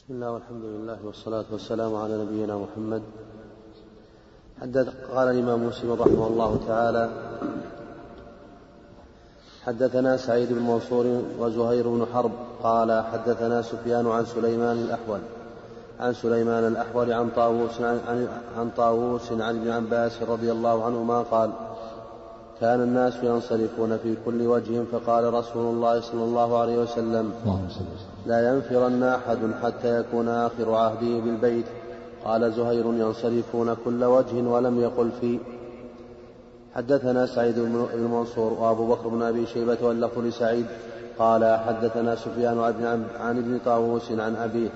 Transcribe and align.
بسم 0.00 0.14
الله 0.14 0.30
والحمد 0.30 0.64
لله 0.64 0.98
والصلاة 1.04 1.44
والسلام 1.52 1.94
على 1.94 2.24
نبينا 2.24 2.56
محمد. 2.56 3.02
حدث 4.60 4.88
قال 5.14 5.28
الإمام 5.28 5.66
مسلم 5.66 5.92
رحمه 5.92 6.26
الله 6.26 6.60
تعالى 6.68 7.10
حدثنا 9.64 10.16
سعيد 10.16 10.52
بن 10.52 10.62
منصور 10.62 11.22
وزهير 11.38 11.88
بن 11.88 12.06
حرب 12.14 12.32
قال 12.62 13.04
حدثنا 13.12 13.62
سفيان 13.62 14.06
عن 14.06 14.24
سليمان 14.24 14.76
الأحول 14.76 15.20
عن 16.00 16.14
سليمان 16.14 16.66
الأحول 16.66 17.12
عن 17.12 17.30
طاووس 17.36 17.80
عن, 17.80 18.00
عن, 18.08 18.28
عن 18.58 18.70
طاووس 18.76 19.32
عن 19.32 19.56
ابن 19.58 19.70
عباس 19.70 20.22
رضي 20.22 20.52
الله 20.52 20.84
عنهما 20.84 21.22
قال 21.22 21.50
كان 22.60 22.82
الناس 22.82 23.14
ينصرفون 23.22 23.98
في 23.98 24.16
كل 24.26 24.46
وجه 24.46 24.82
فقال 24.92 25.34
رسول 25.34 25.74
الله 25.74 26.00
صلى 26.00 26.24
الله 26.24 26.58
عليه 26.58 26.78
وسلم 26.78 27.32
لا 28.26 28.54
ينفرن 28.54 29.02
أحد 29.02 29.38
حتى 29.62 30.00
يكون 30.00 30.28
آخر 30.28 30.74
عهده 30.74 31.20
بالبيت. 31.20 31.66
قال 32.24 32.52
زهير 32.52 32.86
ينصرفون 32.86 33.76
كل 33.84 34.04
وجه 34.04 34.48
ولم 34.48 34.80
يقل 34.80 35.10
في. 35.20 35.38
حدثنا 36.74 37.26
سعيد 37.26 37.58
بن 37.58 38.10
منصور 38.10 38.52
وأبو 38.52 38.86
بكر 38.86 39.08
بن 39.08 39.22
أبي 39.22 39.46
شيبة 39.46 39.78
واللفظ 39.82 40.18
لسعيد. 40.18 40.66
قال 41.18 41.58
حدثنا 41.66 42.16
سفيان 42.16 42.58
عن 43.20 43.38
ابن 43.38 43.58
طاووس 43.64 44.12
عن 44.12 44.36
أبيه 44.36 44.68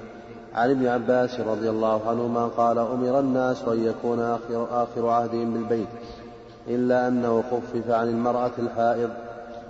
عن 0.55 0.71
ابن 0.71 0.87
عباس 0.87 1.41
رضي 1.41 1.71
الله 1.71 2.01
عنهما 2.09 2.47
قال 2.47 2.79
أمر 2.79 3.21
الناس 3.21 3.63
أن 3.69 3.85
يكون 3.85 4.21
آخر, 4.21 4.67
آخر 4.71 5.09
عهدهم 5.09 5.53
بالبيت. 5.53 5.89
إلا 6.69 7.09
أنه 7.09 7.43
خفف 7.43 7.91
عن 7.91 8.09
المرأة 8.09 8.51
الحائض. 8.59 9.11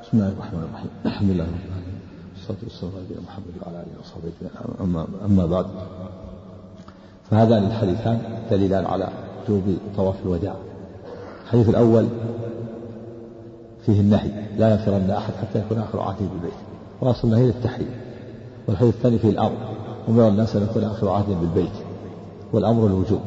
بسم 0.03 0.11
الله 0.13 0.29
الرحمن 0.29 0.63
الرحيم. 0.69 0.91
الحمد 1.07 1.31
لله 1.31 1.45
رب 1.45 1.51
العالمين. 1.51 2.01
والصلاة 2.35 2.59
والسلام 2.63 2.93
على 2.95 3.21
محمد 3.27 3.55
وعلى 3.63 3.77
آله 3.79 4.01
وصحبه 4.01 4.33
أما, 4.81 5.07
أما 5.25 5.47
بعد 5.47 5.67
فهذان 7.31 7.67
الحديثان 7.67 8.19
دليلان 8.51 8.85
على 8.85 9.09
وجوب 9.49 9.63
طواف 9.97 10.15
الوداع. 10.25 10.55
الحديث 11.45 11.69
الأول 11.69 12.07
فيه 13.87 14.01
النهي 14.01 14.31
لا 14.59 14.71
ينفرن 14.71 15.11
أحد 15.11 15.33
حتى 15.35 15.59
يكون 15.59 15.79
آخر 15.79 16.01
عهده 16.01 16.27
بالبيت 16.33 16.59
وأصل 17.01 17.29
النهي 17.29 17.47
للتحريم 17.47 17.91
والحديث 18.69 18.95
الثاني 18.95 19.19
فيه 19.19 19.31
الأمر 19.31 19.57
أمر 20.09 20.29
الناس 20.29 20.57
أن 20.57 20.63
يكون 20.63 20.85
آخر 20.85 21.09
عهدهم 21.09 21.41
بالبيت 21.41 21.73
والأمر 22.53 22.87
الوجوب. 22.87 23.21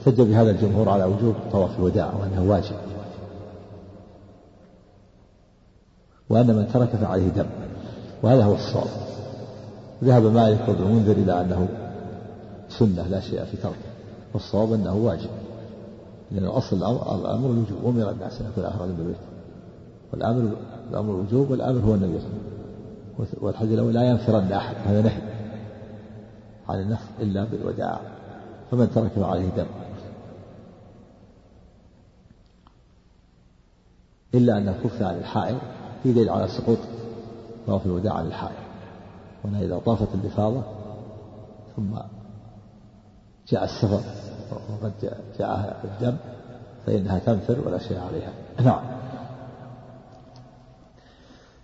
احتج 0.00 0.20
بهذا 0.20 0.50
الجمهور 0.50 0.88
على 0.88 1.04
وجوب 1.04 1.34
طواف 1.52 1.78
الوداع 1.78 2.12
وأنه 2.14 2.50
واجب. 2.50 2.76
وأن 6.30 6.46
من 6.46 6.68
ترك 6.72 6.88
فعليه 6.88 7.28
دم. 7.28 7.46
وهذا 8.22 8.44
هو 8.44 8.54
الصواب. 8.54 8.86
ذهب 10.04 10.22
مالك 10.22 10.68
وابن 10.68 10.82
المنذر 10.82 11.12
إلى 11.12 11.40
أنه 11.40 11.68
سنة 12.68 13.06
لا 13.08 13.20
شيء 13.20 13.44
في 13.44 13.56
تركه. 13.56 13.74
والصواب 14.34 14.72
أنه 14.72 14.96
واجب. 14.96 15.30
لأن 16.30 16.44
أصل 16.44 16.76
الأمر, 16.76 17.50
الوجوب. 17.50 17.78
أمر 17.86 18.10
الناس 18.10 18.40
أن 18.40 18.46
يكون 18.46 18.64
آخر 18.64 18.86
بالبيت 18.86 19.16
والأمر 20.12 20.50
الأمر 20.90 21.14
الوجوب 21.14 21.50
والأمر 21.50 21.80
هو 21.80 21.94
النبي 21.94 22.18
عليه 22.18 23.28
والحديث 23.40 23.72
الأول 23.72 23.94
لا 23.94 24.02
ينفرن 24.02 24.52
أحد. 24.52 24.76
هذا 24.86 25.02
نهي 25.02 25.22
عن 26.68 26.80
النفر 26.80 27.08
إلا 27.20 27.44
بالوداع. 27.44 28.00
فمن 28.70 28.90
ترك 28.90 29.10
فعليه 29.16 29.48
دم. 29.56 29.66
إلا 34.34 34.58
أن 34.58 34.74
كف 34.84 35.02
عن 35.02 35.18
الحائض 35.18 35.58
في 36.02 36.12
دليل 36.12 36.30
على 36.30 36.48
سقوط 36.48 36.78
طواف 37.66 37.86
الوداع 37.86 38.14
عن 38.14 38.26
الحائض 38.26 38.54
وأنها 39.44 39.62
إذا 39.62 39.78
طافت 39.78 40.08
الإفاضة 40.14 40.62
ثم 41.76 41.96
جاء 43.48 43.64
السفر 43.64 44.00
وقد 44.52 44.92
جاءها 45.38 45.76
الدم 45.84 46.16
فإنها 46.86 47.18
تنفر 47.18 47.56
ولا 47.66 47.78
شيء 47.78 47.98
عليها. 47.98 48.32
نعم. 48.64 48.80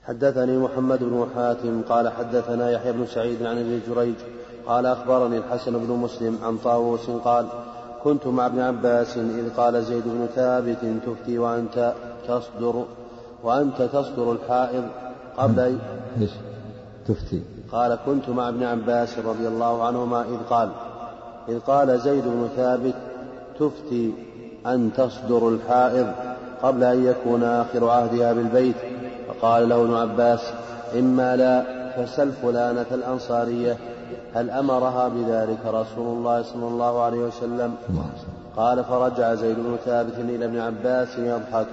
حدثني 0.04 0.58
محمد 0.58 0.98
بن 0.98 1.26
حاتم 1.34 1.82
قال 1.82 2.08
حدثنا 2.08 2.70
يحيى 2.70 2.92
بن 2.92 3.06
سعيد 3.06 3.42
عن 3.42 3.58
ابن 3.58 3.80
جريج 3.88 4.14
قال 4.66 4.86
أخبرني 4.86 5.38
الحسن 5.38 5.78
بن 5.86 5.92
مسلم 5.92 6.38
عن 6.42 6.56
طاووس 6.56 7.10
قال 7.10 7.46
كنت 8.04 8.26
مع 8.26 8.46
ابن 8.46 8.60
عباس 8.60 9.16
إذ 9.16 9.50
قال 9.56 9.84
زيد 9.84 10.02
بن 10.06 10.26
ثابت 10.34 10.78
تفتي 11.06 11.38
وأنت 11.38 11.94
تصدر 12.28 12.84
وأنت 13.42 13.82
تصدر 13.82 14.32
الحائض 14.32 14.84
قبل 15.37 15.78
إيش؟ 16.20 16.31
تفتي. 17.09 17.42
قال 17.72 17.98
كنت 18.06 18.28
مع 18.28 18.48
ابن 18.48 18.62
عباس 18.62 19.19
رضي 19.19 19.48
الله 19.48 19.84
عنهما 19.84 20.22
إذ 20.22 20.38
قال 20.50 20.69
إذ 21.48 21.59
قال 21.60 22.00
زيد 22.00 22.25
بن 22.25 22.48
ثابت 22.56 22.94
تفتي 23.60 24.12
أن 24.66 24.91
تصدر 24.97 25.48
الحائض 25.48 26.06
قبل 26.62 26.84
أن 26.84 27.06
يكون 27.06 27.42
آخر 27.42 27.88
عهدها 27.88 28.32
بالبيت. 28.32 28.76
فقال 29.28 29.69
له 29.69 29.82
ابن 29.82 29.94
عباس 29.94 30.41
إما 30.98 31.36
لا 31.36 31.65
فسل 31.97 32.32
فلانة 32.32 32.86
الأنصارية 32.92 33.76
هل 34.34 34.50
أمرها 34.50 35.09
بذلك 35.09 35.59
رسول 35.66 36.19
الله 36.19 36.42
صلى 36.42 36.69
الله 36.69 37.03
عليه 37.03 37.19
وسلم. 37.19 37.75
قال 38.56 38.84
فرجع 38.84 39.34
زيد 39.34 39.56
بن 39.56 39.76
ثابت 39.84 40.19
إلى 40.19 40.44
ابن 40.44 40.59
عباس 40.59 41.19
يضحك. 41.19 41.66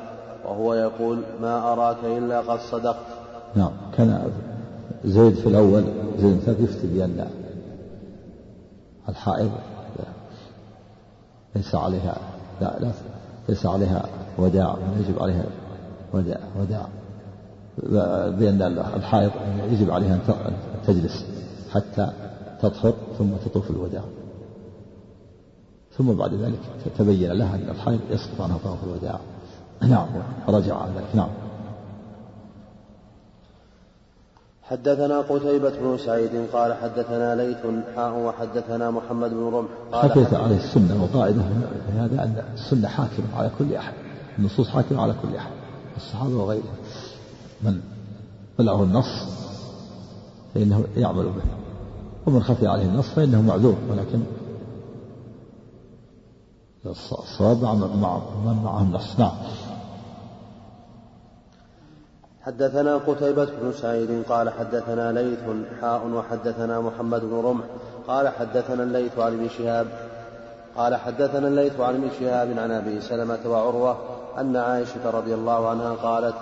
وهو 0.45 0.73
يقول 0.73 1.21
ما 1.41 1.73
أراك 1.73 1.97
إلا 2.03 2.39
قد 2.39 2.59
صدقت. 2.59 3.05
نعم 3.55 3.71
كان 3.97 4.31
زيد 5.05 5.33
في 5.33 5.47
الأول 5.47 5.83
زيد 6.19 6.39
بن 6.45 6.63
يفتي 6.63 6.87
بأن 6.87 7.27
الحائض 9.09 9.51
ليس 11.55 11.75
عليها 11.75 12.17
لا 12.61 12.79
لا 12.79 12.91
ليس 13.49 13.65
عليها 13.65 14.05
وداع 14.37 14.77
يجب 14.99 15.21
عليها 15.21 15.45
وداع 16.13 16.39
وداع 16.59 16.87
بأن 18.29 18.61
الحائض 18.95 19.31
يجب 19.71 19.91
عليها 19.91 20.15
أن 20.29 20.53
تجلس 20.87 21.25
حتى 21.71 22.11
تطهر 22.61 22.93
ثم 23.17 23.29
تطوف 23.45 23.71
الوداع. 23.71 24.03
ثم 25.97 26.13
بعد 26.13 26.33
ذلك 26.33 26.59
تبين 26.97 27.31
لها 27.31 27.55
أن 27.55 27.69
الحائض 27.69 27.99
يسقط 28.09 28.41
عنها 28.41 28.57
طواف 28.63 28.83
الوداع. 28.83 29.19
نعم 29.89 30.07
فرجع 30.47 30.75
عن 30.75 30.89
ذلك. 30.95 31.15
نعم. 31.15 31.29
حدثنا 34.63 35.19
قتيبة 35.19 35.69
بن 35.69 35.97
سعيد 35.97 36.47
قال 36.53 36.73
حدثنا 36.73 37.35
ليث 37.35 37.57
حاء 37.95 38.19
وحدثنا 38.19 38.91
محمد 38.91 39.29
بن 39.29 39.43
رمح 39.53 39.69
قال 39.91 40.11
حكيت 40.11 40.33
عليه 40.33 40.57
السنة 40.57 41.03
وقاعدة 41.03 41.41
في 41.91 41.97
هذا 41.97 42.23
أن 42.23 42.43
السنة 42.53 42.87
حاكمة 42.87 43.25
على 43.35 43.51
كل 43.59 43.75
أحد 43.75 43.93
النصوص 44.39 44.69
حاكمة 44.69 45.01
على 45.01 45.15
كل 45.21 45.35
أحد. 45.35 45.51
الصحابة 45.97 46.35
وغيرهم. 46.35 46.75
من 47.61 47.81
بلغه 48.59 48.83
النص 48.83 49.23
فإنه 50.53 50.83
يعمل 50.95 51.23
به. 51.23 51.43
ومن 52.25 52.43
خفي 52.43 52.67
عليه 52.67 52.85
النص 52.85 53.09
فإنه 53.09 53.41
معذور 53.41 53.75
ولكن 53.89 54.23
الصواب 56.85 57.63
مع 57.63 57.73
من 58.45 58.61
معه 58.63 58.81
النص. 58.81 59.19
نعم. 59.19 59.31
حدثنا 62.45 62.97
قتيبة 62.97 63.45
بن 63.45 63.71
سعيد 63.71 64.23
قال 64.29 64.49
حدثنا 64.49 65.11
ليث 65.11 65.39
حاء 65.81 66.07
وحدثنا 66.07 66.79
محمد 66.79 67.21
بن 67.21 67.41
رمح 67.45 67.65
قال 68.07 68.27
حدثنا 68.27 68.83
الليث 68.83 69.19
عن 69.19 69.33
ابن 69.33 69.49
شهاب 69.49 69.87
قال 70.77 70.95
حدثنا 70.95 71.47
الليث 71.47 71.79
عن 71.79 71.95
ابن 71.95 72.09
شهاب 72.19 72.59
عن 72.59 72.71
أبي 72.71 73.01
سلمة 73.01 73.39
وعروة 73.45 73.97
أن 74.39 74.55
عائشة 74.55 75.09
رضي 75.09 75.33
الله 75.33 75.69
عنها 75.69 75.93
قالت 75.93 76.35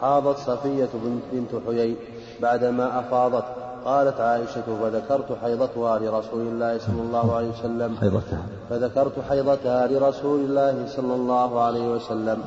حاضت 0.00 0.38
صفية 0.38 0.88
بنت 1.32 1.62
حيي 1.66 1.96
بعدما 2.40 2.98
أفاضت 2.98 3.44
قالت 3.84 4.20
عائشة 4.20 4.62
فذكرت 4.82 5.38
حيضتها 5.42 5.98
لرسول 5.98 6.40
الله 6.40 6.78
صلى 6.78 7.02
الله 7.02 7.36
عليه 7.36 7.50
وسلم. 7.50 7.96
حيضتها. 8.00 8.42
فذكرت 8.70 9.12
حيضتها 9.28 9.86
لرسول 9.86 10.40
الله 10.40 10.86
صلى 10.86 11.14
الله 11.14 11.60
عليه 11.60 11.88
وسلم. 11.88 12.42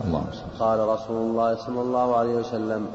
قال 0.59 0.79
رسول 0.79 1.21
الله 1.29 1.55
صلى 1.55 1.81
الله 1.81 2.15
عليه 2.15 2.35
وسلم 2.35 2.87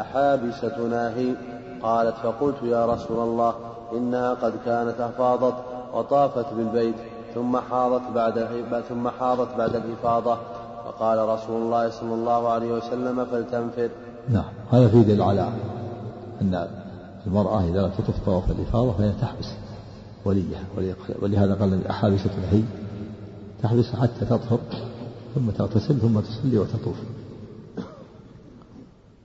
أحابستنا 0.00 1.14
هي؟ 1.16 1.34
قالت 1.82 2.14
فقلت 2.22 2.62
يا 2.62 2.86
رسول 2.86 3.18
الله 3.28 3.54
إنها 3.92 4.34
قد 4.34 4.52
كانت 4.64 5.00
أفاضت 5.00 5.54
وطافت 5.94 6.46
بالبيت 6.56 6.94
ثم 7.34 7.56
حاضت 7.56 8.02
بعد 8.14 8.46
ثم 8.88 9.08
حاضت 9.08 9.48
بعد 9.58 9.74
الإفاضة. 9.74 10.36
فقال 10.84 11.28
رسول 11.28 11.62
الله 11.62 11.90
صلى 11.90 12.14
الله 12.14 12.48
عليه 12.48 12.72
وسلم 12.72 13.24
فلتنفر. 13.24 13.90
نعم 14.28 14.52
هذا 14.72 14.88
في 14.88 15.02
دليل 15.02 15.22
على 15.22 15.48
أن 16.40 16.68
المرأة 17.26 17.64
إذا 17.64 17.82
لم 17.82 17.90
تطف 17.90 18.24
طواف 18.26 18.50
الإفاضة 18.50 18.92
فهي 18.92 19.12
تحبس 19.20 19.52
وليها 20.24 20.94
ولهذا 21.22 21.54
قال 21.54 21.86
أحابسة 21.86 22.30
هي 22.50 22.62
تحبس 23.62 23.84
حتى 23.84 24.24
تطهر 24.24 24.58
ثم 25.34 25.50
تغتسل 25.50 26.00
ثم 26.00 26.20
تصلي 26.20 26.58
وتطوف. 26.58 26.96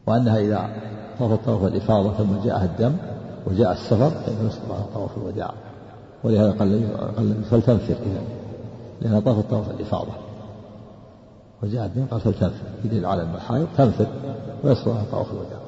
وأنها 0.08 0.40
إذا 0.40 0.70
طافت 1.20 1.46
طواف 1.46 1.64
الإفاضة 1.64 2.14
ثم 2.14 2.44
جاءها 2.44 2.66
الدم 2.66 2.94
وجاء 3.48 3.72
السفر 3.72 4.10
فإنه 4.10 4.48
يسقط 4.48 4.72
عنها 4.72 4.86
طواف 4.94 5.18
الوداع. 5.18 5.54
ولهذا 6.24 6.52
قال 6.52 6.88
قال 7.18 7.44
فلتنفر 7.44 7.94
إذا 7.94 8.22
لأنها 9.02 9.20
طافت 9.20 9.50
طواف 9.50 9.70
الإفاضة. 9.70 10.12
وجاء 11.64 11.86
الدين 11.86 12.06
قال 12.06 12.22
فلتنفر. 12.22 12.66
يدل 12.86 13.06
على 13.06 13.22
المحايض 13.22 13.68
تنفر 13.78 14.08
ويصلها 14.64 15.04
طواف 15.12 15.32
الوداع. 15.32 15.61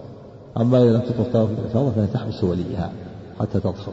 أما 0.57 0.83
إذا 0.83 0.93
لم 0.93 1.01
تطف 1.01 1.33
طواف 1.33 1.49
الإفاضة 1.49 1.91
فهي 1.91 2.07
تحبس 2.07 2.43
وليها 2.43 2.91
حتى 3.39 3.59
تدخل 3.59 3.91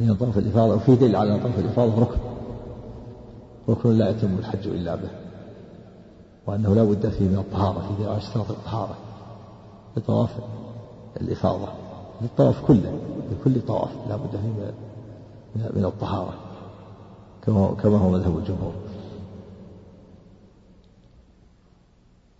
لأن 0.00 0.14
طواف 0.14 0.38
الإفاضة 0.38 0.74
وفي 0.74 0.96
دليل 0.96 1.16
على 1.16 1.34
أن 1.34 1.40
طواف 1.40 1.58
الإفاضة 1.58 2.00
ركن. 2.00 2.18
ركن 3.68 3.90
لا 3.90 4.10
يتم 4.10 4.38
الحج 4.38 4.66
إلا 4.66 4.94
به. 4.94 5.08
وأنه 6.46 6.74
لا 6.74 6.84
بد 6.84 7.08
فيه 7.08 7.28
من 7.28 7.38
الطهارة 7.38 7.96
في 7.96 8.06
على 8.06 8.16
اشتراط 8.16 8.50
الطهارة 8.50 8.96
لطواف 9.96 10.30
الإفاضة. 11.20 11.68
للطواف 12.22 12.66
كله 12.66 12.98
لكل 13.32 13.60
طواف 13.60 13.90
لا 14.08 14.16
بد 14.16 14.30
فيه 14.30 14.72
من 15.74 15.84
الطهارة. 15.84 16.34
كما 17.42 17.74
كما 17.82 17.98
هو 17.98 18.10
مذهب 18.10 18.38
الجمهور. 18.38 18.72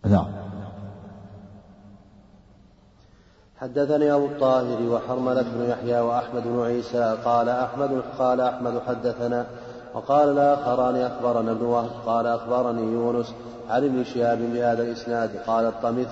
نعم. 0.04 0.45
حدثني 3.60 4.12
أبو 4.12 4.26
الطاهر 4.26 4.82
وحرملة 4.82 5.42
بن 5.42 5.70
يحيى 5.70 6.00
وأحمد 6.00 6.42
بن 6.44 6.62
عيسى 6.62 7.16
قال 7.24 7.48
أحمد 7.48 8.02
قال 8.18 8.40
أحمد 8.40 8.80
حدثنا 8.86 9.46
وقال 9.94 10.28
الآخران 10.28 10.96
أخبرنا 10.96 11.52
ابن 11.52 11.64
وهب 11.64 11.90
قال 12.06 12.26
أخبرني 12.26 12.92
يونس 12.92 13.34
عن 13.70 13.84
ابن 13.84 14.04
شهاب 14.04 14.38
بهذا 14.38 14.82
الإسناد 14.82 15.30
قال 15.46 15.64
الطمث 15.64 16.08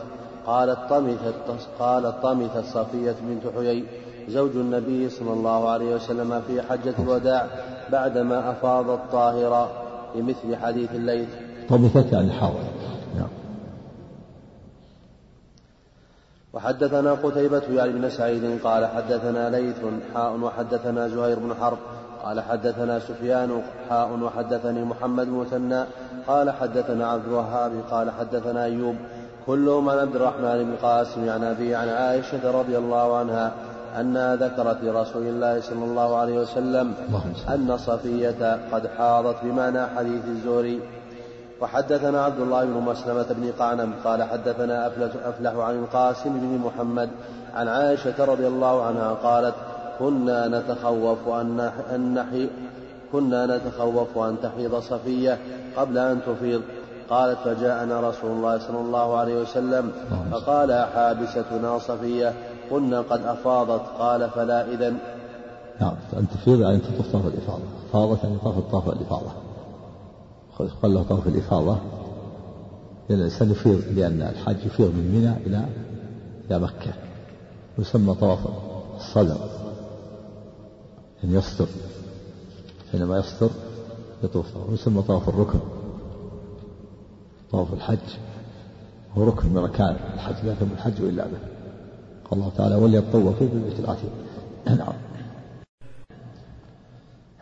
قالت 0.47 0.79
طمثت 0.91 1.35
قالت 1.79 2.15
طمثت 2.23 2.65
صفية 2.65 3.17
بنت 3.23 3.43
حيي 3.57 3.85
زوج 4.29 4.51
النبي 4.57 5.11
صلى 5.11 5.33
الله 5.33 5.69
عليه 5.69 5.95
وسلم 5.95 6.43
في 6.47 6.63
حجة 6.63 6.95
الوداع 6.99 7.47
بعدما 7.93 8.51
أفاض 8.51 8.91
الطاهرة 8.91 9.71
بمثل 10.15 10.57
حديث 10.57 10.91
الليث. 10.95 11.29
طمثت 11.69 12.13
يعني 12.13 12.33
حاولت 12.33 12.75
وحدثنا 16.65 17.13
قتيبة 17.13 17.63
يعني 17.71 17.93
بن 17.93 18.11
سعيد 18.11 18.61
قال 18.65 18.87
حدثنا 18.87 19.51
ليث 19.51 19.77
حاء 20.15 20.33
وحدثنا 20.33 21.09
زهير 21.09 21.39
بن 21.39 21.55
حرب 21.61 21.79
قال 22.23 22.41
حدثنا 22.41 22.99
سفيان 22.99 23.63
حاء 23.89 24.19
وحدثني 24.23 24.85
محمد 24.85 25.27
بن 25.27 25.33
مثنى 25.33 25.85
قال 26.27 26.51
حدثنا 26.51 27.11
عبد 27.11 27.27
الوهاب 27.27 27.73
قال 27.91 28.11
حدثنا 28.11 28.65
أيوب 28.65 28.97
كلهم 29.47 29.89
عن 29.89 29.99
عبد 29.99 30.17
الرحمن 30.17 30.65
بن 30.65 30.73
القاسم 30.73 31.29
عن 31.31 31.45
أبي 31.45 31.75
عن 31.75 31.89
عائشة 31.89 32.61
رضي 32.61 32.79
الله 32.79 33.17
عنها 33.17 33.53
أنها 34.01 34.37
ذكرت 34.37 34.77
لرسول 34.83 35.27
الله 35.27 35.61
صلى 35.61 35.85
الله 35.85 36.17
عليه 36.17 36.39
وسلم 36.39 36.95
أن 37.49 37.77
صفية 37.77 38.59
قد 38.73 38.87
حاضت 38.99 39.37
بمعنى 39.43 39.87
حديث 39.87 40.25
الزهري 40.29 40.81
وحدثنا 41.65 42.25
عبد 42.25 42.41
الله 42.41 42.65
بن 42.65 42.81
مسلمة 42.81 43.27
بن 43.31 43.53
قعنب 43.59 43.93
قال 44.05 44.23
حدثنا 44.23 44.87
أفلح 45.25 45.55
عن 45.57 45.75
القاسم 45.75 46.31
بن 46.31 46.59
محمد 46.65 47.09
عن 47.55 47.69
عائشة 47.69 48.25
رضي 48.25 48.47
الله 48.47 48.83
عنها 48.83 49.11
قالت 49.13 49.55
كنا 49.99 50.49
نتخوف 50.49 51.29
أن 51.29 51.61
أن 51.95 52.49
كنا 53.13 53.57
نتخوف 53.57 54.19
أن 54.19 54.37
تحيض 54.43 54.75
صفية 54.81 55.39
قبل 55.77 55.99
أن 55.99 56.21
تفيض. 56.27 56.63
قالت 57.11 57.39
فجاءنا 57.45 58.01
رسول 58.01 58.31
الله 58.31 58.59
صلى 58.59 58.81
الله 58.81 59.17
عليه 59.17 59.43
وسلم 59.43 59.93
فقال 60.33 60.87
حابستنا 60.95 61.79
صفية 61.79 62.33
قلنا 62.71 63.01
قد 63.01 63.27
أفاضت. 63.27 63.83
قال 63.99 64.31
فلا 64.31 64.67
إذن. 64.67 64.97
نعم 65.81 65.95
أن 66.17 66.27
تفيض 66.29 66.61
يعني 66.61 66.79
تطوف 66.79 67.27
الإفاضة. 67.27 67.63
أفاضت 67.91 68.25
يعني 68.25 68.37
طاف 68.73 68.89
الإفاضة. 68.89 69.44
قال 70.59 71.09
طواف 71.09 71.27
الإفاضة 71.27 71.79
لأن 73.09 73.19
الإنسان 73.19 73.51
يفيض 73.51 73.83
لأن 73.97 74.23
الحاج 74.23 74.57
يفيض 74.67 74.87
من 74.87 75.15
منى 75.15 75.47
إلى 75.47 75.67
إلى 76.47 76.59
مكة. 76.59 76.93
يسمى 77.79 78.15
طواف 78.15 78.39
الصدر 78.97 79.37
يعني 81.23 81.35
يصدر 81.35 81.67
حينما 82.93 83.19
يصدر 83.19 83.51
يطوف 84.25 84.47
ويسمى 84.71 85.03
طواف 85.03 85.29
الركن 85.29 85.59
طواف 87.53 87.75
الحج. 87.75 87.99
هو 89.15 89.25
ركن 89.25 89.49
من 89.49 89.57
أركان 89.57 89.97
الحج 90.15 90.35
لا 90.45 90.53
يتم 90.53 90.69
الحج 90.73 91.01
إلا 91.01 91.25
به. 91.25 91.39
قال 92.31 92.39
الله 92.39 92.53
تعالى 92.57 92.75
وليطوفوا 92.75 93.47
بالبيت 93.47 93.81
العتيق. 93.81 94.11
نعم. 94.67 94.93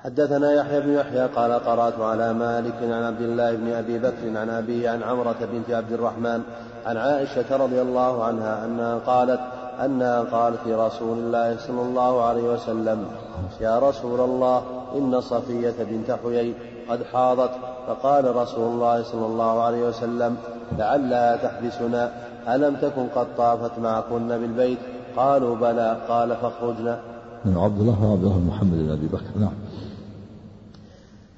حدثنا 0.05 0.53
يحيى 0.53 0.81
بن 0.81 0.93
يحيى 0.93 1.27
قال 1.27 1.53
قرأت 1.53 2.01
على 2.01 2.33
مالك 2.33 2.75
عن 2.83 3.03
عبد 3.03 3.21
الله 3.21 3.57
بن 3.57 3.73
أبي 3.73 3.99
بكر 3.99 4.39
عن 4.39 4.51
أبيه 4.51 4.91
عن 4.91 5.03
عمرة 5.03 5.37
بنت 5.53 5.71
عبد 5.71 5.93
الرحمن 5.93 6.43
عن 6.87 6.97
عائشة 6.97 7.57
رضي 7.57 7.83
الله 7.83 8.25
عنها 8.25 8.65
أنها 8.65 8.99
قالت 8.99 9.41
أنها 9.85 10.21
قالت 10.21 10.59
لرسول 10.67 11.19
الله 11.19 11.57
صلى 11.57 11.83
الله 11.83 12.25
عليه 12.25 12.43
وسلم 12.43 13.07
يا 13.61 13.79
رسول 13.79 14.21
الله 14.21 14.63
إن 14.95 15.21
صفية 15.21 15.75
بنت 15.79 16.19
حيي 16.25 16.55
قد 16.89 17.03
حاضت. 17.13 17.51
فقال 17.87 18.37
رسول 18.37 18.73
الله 18.73 19.03
صلى 19.03 19.27
الله 19.27 19.63
عليه 19.63 19.89
وسلم 19.89 20.37
لعلها 20.79 21.37
تحبسنا 21.37 22.13
ألم 22.49 22.77
تكن 22.77 23.07
قد 23.15 23.27
طافت 23.37 23.79
معكن 23.79 24.29
بالبيت؟ 24.29 24.79
قالوا 25.17 25.57
بلى. 25.57 25.97
قال 26.09 26.37
فاخرجنا. 26.37 26.99
عبد 27.47 27.81
الله 27.81 28.05
وعبد 28.05 28.25
الله 28.25 28.39
محمد 28.39 28.79
بن 28.79 28.91
أبي 28.91 29.07
بكر 29.07 29.39
نعم. 29.41 29.53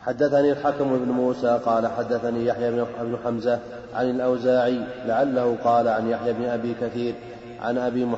حدثني 0.07 0.53
الحكم 0.53 0.99
بن 0.99 1.13
موسى 1.13 1.61
قال 1.67 1.87
حدثني 1.87 2.47
يحيى 2.47 2.71
بن 3.01 3.17
حمزة 3.25 3.59
عن 3.95 4.11
الأوزاعي 4.11 4.81
لعله 5.07 5.57
قال 5.65 5.89
عن 5.89 6.09
يحيى 6.09 6.33
بن 6.33 6.45
أبي 6.45 6.75
كثير 6.81 7.15
عن 7.61 7.79
أبي 7.79 8.09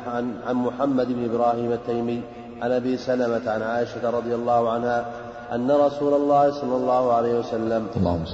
عن 0.47 0.55
محمد 0.55 1.07
بن 1.07 1.25
إبراهيم 1.25 1.73
التيمي 1.73 2.23
عن 2.63 2.73
أبي 2.73 2.97
سلمة 2.97 3.51
عن 3.51 3.63
عائشة 3.63 4.11
رضي 4.11 4.35
الله 4.35 4.71
عنها 4.71 5.05
أن 5.53 5.71
رسول 5.71 6.15
الله 6.15 6.51
صلى 6.51 6.77
الله 6.77 7.13
عليه 7.13 7.39
وسلم 7.39 7.87
اللهم 7.97 8.25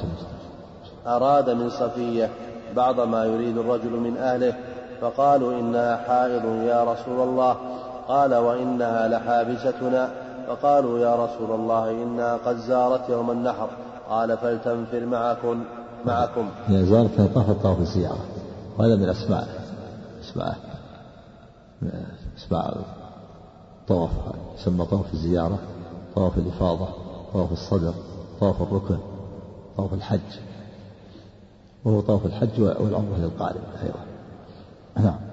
أراد 1.07 1.51
من 1.51 1.71
صفية 1.71 2.29
بعض 2.77 3.01
ما 3.01 3.25
يريد 3.25 3.59
الرجل 3.59 3.91
من 3.91 4.17
أهله 4.17 4.55
فقالوا 5.01 5.53
إنها 5.53 5.97
حائض 5.97 6.45
يا 6.67 6.85
رسول 6.85 7.29
الله 7.29 7.57
قال 8.09 8.35
وإنها 8.35 9.09
لحابستنا. 9.09 10.11
فقالوا 10.47 10.99
يا 10.99 11.15
رسول 11.25 11.61
الله 11.61 11.91
إنها 11.91 12.37
قد 12.37 12.56
زارت 12.56 13.08
يوم 13.08 13.31
النحر. 13.31 13.70
قال 14.11 14.39
فلتنفر 14.39 15.06
معكم 15.06 15.65
معكم. 16.06 16.49
هي 16.67 16.84
زارتها 16.84 17.27
طاف 17.27 17.63
طاف 17.63 17.81
الزيارة 17.81 18.25
وهذا 18.79 18.96
من 18.96 19.08
أسماء 19.08 19.49
أسماء 20.20 20.56
أسماء 22.37 22.84
طواف 23.89 24.11
يسمى 24.58 24.84
طواف 24.84 25.15
الزيارة 25.15 25.58
طواف 26.15 26.39
الإفاضة 26.39 26.89
طواف 27.32 27.53
الصدر 27.53 27.94
طواف 28.41 28.63
الركن 28.63 28.99
طواف 29.77 29.94
الحج. 29.94 30.39
وهو 31.84 32.01
طواف 32.01 32.27
الحج 32.27 32.61
والعمرة 32.61 33.17
للقارئ 33.19 33.61
أيضا. 33.82 34.01
نعم. 34.96 35.31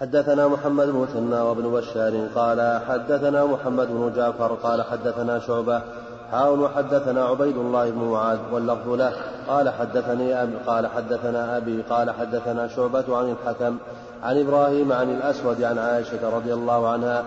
حدثنا 0.00 0.48
محمد 0.48 0.86
بن 0.86 0.98
مثنى 0.98 1.40
وابن 1.40 1.62
بشار 1.62 2.26
قال 2.34 2.80
حدثنا 2.88 3.44
محمد 3.44 3.88
بن 3.88 4.12
جعفر 4.16 4.54
قال 4.54 4.82
حدثنا 4.82 5.38
شعبة. 5.38 5.82
حاول 6.30 6.60
وحدثنا 6.60 7.24
عبيد 7.24 7.56
الله 7.56 7.90
بن 7.90 7.98
معاذ 7.98 8.38
واللفظ 8.52 8.88
له. 8.88 9.12
قال 9.48 9.68
حدثني 9.68 10.42
أبي 10.42 10.52
قال 10.66 10.86
حدثنا 10.86 11.56
أبي 11.56 11.82
قال 11.82 12.10
حدثنا 12.10 12.68
شعبة 12.68 13.16
عن 13.16 13.30
الحكم 13.30 13.76
عن 14.22 14.40
إبراهيم 14.40 14.92
عن 14.92 15.10
الأسود 15.10 15.62
عن 15.62 15.78
عائشة 15.78 16.36
رضي 16.36 16.54
الله 16.54 16.88
عنها 16.88 17.22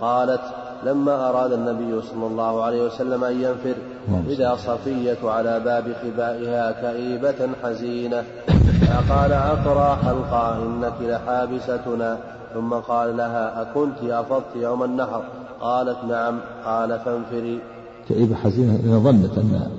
قالت 0.00 0.42
لما 0.82 1.28
أراد 1.28 1.52
النبي 1.52 2.02
صلى 2.02 2.26
الله 2.26 2.64
عليه 2.64 2.82
وسلم 2.86 3.24
أن 3.24 3.40
ينفر 3.40 3.74
إذا 4.28 4.56
صفية 4.56 5.30
على 5.30 5.60
باب 5.60 5.92
خبائها 6.02 6.72
كئيبة 6.72 7.48
حزينة. 7.62 8.24
فقال 8.92 9.32
أقرى 9.32 9.96
حلقا 9.96 10.56
إنك 10.56 10.92
لحابستنا. 11.00 12.18
ثم 12.54 12.74
قال 12.74 13.16
لها 13.16 13.62
أكنت 13.62 14.02
أفضت 14.02 14.56
يوم 14.56 14.82
النحر؟ 14.82 15.24
قالت 15.60 16.04
نعم. 16.08 16.40
قال 16.64 17.00
فانفري. 17.00 17.60
كئيبة 18.08 18.34
حزينة 18.34 18.76
لأن 18.76 19.02
ظنت 19.02 19.38
أن 19.38 19.70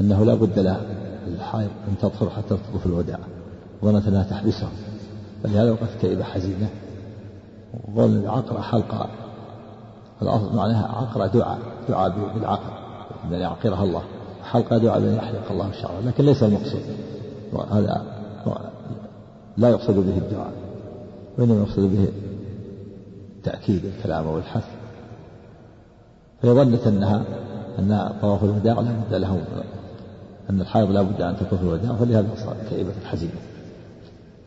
أنه 0.00 0.24
لا 0.24 0.34
بد 0.34 0.58
لها 0.58 0.80
الحائض 1.26 1.70
أن 1.88 1.98
تطهر 1.98 2.30
حتى 2.30 2.48
تطوف 2.48 2.86
الوداع. 2.86 3.18
ظنت 3.84 4.06
أنها 4.06 4.22
تحبسه. 4.22 4.68
فلهذا 5.42 5.70
وقت 5.70 5.90
كئيبة 6.00 6.24
حزينة. 6.24 6.68
ظن 7.94 8.16
العقرة 8.16 8.60
حلقة 8.60 9.08
الأصل 10.22 10.56
معناها 10.56 10.86
عقرة 10.86 11.26
دعاء 11.26 11.58
دعاء 11.88 12.12
بالعقر 12.34 12.72
أن 13.24 13.32
يعقرها 13.32 13.84
الله. 13.84 14.02
حلقة 14.44 14.78
دعاء 14.78 15.00
بأن 15.00 15.14
يحلق 15.14 15.50
الله 15.50 15.68
الشعر 15.68 15.92
لكن 16.06 16.24
ليس 16.24 16.42
المقصود. 16.42 16.82
هذا 17.70 18.02
لا 19.56 19.68
يقصد 19.68 19.94
به 19.94 20.18
الدعاء 20.18 20.52
وإنما 21.38 21.60
يقصد 21.60 21.80
به 21.82 22.08
تأكيد 23.44 23.84
الكلام 23.84 24.26
والحث. 24.26 24.64
فهي 26.42 26.50
ظنت 26.50 26.86
أنها 26.86 27.22
أن 27.78 28.12
طواف 28.22 28.44
الوداع 28.44 28.80
لا 28.80 28.90
بد 28.90 29.14
له 29.14 29.40
أن 30.50 30.60
الحائض 30.60 30.90
لا 30.90 31.02
بد 31.02 31.22
أن 31.22 31.36
تكون 31.36 31.58
في 31.58 31.64
الوداع 31.64 31.92
فلهذا 31.96 32.28
صار 32.36 32.56
كئيبة 32.70 32.92
حزينة. 33.04 33.40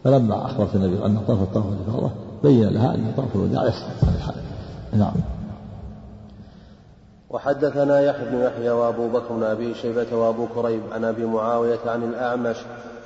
فلما 0.04 0.46
أخبرت 0.46 0.76
النبي 0.76 1.06
أن 1.06 1.20
طاف 1.28 1.42
الطواف 1.42 2.12
بين 2.44 2.68
لها 2.68 2.96
أن 2.96 3.12
طواف 3.18 3.36
الوداع 3.36 3.66
يصح 3.66 3.86
عن 4.04 4.16
الحائض. 4.16 4.42
نعم. 4.94 5.14
وحدثنا 7.34 8.02
يحيى 8.02 8.26
بن 8.26 8.42
يحيى 8.42 8.70
وابو 8.70 9.08
بكر 9.08 9.34
بن 9.34 9.44
أبي 9.44 9.74
شيبة 9.74 10.16
وابو 10.16 10.48
كريب 10.56 10.82
عن 10.92 11.06
أبي 11.06 11.26
معاوية 11.26 11.80
عن 11.88 12.04
الأعمش. 12.04 12.58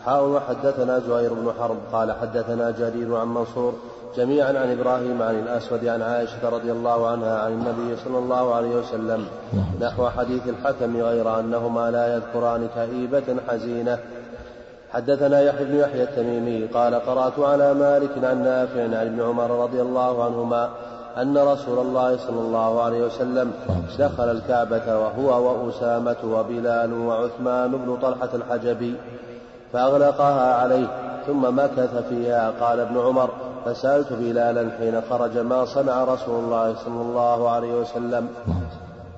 حاء 0.06 0.24
وحدثنا 0.24 1.00
زهير 1.00 1.34
بن 1.34 1.52
حرب. 1.60 1.78
قال 1.94 2.12
حدثنا 2.12 2.72
جرير 2.72 3.16
عن 3.16 3.28
منصور 3.28 3.74
جميعا 4.18 4.48
عن 4.48 4.80
إبراهيم 4.80 5.22
عن 5.22 5.40
الأسود 5.40 5.86
عن 5.86 6.02
عائشة 6.02 6.50
رضي 6.50 6.72
الله 6.72 7.08
عنها 7.08 7.40
عن 7.40 7.52
النبي 7.52 7.96
صلى 8.06 8.18
الله 8.18 8.56
عليه 8.56 8.76
وسلم. 8.76 9.26
نحو 9.82 10.10
حديث 10.10 10.42
الحكم 10.48 10.98
غير 10.98 11.40
أنهما 11.40 11.92
لا 11.92 12.16
يذكران 12.16 12.68
كئيبة 12.76 13.36
حزينة. 13.48 14.00
حدثنا 14.92 15.42
يحيى 15.42 15.66
بن 15.66 15.76
يحيى 15.76 16.04
التميمي. 16.04 16.66
قال 16.66 16.96
قرأت 16.96 17.40
على 17.40 17.74
مالك 17.74 18.24
عن 18.24 18.44
نافع 18.44 18.82
عن 18.82 18.94
ابن 18.94 19.22
عمر 19.22 19.64
رضي 19.64 19.82
الله 19.82 20.24
عنهما 20.24 20.70
أن 21.18 21.38
رسول 21.38 21.80
الله 21.80 22.18
صلى 22.18 22.40
الله 22.40 22.82
عليه 22.82 23.06
وسلم 23.06 23.52
دخل 24.00 24.32
الكعبة 24.32 25.00
وهو 25.00 25.44
وأسامة 25.44 26.16
وبلال 26.24 26.94
وعثمان 26.94 27.72
بن 27.72 27.98
طلحة 28.02 28.30
الحجبي 28.34 28.96
فأغلقها 29.74 30.56
عليه 30.56 30.88
ثم 31.28 31.60
مكث 31.60 32.08
فيها. 32.10 32.54
قال 32.62 32.80
ابن 32.80 33.00
عمر 33.00 33.30
فسألت 33.66 34.14
بلالا 34.14 34.70
حين 34.78 35.02
خرج 35.10 35.38
ما 35.38 35.66
صنع 35.66 36.04
رسول 36.04 36.44
الله 36.44 36.76
صلى 36.76 37.02
الله 37.02 37.50
عليه 37.50 37.74
وسلم. 37.74 38.28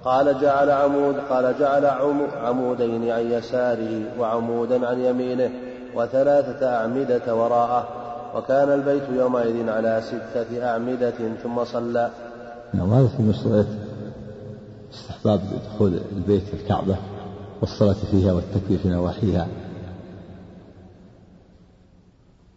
قال 0.05 0.39
جعل 0.41 0.71
عمود 0.71 1.15
قال 1.29 1.55
جعل 1.59 1.85
عمودين 2.45 3.11
عن 3.11 3.31
يساره 3.31 4.01
وعمودا 4.19 4.87
عن 4.87 4.99
يمينه 4.99 5.51
وثلاثة 5.95 6.75
أعمدة 6.75 7.35
وراءه. 7.35 7.87
وكان 8.37 8.73
البيت 8.73 9.03
يومئذ 9.09 9.69
على 9.69 10.03
ستة 10.07 10.65
أعمدة 10.65 11.35
ثم 11.43 11.65
صلى. 11.65 12.11
نعم 12.73 12.93
هذا 12.93 13.07
في 13.07 13.23
مشروعية 13.23 13.65
استحباب 14.93 15.41
دخول 15.65 15.99
البيت 16.15 16.53
الكعبة 16.53 16.97
والصلاة 17.61 17.95
فيها 18.11 18.33
والتكبير 18.33 18.77
في 18.77 18.89
نواحيها. 18.89 19.47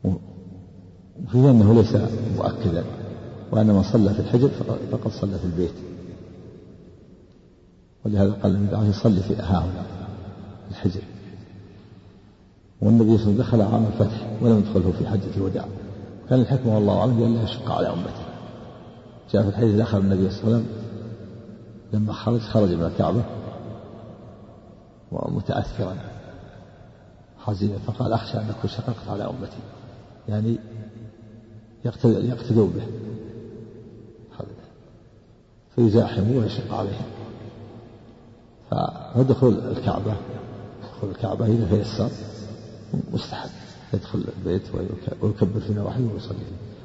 وفيه 0.05 1.51
أنه 1.51 1.75
ليس 1.75 1.97
مؤكدا 2.37 2.85
وأن 3.53 3.67
من 3.67 3.83
صلى 3.83 4.15
في 4.15 4.21
الحجر 4.21 4.49
فقد 4.93 5.11
صلى 5.11 5.39
في 5.39 5.45
البيت. 5.45 5.75
ولهذا 8.05 8.33
قال 8.43 8.55
النبي 8.55 8.77
عليه 8.77 8.93
صلي 8.93 9.21
في 9.21 9.35
هنا 9.35 9.85
الحجر. 10.71 11.03
والنبي 12.83 13.19
صلى 13.19 13.33
الله 13.33 13.45
عليه 13.45 13.55
وسلم 13.55 13.63
دخل 13.63 13.63
عام 13.63 13.87
الفتح 13.87 14.27
ولم 14.43 14.59
يدخله 14.59 14.93
في 14.99 15.07
حجة 15.07 15.37
الوداع 15.37 15.65
كان 16.29 16.41
الحكمة 16.41 16.75
والله 16.75 16.99
أعلم 16.99 17.17
بأن 17.21 17.35
لا 17.35 17.43
يشق 17.43 17.71
على 17.71 17.89
أمته. 17.89 18.25
جاء 19.33 19.43
في 19.43 19.49
الحديث 19.49 19.75
الآخر 19.75 19.99
النبي 19.99 20.31
صلى 20.31 20.45
الله 20.45 20.55
عليه 20.55 20.65
وسلم 20.65 20.67
لما 21.93 22.13
خرج 22.13 22.41
خرج 22.41 22.69
من 22.69 22.85
الكعبة 22.85 23.23
ومتأثرا 25.13 25.97
حزينا 27.39 27.79
فقال 27.79 28.13
أخشى 28.13 28.39
أن 28.39 28.49
أكون 28.59 28.71
شققت 28.71 29.09
على 29.09 29.25
أمتي. 29.25 29.61
يعني 30.29 30.59
يقتدوا 31.85 32.69
به. 32.69 32.87
فيزاحموا 35.77 36.41
ويشق 36.41 36.75
عليهم. 36.75 37.07
فدخول 38.71 39.59
الكعبة 39.59 40.15
دخول 40.83 41.11
الكعبة 41.11 41.47
إذا 41.47 41.67
تيسر 41.77 42.11
مستحب. 43.13 43.51
يدخل 43.95 44.25
البيت 44.39 44.63
ويكبر 45.23 45.61
في 45.67 45.73
نواحيه 45.75 46.05
ويصلي 46.15 46.39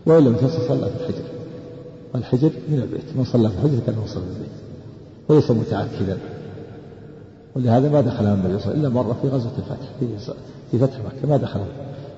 وإن 0.06 0.24
لم 0.24 0.38
صلى 0.68 0.90
في 0.90 0.96
الحجر 1.02 1.24
والحجر 2.14 2.52
من 2.70 2.80
البيت. 2.80 3.18
من 3.18 3.26
صلى 3.26 3.50
في 3.50 3.56
الحجر 3.56 3.80
كان 3.86 3.96
صلى 4.08 4.24
في 4.24 4.30
البيت. 4.30 4.50
وليس 5.30 5.52
متأكدا. 5.52 6.18
ولهذا 7.56 7.90
ما 7.90 8.02
دخلها 8.02 8.34
النبي 8.34 8.60
صلى 8.60 8.74
إلا 8.74 8.90
مرة 8.90 9.18
في 9.22 9.28
غزوة 9.28 9.52
الفتح. 9.58 9.88
في 10.00 10.18
في 10.72 10.80
فتح 10.80 11.00
مكة. 11.00 11.28
ما 11.30 11.38
دخل. 11.38 11.60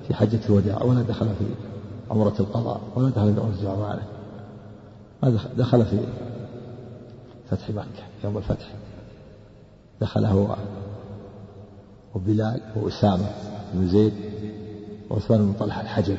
في 0.08 0.14
حجة 0.14 0.40
الوداع. 0.48 0.82
ولا 0.82 1.02
دخل 1.02 1.26
في 1.26 1.44
عمرة 2.10 2.34
القضاء. 2.40 2.80
ولا 2.96 3.08
دخل 3.08 3.34
في 3.34 3.40
عمرة 3.40 3.54
الجعرانة 3.58 4.02
ما 5.22 5.38
دخل 5.58 5.84
في 5.84 5.98
فتح 7.50 7.70
مكة. 7.70 8.04
يوم 8.24 8.38
الفتح. 8.38 8.74
دخل 10.00 10.24
هو 10.24 10.56
وبلال 12.14 12.60
وأسامة. 12.76 13.47
بن 13.74 13.88
زيد 13.88 14.12
وعثمان 15.10 15.46
بن 15.46 15.52
طلحة 15.52 15.80
الحجب 15.80 16.16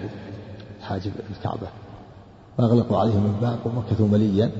حاجب 0.81 1.11
الكعبة 1.37 1.67
فأغلقوا 2.57 2.97
عليهم 2.97 3.35
الباب 3.35 3.59
ومكثوا 3.65 4.07
مليا. 4.07 4.51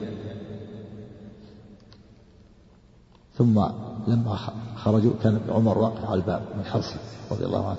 ثم 3.37 3.65
لما 4.07 4.37
خرجوا 4.75 5.11
كان 5.23 5.39
عمر 5.49 5.77
واقف 5.77 6.05
على 6.05 6.15
الباب 6.15 6.41
من 6.57 6.65
حرصه 6.65 6.95
رضي 7.31 7.45
الله 7.45 7.67
عنه. 7.67 7.77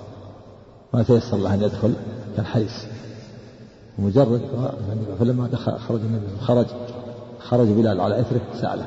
ما 0.95 1.03
تيسر 1.03 1.37
له 1.37 1.55
أن 1.55 1.63
يدخل 1.63 1.95
كان 2.37 2.47
حريص. 2.47 2.85
مجرد 3.99 4.41
فلما 5.19 5.49
دخل 5.49 5.79
خرج 5.79 6.01
النبي 6.01 6.27
خرج 6.41 6.67
خرج 7.41 7.69
بلال 7.69 8.01
على 8.01 8.21
إثره 8.21 8.41
سأله. 8.61 8.87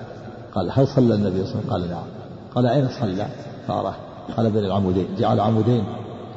قال 0.55 0.71
هل 0.71 0.87
صلى 0.87 1.15
النبي 1.15 1.45
صلى 1.45 1.61
الله 1.61 1.73
عليه 1.73 1.85
وسلم؟ 1.85 1.89
قال 1.89 1.89
نعم. 1.89 2.03
قال 2.55 2.65
أين 2.65 2.89
صلى؟ 2.99 3.27
فاراه 3.67 3.95
قال 4.37 4.51
بين 4.51 4.65
العمودين. 4.65 5.07
جعل 5.17 5.39
عمودين. 5.39 5.83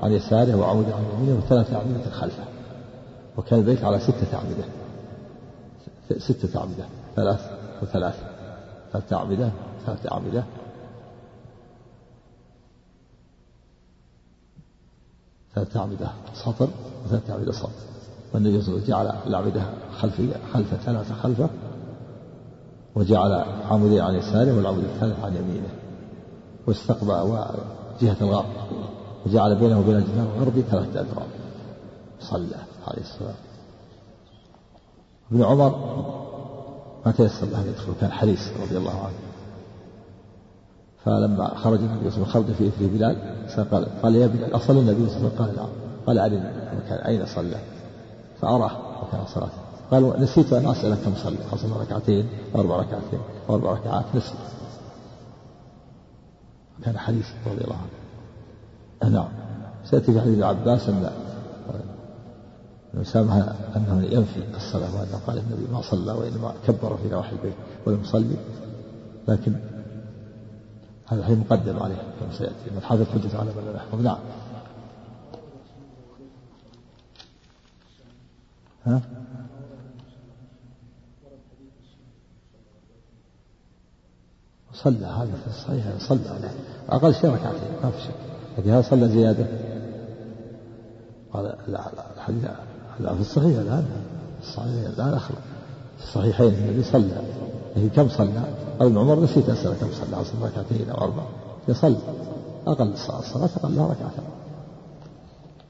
عن 0.03 0.13
يساره 0.13 0.57
وعمود 0.57 0.93
عن 0.93 1.05
يمينه 1.15 1.39
وثلاثة 1.39 1.77
أعمدة 1.77 2.11
خلفه 2.11 2.45
وكان 3.37 3.59
البيت 3.59 3.85
على 3.85 4.01
ستة 4.01 4.35
أعمدة 4.35 4.65
ستة 6.19 6.61
أعمدة 6.61 6.85
ثلاث 7.17 7.51
وثلاث. 7.83 8.15
ثلاثة 8.93 9.17
أعمدة 9.17 9.51
ثلاثة 9.87 10.13
أعمدة 10.13 10.45
ثلاثة 15.55 15.81
أعمدة 15.81 16.09
سطر 16.35 16.69
وثلاثة 17.05 17.33
أعمدة 17.33 17.53
سطر. 17.53 17.71
والنبي 18.35 18.63
صلى 18.63 18.75
الله 18.75 18.97
عليه 18.97 19.07
وسلم 19.07 19.13
جعل 19.13 19.27
الأعمدة 19.27 19.63
خلفية 19.99 20.35
خلفه 20.53 20.77
ثلاثة 20.77 21.15
خلفة. 21.15 21.51
وجعل 22.95 23.33
عمودين 23.71 24.01
عن 24.01 24.15
يساره 24.15 24.57
والعمود 24.57 24.85
الثالث 24.85 25.25
عن 25.25 25.37
يمينه. 25.37 25.69
واستقبل 26.67 27.39
جهة 28.01 28.17
الغرب. 28.21 28.47
وجعل 29.27 29.55
بينه 29.55 29.81
وبين 29.81 29.97
الجدار 29.97 30.27
الغربي 30.37 30.63
ثلاثة 30.63 31.01
أذرع 31.01 31.23
صلى 32.21 32.57
عليه 32.87 33.03
الصلاة. 33.03 33.35
ابن 35.33 35.43
عمر 35.43 35.71
ما 37.07 37.13
تيسر 37.13 37.47
له 37.47 37.61
أن 37.61 37.67
يدخل 37.67 37.93
كان 38.01 38.13
حريص 38.13 38.49
رضي 38.63 38.77
الله 38.77 39.01
عنه. 39.01 39.19
فلما 41.05 41.55
خرج 41.55 41.79
النبي 41.79 42.11
صلى 42.11 42.23
الله 42.23 42.35
عليه 42.35 42.37
وسلم 42.37 42.45
خرج 42.45 42.53
في 42.53 42.69
إثر 42.69 42.87
بلال 42.87 43.17
قال 43.71 44.03
قال 44.03 44.17
يا 44.17 44.27
بلال 44.27 44.57
أصلى 44.57 44.81
النبي 44.81 45.09
صلى 45.09 45.17
الله 45.17 45.31
عليه 45.31 45.35
وسلم؟ 45.35 45.47
قال 45.47 45.57
نعم. 45.57 45.69
قال 46.07 46.19
أرني. 46.19 46.77
مكان 46.77 46.99
أين 46.99 47.27
صلى؟ 47.27 47.61
فأراه 48.41 48.71
مكان 49.03 49.27
صلاته 49.27 49.59
قال 49.91 50.23
نسيت 50.23 50.53
أن 50.53 50.67
أسألك 50.67 50.99
كم 50.99 51.15
صلى؟ 51.15 51.37
أصلى 51.53 51.73
ركعتين 51.81 52.29
أربع 52.57 52.77
ركعتين 52.77 53.21
أربع 53.51 53.73
ركعات 53.73 54.05
نسيت. 54.15 54.37
كان 56.85 56.99
حديث 56.99 57.27
رضي 57.47 57.65
الله 57.65 57.77
عنه. 57.77 58.06
نعم. 59.03 59.29
سيأتي 59.85 60.13
في 60.13 60.21
حديث 60.21 60.35
ابن 60.35 60.43
عباس 60.43 60.89
أن 60.89 61.11
سامح 63.03 63.35
أنه 63.77 64.03
ينفي 64.11 64.57
الصلاة 64.57 64.95
وأنه 64.95 65.21
قال 65.27 65.39
النبي 65.39 65.73
ما 65.73 65.83
صلى 65.83 66.13
وإنما 66.13 66.55
كبر 66.67 66.97
في 66.97 67.09
نواحي 67.09 67.33
البيت 67.33 67.55
ولم 67.87 68.01
يصلي 68.01 68.37
لكن 69.29 69.55
هذا 71.07 71.21
الحين 71.21 71.39
مقدم 71.39 71.83
عليه. 71.83 71.97
كما 72.21 72.33
سيأتي. 72.39 72.71
من 72.75 72.83
حافظ 72.83 73.03
حجة 73.03 73.39
على 73.39 73.51
من 73.51 73.65
لا 73.67 73.77
يحفظ 73.77 74.01
نعم. 74.01 74.19
ها؟ 78.85 79.01
صلى. 84.75 85.07
هذا 85.07 85.33
في 85.45 85.47
الصحيح 85.47 85.85
صلى. 85.99 86.51
أقل 86.89 87.15
شيء 87.15 87.31
ركعتين. 87.31 87.71
ما 87.83 87.91
في 87.91 88.01
شك. 88.01 88.36
لكن 88.59 88.71
هذا 88.71 88.83
صلى 88.83 89.09
زيادة. 89.09 89.47
قال 91.33 91.45
لا 91.45 91.91
لا 91.97 92.05
الحديث 92.17 92.45
في 93.01 93.21
الصحيح 93.21 93.59
الآن 93.59 93.85
الصحيح 94.43 94.89
الآن 94.97 95.15
أخرج 95.15 95.37
في 95.99 96.05
الصحيحين 96.05 96.55
النبي 96.55 96.83
صلى. 96.83 97.23
لكن 97.77 97.89
كم 97.89 98.09
صلى؟ 98.09 98.43
قال 98.79 98.89
ابن 98.89 98.99
عمر 98.99 99.21
نسيت 99.21 99.49
أسأل 99.49 99.75
كم 99.81 99.87
صلى؟ 99.93 100.25
صلى 100.25 100.49
ركعتين 100.49 100.91
أو 100.91 101.05
أربع 101.05 101.23
يصلي. 101.69 101.99
أقل 102.67 102.93
الصلاة 102.93 103.51
أقلها 103.57 103.85
ركعتين. 103.85 104.25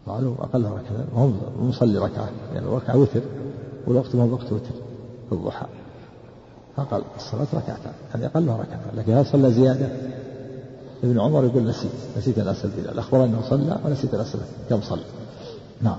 معلوم 0.07 0.37
أقلها 0.41 0.71
ركعتين. 0.71 1.07
وهم 1.15 1.41
مصلي 1.61 1.99
ركعة 1.99 2.29
يعني 2.55 2.67
الركعة 2.67 2.97
وتر 2.97 3.21
والوقت 3.87 4.15
ما 4.15 4.23
هو 4.25 4.33
وقت 4.33 4.53
وتر 4.53 4.75
الضحى. 5.33 5.67
فقال 6.77 7.03
الصلاة 7.17 7.47
ركعتان. 7.55 7.93
يعني 8.15 8.27
أقلها 8.27 8.57
ركعتان. 8.57 8.97
لكن 8.97 9.13
هل 9.13 9.27
صلى 9.27 9.53
زيادة. 9.53 9.89
ابن 11.05 11.21
عمر 11.21 11.45
يقول 11.45 11.63
نسيت 11.63 11.91
نسيت 12.19 12.39
أن 12.39 12.49
أسأل 12.49 12.71
بلال 12.71 12.99
أخبر 12.99 13.25
أنه 13.25 13.43
صلى 13.51 13.79
ونسيت 13.85 14.15
أن 14.15 14.21
أسأل 14.21 14.41
كم 14.71 14.81
صلى. 14.81 15.03
نعم. 15.83 15.99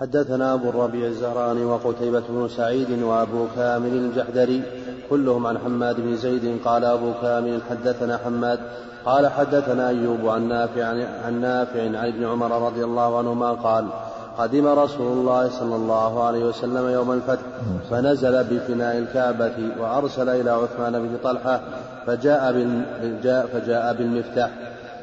حدثنا 0.00 0.54
أبو 0.54 0.68
الربيع 0.68 1.06
الزهراني 1.06 1.64
وقتيبة 1.64 2.22
بن 2.28 2.48
سعيد 2.48 3.02
وأبو 3.02 3.46
كامل 3.56 3.88
الجحدري 3.88 4.62
كلهم 5.10 5.46
عن 5.46 5.58
حماد 5.58 6.00
بن 6.00 6.16
زيد 6.16 6.58
قال 6.64 6.84
أبو 6.84 7.12
كامل 7.22 7.60
حدثنا 7.70 8.16
حماد 8.16 8.58
قال 9.04 9.26
حدثنا 9.26 9.88
أيوب 9.88 10.28
عن 10.28 10.48
نافع 10.48 10.84
عن 11.24 11.40
نافع 11.40 11.82
عن 11.82 12.08
ابن 12.08 12.24
عمر 12.24 12.66
رضي 12.66 12.84
الله 12.84 13.18
عنهما 13.18 13.52
قال 13.52 13.86
قدم 14.38 14.66
رسول 14.66 15.18
الله 15.18 15.50
صلى 15.50 15.76
الله 15.76 16.24
عليه 16.24 16.44
وسلم 16.44 16.88
يوم 16.88 17.12
الفتح 17.12 17.42
فنزل 17.90 18.44
بفناء 18.44 18.98
الكعبة 18.98 19.54
وأرسل 19.80 20.28
إلى 20.28 20.50
عثمان 20.50 20.92
بن 20.92 21.16
طلحة 21.24 21.60
فجاء, 22.06 22.52
فجاء 23.52 23.94
بالمفتاح 23.94 24.50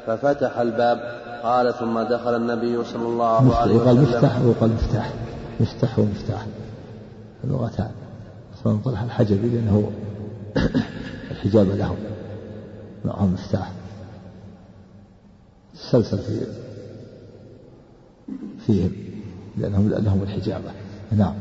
ففتح 0.08 0.58
الباب 0.58 1.00
قال 1.44 1.74
ثم 1.74 2.00
دخل 2.00 2.36
النبي 2.36 2.84
صلى 2.84 3.06
الله 3.06 3.56
عليه 3.56 3.76
وسلم 3.76 3.86
يقال 3.86 4.02
مفتاح 4.02 4.42
ويقال 4.42 4.70
مفتاح؟ 4.70 5.14
مفتاح 5.60 6.00
ومفتاح 6.00 6.46
اللغتان. 7.44 7.92
عثمان 8.54 8.78
طلحة 8.78 9.06
الحجبي 9.06 9.50
لأنه 9.50 9.92
الحجاب 11.32 11.68
له. 11.68 11.96
معهم 13.06 13.34
مفتاح. 13.34 13.72
سلسل 15.92 16.18
في 16.18 16.42
فيهم. 18.66 19.13
لأنهم 19.58 19.90
لهم 19.90 20.24
الحجابة. 20.24 20.72
نعم. 21.12 21.34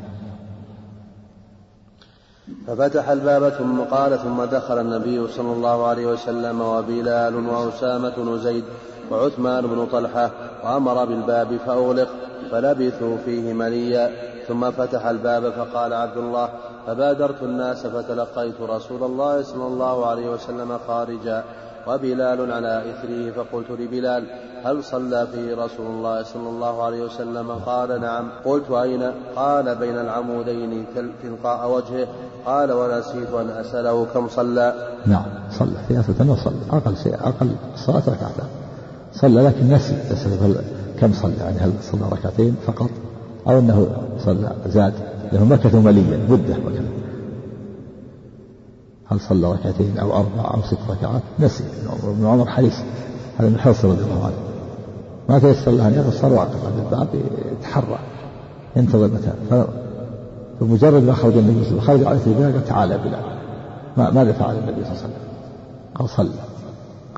ففتح 2.67 3.09
الباب 3.09 3.49
ثم 3.49 3.81
قال 3.81 4.19
ثم 4.19 4.45
دخل 4.45 4.81
النبي 4.81 5.29
صلى 5.29 5.53
الله 5.53 5.87
عليه 5.87 6.07
وسلم 6.07 6.61
وبلال 6.61 7.49
وأسامة 7.49 8.13
بن 8.17 8.39
زيد 8.39 8.65
وعثمان 9.11 9.67
بن 9.67 9.87
طلحة 9.93 10.31
وأمر 10.65 11.05
بالباب 11.05 11.57
فأغلق 11.67 12.09
فلبثوا 12.51 13.17
فيه 13.25 13.53
مليا. 13.53 14.11
ثم 14.49 14.71
فتح 14.71 15.07
الباب 15.07 15.51
فقال 15.51 15.93
عبد 15.93 16.17
الله 16.17 16.49
فبادرت 16.87 17.43
الناس 17.43 17.87
فتلقيت 17.87 18.61
رسول 18.61 19.03
الله 19.03 19.43
صلى 19.43 19.67
الله 19.67 20.07
عليه 20.07 20.31
وسلم 20.31 20.79
خارجا. 20.87 21.45
وبلال 21.87 22.53
على 22.53 22.83
إثره 22.91 23.31
فقلت 23.37 23.71
لبلال 23.81 24.25
هل 24.65 24.85
صلى 24.85 25.27
فيه 25.33 25.55
رسول 25.55 25.87
الله 25.87 26.23
صلى 26.23 26.49
الله 26.49 26.83
عليه 26.83 27.05
وسلم؟ 27.05 27.51
قال 27.51 28.01
نعم. 28.01 28.29
قلت 28.45 28.71
أين؟ 28.71 29.03
قال 29.37 29.75
بين 29.75 29.99
العمودين 29.99 30.85
تلقاء 31.23 31.71
وجهه. 31.71 32.07
قال 32.47 32.73
ونسيت 32.73 33.31
أن 33.35 33.51
أسأله 33.51 34.07
كم 34.15 34.29
صلى. 34.29 34.75
نعم 35.07 35.25
صلى 35.59 35.77
في 35.89 36.01
أثبت 36.01 36.21
وصلى 36.21 36.55
أقل 36.71 36.97
شيء 36.97 37.15
أقل 37.15 37.51
الصلاة 37.75 38.03
ركعتان. 38.09 38.49
صلى 39.15 39.43
لكن 39.43 39.69
نسي 39.69 39.97
كم 41.01 41.13
صلى؟ 41.13 41.37
يعني 41.41 41.59
هل 41.59 41.73
صلى 41.83 42.01
ركعتين 42.13 42.57
فقط؟ 42.67 42.91
أو 43.49 43.59
أنه 43.59 43.87
صلى 44.19 44.53
زاد 44.67 44.95
لأنه 45.33 45.45
مكثوا 45.45 45.81
مليا 45.81 46.27
مدة 46.29 46.55
مكثوا 46.55 47.02
هل 49.13 49.21
صلى 49.21 49.53
ركعتين 49.53 49.99
أو 49.99 50.17
أربع 50.17 50.55
أو 50.55 50.63
ست 50.63 50.79
ركعات؟ 50.91 51.23
نسي 51.41 51.65
ابن 52.05 52.27
عمر 52.27 52.47
حريص 52.47 52.75
هذا 53.39 53.49
من 53.49 53.59
حرص 53.59 53.85
رضي 53.85 54.05
الله 54.05 54.25
عنه. 54.25 54.35
ما 55.29 55.39
تيسر 55.39 55.71
له 55.71 55.89
أن 55.89 55.95
يقصر 55.95 56.19
صار 56.21 56.33
واقف 56.33 56.67
عند 56.67 56.79
الباب 56.79 57.09
يتحرى 57.53 57.99
ينتظر 58.77 59.09
متى 59.09 59.33
فمجرد 60.61 61.03
ما 61.03 61.13
خرج 61.13 61.37
النبي 61.37 61.65
صلى 61.65 61.73
الله 61.73 61.91
عليه 61.91 62.01
وسلم 62.01 62.05
خرج 62.05 62.05
عليه 62.05 62.37
بلال 62.39 62.53
قال 62.53 62.65
تعال 62.65 62.99
بلال. 62.99 63.23
ما 63.97 64.11
ماذا 64.11 64.33
فعل 64.33 64.59
النبي 64.59 64.85
صلى 64.85 64.93
الله 64.93 65.03
عليه 65.03 65.05
وسلم؟ 65.05 65.15
قال 65.95 66.09
صلى. 66.09 66.43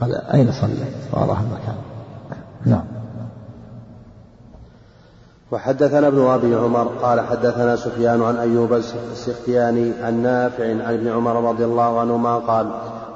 قال 0.00 0.14
أين 0.14 0.52
صلى؟ 0.52 0.84
فأراه 1.12 1.38
المكان. 1.40 1.74
نعم. 2.66 2.84
وحدثنا 5.54 6.08
ابن 6.08 6.26
أبي 6.26 6.54
عمر 6.54 6.90
قال 7.02 7.20
حدثنا 7.20 7.76
سفيان 7.76 8.22
عن 8.22 8.36
أيوب 8.36 8.72
السختياني 9.12 9.92
عن 10.02 10.22
نافع 10.22 10.64
عن 10.64 10.94
ابن 10.94 11.08
عمر 11.08 11.48
رضي 11.48 11.64
الله 11.64 12.00
عنهما 12.00 12.36
قال 12.36 12.66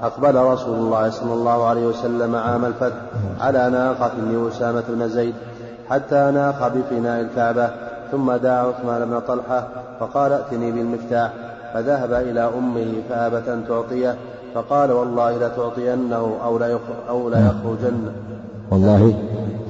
أقبل 0.03 0.35
رسول 0.35 0.75
الله 0.75 1.11
صلى 1.11 1.33
الله 1.33 1.67
عليه 1.67 1.87
وسلم 1.87 2.37
عام 2.37 2.65
الفتح 2.65 2.97
على 3.41 3.71
ناقة 3.71 4.13
لاسامه 4.33 4.85
بن 4.89 5.09
زيد 5.09 5.35
حتى 5.91 6.31
ناق 6.35 6.69
بفناء 6.69 7.21
الكعبة 7.21 7.71
ثم 8.13 8.33
دعا 8.33 8.67
عثمان 8.67 9.05
بن 9.05 9.21
طلحة 9.21 9.69
فقال 10.01 10.33
ائتني 10.33 10.73
بالمفتاح 10.73 11.33
فذهب 11.75 12.13
إلى 12.13 12.51
أمه 12.59 12.93
فابت 13.09 13.49
ان 13.49 13.65
تعطيه 13.69 14.17
فقال 14.55 14.93
والله 14.93 15.37
لتعطينه 15.37 16.37
أو 16.45 16.59
لا 16.59 16.79
أو 17.09 17.29
لا 17.29 17.39
يخرجن. 17.39 18.13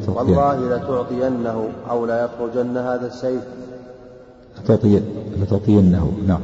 والله 0.08 0.38
والله 0.38 0.76
لتعطينه 0.76 1.68
أو 1.90 2.06
لا 2.06 2.24
يخرجن 2.24 2.76
هذا 2.76 3.06
السيف 3.06 3.42
لتعطي 4.64 5.02
لتعطينه 5.40 6.12
نعم. 6.26 6.40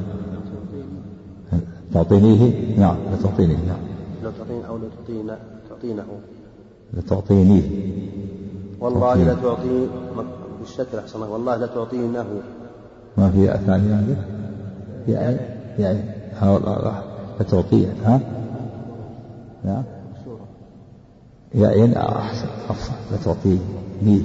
تعطينيه؟ 1.95 2.79
نعم 2.79 2.97
لتعطينيه 3.13 3.57
نعم. 3.57 3.79
لتعطين 4.23 4.65
أو 4.65 4.77
لتعطينا 4.77 5.39
تعطينه 5.71 6.05
لتعطينيه. 6.95 7.63
والله 8.81 9.25
لتعطي 9.25 9.87
بالشكل 10.61 10.99
أحسن 10.99 11.23
والله 11.23 11.57
لتعطينه 11.57 12.25
ما 13.19 13.31
في 13.31 13.47
ثانية 13.67 13.95
عندك؟ 13.95 14.17
يعني 15.09 15.37
يعني 15.79 16.01
لتعطيه 17.41 17.87
ها؟ 18.05 18.21
نعم. 19.65 19.83
يا 21.55 21.85
إن 21.85 21.93
أحسن 21.93 22.47
أفصح 22.71 22.95
لتعطيني 23.13 24.23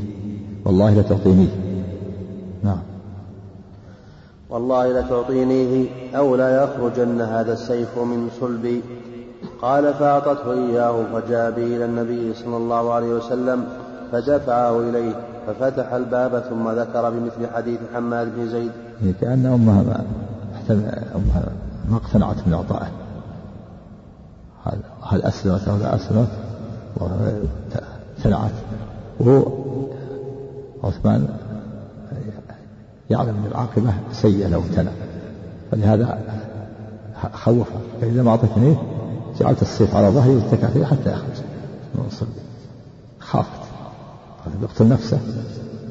والله 0.66 1.00
لتعطينيه 1.00 1.50
نعم. 2.64 2.80
والله 4.50 5.00
لتعطينيه 5.00 5.90
أو 6.18 6.36
لا 6.36 6.64
يخرجن 6.64 7.22
هذا 7.22 7.54
السيف 7.54 7.98
من 7.98 8.30
صلبي 8.42 8.82
قال 9.62 9.94
فأعطته 9.94 10.54
إياه 10.54 11.04
فجاء 11.14 11.52
به 11.52 11.64
إلى 11.64 11.86
النبي 11.86 12.34
صلى 12.34 12.58
الله 12.58 12.94
عليه 12.94 13.14
وسلم 13.14 13.64
فدفعه 14.12 14.80
إليه 14.80 15.14
ففتح 15.48 15.94
الباب 15.94 16.40
ثم 16.40 16.70
ذكر 16.70 17.10
بمثل 17.10 17.54
حديث 17.56 17.80
حماد 17.94 18.36
بن 18.36 18.50
زيد. 18.50 18.72
يعني 19.02 19.14
كأن 19.22 19.46
أمها 19.46 19.84
ما 19.84 20.04
أمها 21.16 21.44
ما 21.90 21.98
اقتنعت 21.98 22.48
من 22.48 22.54
إعطائه. 22.54 22.92
هل 25.04 25.22
أسلمت 25.22 25.68
أو 25.68 25.78
لا 25.78 25.96
أسلمت؟ 25.96 26.49
وامتنعت 26.98 28.52
وهو 29.20 29.44
عثمان 30.84 31.28
يعلم 33.10 33.30
أن 33.30 33.46
العاقبة 33.52 33.94
سيئة 34.12 34.48
لو 34.48 34.60
امتنع 34.60 34.92
فلهذا 35.72 36.20
خوفه. 37.34 37.80
فإذا 38.02 38.24
ما 38.24 38.32
أعطيتني 38.32 38.76
جعلت 39.40 39.62
السيف 39.62 39.96
على 39.96 40.08
ظهري 40.08 40.36
واتكى 40.36 40.68
فيه 40.68 40.86
حتى 40.86 41.12
يخرج. 41.12 41.44
من 41.96 42.10
صلبي 42.10 42.32
خافت 43.20 43.60
يقتل 44.62 44.90
نفسه. 44.90 45.20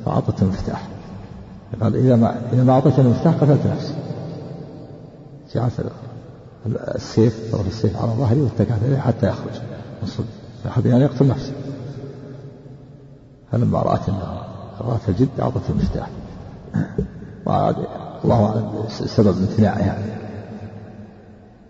فأعطته 0.04 0.42
المفتاح. 0.42 0.88
قال 1.80 1.96
إذا 1.96 2.16
ما 2.16 2.40
إذا 2.52 2.64
ما 2.64 2.72
أعطيتني 2.72 3.04
المفتاح 3.04 3.34
قتلت 3.34 3.66
نفسي. 3.66 3.94
جعلت 5.54 5.72
السيف 6.94 7.52
طرف 7.52 7.66
السيف 7.66 7.96
على 7.96 8.10
ظهري 8.10 8.40
واتكى 8.40 8.74
فيه 8.86 8.96
حتى 8.96 9.26
يخرج. 9.26 9.60
من 10.02 10.08
صلبي 10.08 10.28
أحد 10.66 10.86
يعني 10.86 11.02
يقتل 11.02 11.28
نفسه. 11.28 11.52
فلما 13.52 13.82
رأت 13.82 14.00
رأت 14.80 15.08
الجد 15.08 15.28
أعطته 15.40 15.70
المفتاح. 15.70 16.10
الله 18.24 18.46
أعلم 18.46 18.84
سبب 18.88 19.38
امتناعها 19.38 19.78
يعني. 19.78 20.18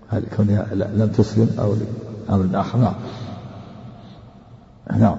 هل 0.08 0.24
كونها 0.36 0.66
لم 0.74 1.08
تسلم 1.08 1.56
أو 1.58 1.74
لأمر 2.28 2.60
آخر؟ 2.60 2.78
نعم. 2.78 2.94
نعم. 4.96 5.18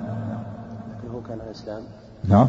لكن 0.89 1.13
هو 1.13 1.21
كان 1.21 1.39
على 1.39 1.49
الإسلام 1.49 1.83
نعم. 2.23 2.47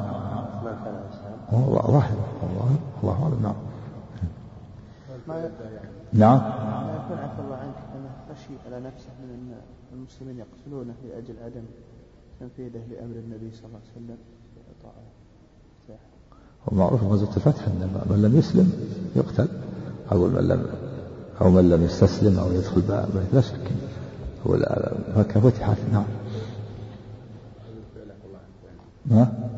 ما 0.64 0.76
كان 0.84 0.94
على 0.94 1.04
الإسلام 1.04 1.64
هو 1.64 1.92
ظاهر 1.92 2.16
الله 2.42 2.76
الله 3.02 3.22
أعلم. 3.22 3.42
نعم. 3.42 3.54
نعم. 6.12 6.38
ما 6.38 7.02
يكون 7.04 7.18
عفى 7.18 7.40
الله 7.40 7.56
عنك 7.56 7.74
أنه 7.94 8.10
خشي 8.30 8.54
على 8.66 8.80
نفسه 8.80 9.08
من 9.20 9.54
المسلمين 9.92 10.38
يقتلونه 10.38 10.94
لأجل 11.04 11.34
عدم 11.44 11.64
تنفيذه 12.40 12.82
لأمر 12.90 13.16
النبي 13.16 13.50
صلى 13.50 13.66
الله 13.66 13.80
عليه 13.80 14.06
وسلم. 14.06 14.18
ومعروف 16.66 17.02
غزوة 17.02 17.36
الفتح 17.36 17.68
أن 17.68 18.04
من 18.10 18.22
لم 18.22 18.36
يسلم 18.36 18.72
يقتل. 19.16 19.48
أو 20.12 20.28
من 20.28 20.48
لم 20.48 20.66
أو 21.40 21.50
من 21.50 21.70
لم 21.70 21.82
يستسلم 21.84 22.38
أو 22.38 22.52
يدخل 22.52 22.80
باب 22.80 23.08
لا 23.32 23.40
شك. 23.40 23.72
هو 24.46 24.56
فتحت 25.24 25.78
نعم. 25.92 26.04
ما؟ 29.06 29.50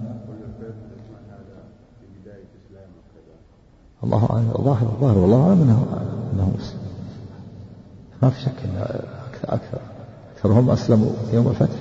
الله 4.04 4.28
أعلم 4.30 4.52
ظاهر 4.58 4.86
ظاهر 5.00 5.18
والله 5.18 5.48
أعلم 5.48 5.62
أنه 5.62 5.86
أنه 6.32 6.52
مسلم. 6.58 6.78
ما 8.22 8.30
في 8.30 8.40
شك 8.40 8.64
أن 8.64 8.76
أكثر 9.32 9.54
أكثر 9.54 9.78
أكثرهم 10.36 10.70
أسلموا 10.70 11.10
يوم 11.32 11.48
الفتح. 11.48 11.78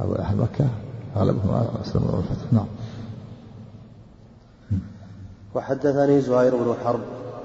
أو 0.00 0.14
أهل 0.14 0.36
مكة 0.36 0.64
أغلبهم 1.16 1.66
أسلموا 1.82 2.10
يوم 2.10 2.18
الفتح. 2.30 2.52
نعم. 2.52 2.66
وحدثني 5.54 6.20
زهير 6.20 6.56
بن 6.56 6.74
حرب 6.84 7.00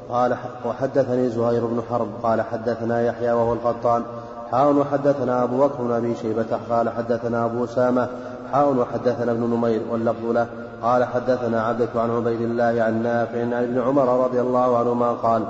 قال 0.10 0.38
وحدثني 0.65 1.30
زهير 1.30 1.65
بن 1.65 1.82
حرب 1.89 2.08
قال 2.24 2.41
حدثنا 2.41 3.02
يحيى 3.02 3.32
وهو 3.32 3.54
القطان. 3.54 4.04
حاون 4.52 4.78
وحدثنا 4.78 5.43
أبو 5.43 5.67
بكر 5.67 5.84
بن 5.84 5.91
أبي 5.91 6.15
شيبة 6.15 6.60
قال 6.69 6.89
حدثنا 6.89 7.45
أبو 7.45 7.63
أسامة. 7.63 8.10
حاون 8.52 8.78
وحدثنا 8.78 9.32
ابن 9.32 9.41
نمير 9.41 9.82
واللفظ 9.91 10.26
له 10.26 10.48
قال 10.82 11.04
حدثنا 11.04 11.62
عبدة 11.62 11.90
عن 11.96 12.12
عبيد 12.12 12.42
الله 12.42 12.84
عن 12.84 13.04
نافع 13.04 13.42
عن 13.42 13.54
ابن 13.54 13.82
عمر 13.82 14.26
رضي 14.26 14.42
الله 14.42 14.78
عنهما 14.78 15.12
قال 15.12 15.44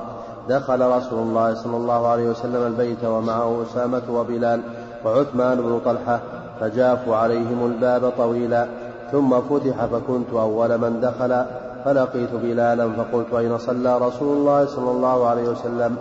دخل 0.50 0.82
رسول 0.82 1.20
الله 1.20 1.54
صلى 1.54 1.78
الله 1.78 2.08
عليه 2.08 2.30
وسلم 2.30 2.68
البيت 2.68 3.06
ومعه 3.06 3.64
أسامة 3.64 4.02
وبلال 4.10 4.62
وعثمان 5.06 5.62
بن 5.62 5.80
طلحة 5.86 6.20
فجافوا 6.60 7.16
عليهم 7.16 7.66
الباب 7.66 8.12
طويلا 8.18 8.68
ثم 9.12 9.42
فتح 9.42 9.86
فكنت 9.86 10.34
أول 10.34 10.78
من 10.78 11.02
دخل 11.02 11.46
فلقيت 11.86 12.30
بلالا 12.34 12.90
فقلت 12.90 13.34
أين 13.34 13.58
صلى 13.58 13.98
رسول 13.98 14.38
الله 14.38 14.66
صلى 14.66 14.92
الله 14.92 15.28
عليه 15.28 15.50
وسلم؟ 15.50 15.98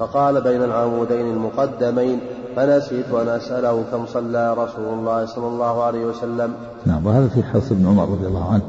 فقال 0.00 0.40
بين 0.40 0.62
العمودين 0.62 1.26
المقدمين 1.26 2.20
فنسيت 2.56 3.10
أن 3.10 3.28
أسأله 3.28 3.84
كم 3.92 4.06
صلى 4.06 4.54
رسول 4.54 4.98
الله 4.98 5.26
صلى 5.26 5.46
الله 5.46 5.82
عليه 5.82 6.04
وسلم. 6.04 6.54
نعم 6.86 7.06
وهذا 7.06 7.28
في 7.28 7.42
حرص 7.42 7.72
ابن 7.72 7.86
عمر 7.86 8.08
رضي 8.08 8.26
الله 8.26 8.52
عنه 8.52 8.62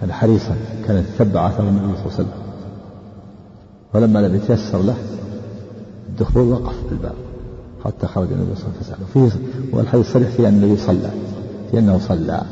كان 0.00 0.12
حريصا 0.12 0.56
كان 0.86 0.96
يتبع 0.96 1.46
أثر 1.48 1.62
النبي 1.62 1.78
صلى 1.78 1.88
الله 1.88 2.00
عليه 2.00 2.14
وسلم. 2.14 2.32
فلما 3.92 4.18
لم 4.18 4.34
يتيسر 4.34 4.78
له 4.78 4.96
الدخول 6.08 6.52
وقف 6.52 6.86
في 6.86 6.92
الباب 6.92 7.14
حتى 7.84 8.06
خرج 8.06 8.32
النبي 8.32 8.54
صلى 8.54 8.64
الله 8.66 8.76
عليه 8.76 9.04
وسلم. 9.04 9.30
فيه 9.30 9.76
والحديث 9.76 10.12
صريح 10.12 10.28
في 10.28 10.48
أن 10.48 10.54
النبي 10.54 10.76
صلى 10.76 11.10
في 11.70 11.78
أنه 11.78 11.98
صلى. 11.98 12.42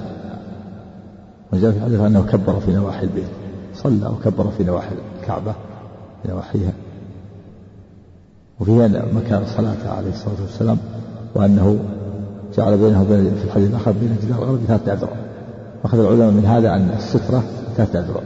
وجاء 1.53 1.71
في 1.71 1.79
الحديث 1.79 2.01
أنه 2.01 2.23
كبر 2.23 2.61
في 2.61 2.73
نواحي 2.73 3.03
البيت 3.03 3.29
صلى 3.75 4.07
وكبر 4.07 4.49
في 4.59 4.65
نواحي 4.65 4.95
الكعبة 5.21 5.53
في 6.23 6.29
نواحيها. 6.29 6.73
وفيها 8.61 8.89
مكان 9.13 9.43
صلاته 9.47 9.91
عليه 9.91 10.11
الصلاة 10.11 10.43
والسلام 10.43 10.79
وأنه 11.35 11.79
جعل 12.57 12.79
بينه 12.79 13.03
وبين 13.03 13.35
في 13.35 13.45
الحديث 13.45 13.71
الآخر 13.71 13.93
بين 13.93 14.17
جدار 14.23 14.43
الأرض 14.43 14.61
ثلاثة 14.67 14.93
أذرع. 14.93 15.13
أخذ 15.85 15.99
العلماء 15.99 16.31
من 16.31 16.45
هذا 16.47 16.75
أن 16.75 16.91
السترة 16.97 17.43
ثلاثة 17.77 17.99
أذرع. 17.99 18.21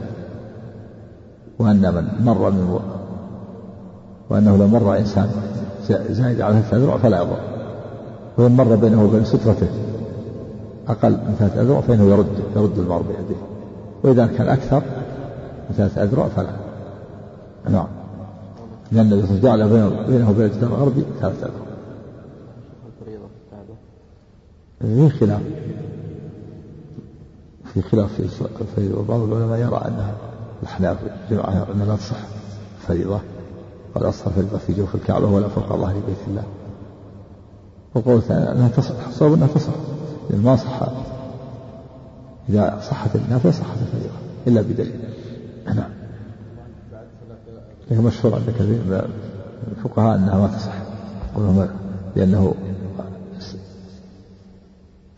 وأن 1.59 1.93
من 1.93 2.25
مر 2.25 2.51
من 2.51 2.79
وأنه 4.29 4.57
لو 4.57 4.67
مر 4.67 4.97
إنسان 4.97 5.29
زائد 6.09 6.41
على 6.41 6.53
ثلاثة 6.53 6.77
أذرع 6.77 6.97
فلا 6.97 7.17
يضر. 7.17 7.39
وإن 8.37 8.51
مر 8.51 8.75
بينه 8.75 9.03
وبين 9.03 9.25
سترته 9.25 9.67
أقل 10.87 11.11
من 11.11 11.35
ثلاثة 11.39 11.61
أذرع 11.61 11.81
فإنه 11.81 12.03
يرد 12.03 12.43
يرد 12.55 12.79
المرء 12.79 13.01
بيده. 13.01 13.41
وإذا 14.03 14.27
كان 14.37 14.47
أكثر 14.47 14.81
من 15.69 15.75
ثلاثة 15.77 16.03
أذرع 16.03 16.27
فلا. 16.27 16.51
نعم. 17.69 18.00
لأن 18.91 19.39
جعل 19.43 19.69
بينه 20.07 20.29
وبين 20.29 20.45
الجدار 20.45 20.75
الأرضي 20.75 21.03
ثلاثة 21.21 21.47
أذرع 21.47 21.59
في 24.81 25.09
خلاف. 25.09 25.41
في 27.73 27.81
خلاف 27.81 28.21
في, 28.21 28.27
في 28.75 28.93
بعض 29.09 29.19
العلماء 29.19 29.59
يرى 29.59 29.81
أنها 29.87 30.15
الأحناف 30.63 30.97
جماعة 31.29 31.67
أنها 31.73 31.85
لا 31.85 31.95
تصح. 31.95 32.17
فريضة. 32.87 33.19
قال 33.95 34.09
أصح 34.09 34.29
فريضة 34.29 34.57
في 34.57 34.73
جوف 34.73 34.95
الكعبة 34.95 35.27
ولا 35.27 35.47
فوق 35.47 35.75
ظهر 35.75 35.93
بيت 35.93 36.27
الله. 36.27 36.43
وقول 37.95 38.17
الثاني 38.17 38.51
أنها 38.51 38.69
تصح. 38.69 39.07
الصواب 39.07 39.33
أنها 39.33 39.47
تصح. 39.47 39.73
لأن 40.29 40.43
ما 40.43 40.55
صح. 40.55 40.79
إذا 42.49 42.79
صحت 42.89 43.15
النافلة 43.15 43.51
صحت 43.51 43.77
الفريضة. 43.81 44.15
إلا 44.47 44.61
بدليل. 44.61 44.99
نعم. 45.65 46.00
لكن 47.91 48.03
مشهور 48.03 48.35
عند 48.35 48.49
كثير 48.49 48.67
من 48.67 49.01
الفقهاء 49.77 50.15
أنها 50.15 50.37
ما 50.37 50.47
تصح. 50.47 50.73
لأنه 52.15 52.53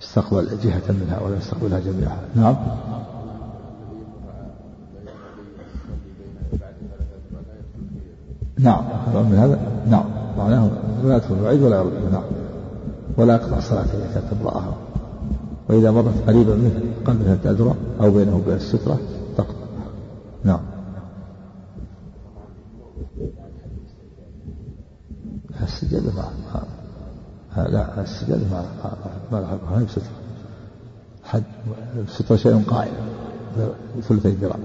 استقبل 0.01 0.47
جهة 0.63 0.81
منها 0.89 1.19
ولا 1.19 1.37
استقبلها 1.37 1.79
جميعها. 1.79 2.19
نعم. 2.35 2.55
نعم. 8.59 8.83
من 9.13 9.35
هذا 9.35 9.59
نعم. 9.89 10.05
معناه 10.37 10.69
لا 11.03 11.15
يدخل 11.15 11.35
بعيد 11.43 11.61
ولا 11.61 11.77
يرد. 11.77 12.11
نعم. 12.11 12.23
ولا 13.17 13.33
يقطع 13.33 13.59
صلاته 13.59 13.97
إذا 13.97 14.11
كانت 14.13 14.41
امرأة 14.41 14.73
وإذا 15.69 15.91
مرت 15.91 16.27
قريبا 16.27 16.55
منه 16.55 16.81
قل 17.05 17.13
منها 17.13 17.37
أو 18.01 18.11
بينه 18.11 18.35
وبين 18.35 18.55
السترة 18.55 18.99
تقطع 19.37 19.53
نعم 20.43 20.59
السجادة 25.63 26.11
ما 26.11 26.31
لا 27.57 28.01
السجادة 28.01 28.45
ما 29.31 29.39
لها 29.39 29.59
ما 29.71 29.79
هي 29.79 29.85
بسترة 29.85 30.03
حد 31.23 31.43
السترة 32.07 32.35
شيء 32.35 32.63
قائم. 32.67 32.93
ثلثي 34.01 34.29
ذراع. 34.29 34.55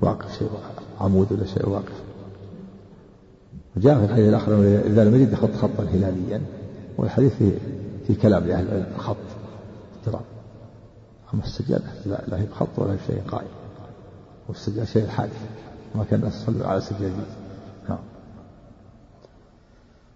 واقف 0.00 0.38
شيء 0.38 0.48
عمود 1.00 1.32
ولا 1.32 1.46
شيء 1.46 1.68
واقف. 1.68 2.02
وجاء 3.76 3.98
في 3.98 4.04
الحديث 4.04 4.28
الآخر 4.28 4.52
إذا 4.86 5.04
لم 5.04 5.14
يجد 5.14 5.34
خط 5.34 5.54
خطا 5.54 5.82
هلاليا 5.82 6.42
والحديث 6.98 7.32
في 7.34 7.52
في 8.06 8.14
كلام 8.14 8.44
لأهل 8.44 8.68
العلم. 8.68 8.86
الخط 8.96 9.16
اضطراب 9.98 10.24
أما 11.34 11.44
السجادة 11.44 11.84
لا, 12.06 12.22
لا 12.28 12.38
هي 12.40 12.46
بخط 12.46 12.78
ولا 12.78 12.92
هي 12.92 12.98
شيء 13.06 13.22
قائم. 13.28 13.48
والسجادة 14.48 14.84
شيء 14.84 15.06
حادث. 15.06 15.40
ما 15.94 16.04
كان 16.04 16.18
الناس 16.20 16.46
على 16.60 16.80
سجادين 16.80 17.24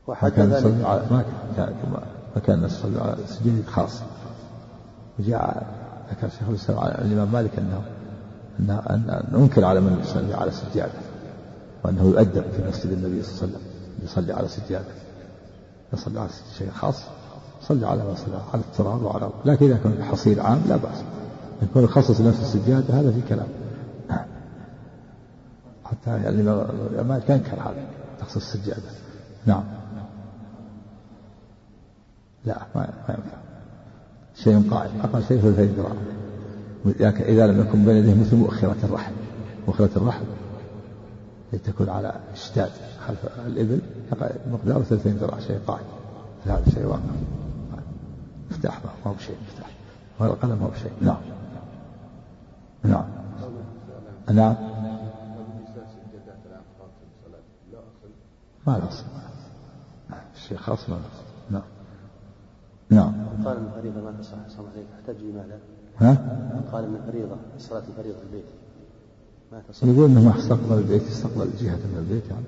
ما 0.08 0.28
كان 0.28 0.52
يصلوا 0.52 0.86
على 0.86 1.02
ما 1.10 1.24
كان 1.56 1.74
ما 2.34 2.40
كان 2.40 2.56
الناس 2.56 2.78
يصلوا 2.78 3.02
على 3.02 3.16
سجاد 3.26 3.64
خاص. 3.66 4.00
وجاء 5.18 5.66
ذكر 6.10 6.28
شيخ 6.28 6.48
الإسلام 6.48 6.78
على 6.78 6.94
الإمام 6.94 7.32
مالك 7.32 7.58
انه 7.58 7.82
ان 8.90 9.24
ننكر 9.32 9.64
على 9.64 9.80
من 9.80 10.00
يصلي 10.00 10.34
على 10.34 10.50
سجادة. 10.50 10.92
وأنه 11.84 12.02
يؤدب 12.02 12.42
في 12.42 12.68
مسجد 12.68 12.92
النبي 12.92 13.22
صلى 13.22 13.32
الله 13.32 13.42
عليه 13.42 13.56
وسلم. 13.56 13.60
يصلي 14.04 14.32
على 14.32 14.48
سجادة. 14.48 14.92
يصلي 15.92 16.20
على 16.20 16.28
شيء 16.58 16.70
خاص 16.70 17.02
صلي 17.62 17.86
على 17.86 18.04
ما 18.04 18.14
صلى 18.14 18.34
على 18.52 18.62
التراب 18.62 19.02
وعلى 19.02 19.30
لكن 19.44 19.66
إذا 19.66 19.76
كان 19.76 20.04
حصير 20.04 20.40
عام 20.40 20.62
لا 20.68 20.76
بأس. 20.76 21.02
يكون 21.62 21.84
يخصص 21.84 22.20
نفس 22.20 22.40
السجادة 22.40 23.00
هذا 23.00 23.12
في 23.12 23.20
كلام. 23.28 23.48
حتى 25.84 26.10
يعني 26.10 26.42
ما 27.02 27.20
كان 27.28 27.40
كان 27.40 27.58
هذا 27.58 27.86
تخصص 28.20 28.36
السجادة. 28.36 28.90
نعم. 29.46 29.64
لا 32.44 32.58
ما 32.74 32.80
ما 32.80 33.14
ينفع. 33.14 33.36
شيء 34.34 34.70
قائم 34.70 35.00
أقل 35.00 35.24
شيء 35.24 35.40
ثلثي 35.40 35.66
ذراع 35.66 35.92
إذا 37.20 37.46
لم 37.46 37.60
يكن 37.60 37.84
بين 37.84 37.96
يديه 37.96 38.20
مثل 38.20 38.36
مؤخرة 38.36 38.76
الرحم. 38.84 39.12
مؤخرة 39.68 39.90
الرحم 39.96 40.24
لتكون 41.52 41.88
على 41.88 42.14
اشتاد 42.32 42.70
خلف 43.06 43.18
الإبل 43.46 43.80
مقدار 44.52 44.82
ثلثين 44.82 45.12
ذراع 45.12 45.40
شيء 45.40 45.58
قائم 45.66 45.86
هذا 46.46 46.64
شيء 46.74 46.84
واقع. 46.84 47.00
مفتاح 48.50 48.84
ما 48.84 48.90
هو 49.10 49.14
بشيء 49.14 49.36
مفتاح. 49.48 49.70
والقلم 50.18 50.58
ما 50.58 50.66
هو 50.66 50.70
بشيء. 50.70 50.92
نعم. 51.00 51.16
نعم. 52.84 53.04
نعم. 54.32 54.56
ما 58.66 58.72
لا 58.72 58.88
أصل. 58.88 59.04
الشيء 60.36 60.58
خاص 60.58 60.88
ما 60.88 60.96
أصل. 60.96 61.21
نعم. 62.92 63.12
نعم 63.12 63.44
قال 63.44 63.56
ان 63.56 63.66
الفريضه 63.66 64.00
ما 64.00 64.12
تصح 64.20 64.36
صلى 64.48 64.66
عليك 64.74 64.86
أحتج 65.00 65.24
بماذا؟ 65.24 65.58
ها؟ 65.98 66.16
قال 66.72 66.84
ان 66.84 66.94
الفريضه 66.94 67.36
صلاة 67.58 67.82
الفريضة 67.88 68.18
في 68.18 68.24
البيت. 68.24 68.44
ما 69.52 69.62
تصح 69.68 69.84
يقول 69.84 70.10
انه 70.10 70.28
ما 70.28 70.38
استقبل 70.38 70.78
البيت 70.78 71.02
استقبل 71.02 71.50
جهة 71.60 71.76
من 71.76 71.98
البيت 71.98 72.24
يعني. 72.30 72.44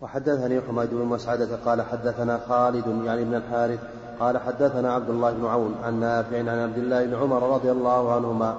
وحدثني 0.00 0.60
حميد 0.60 0.90
بن 0.90 1.04
مسعدة 1.04 1.56
قال 1.64 1.82
حدثنا 1.82 2.40
خالد 2.48 2.86
يعني 3.04 3.22
ابن 3.22 3.34
الحارث 3.34 3.78
قال 4.20 4.38
حدثنا 4.38 4.92
عبد 4.92 5.10
الله 5.10 5.32
بن 5.32 5.46
عون 5.46 5.74
عن 5.84 6.00
نافع 6.00 6.38
عن 6.38 6.48
عبد 6.48 6.78
الله 6.78 7.06
بن 7.06 7.14
عمر 7.14 7.54
رضي 7.54 7.70
الله 7.70 8.12
عنهما 8.12 8.54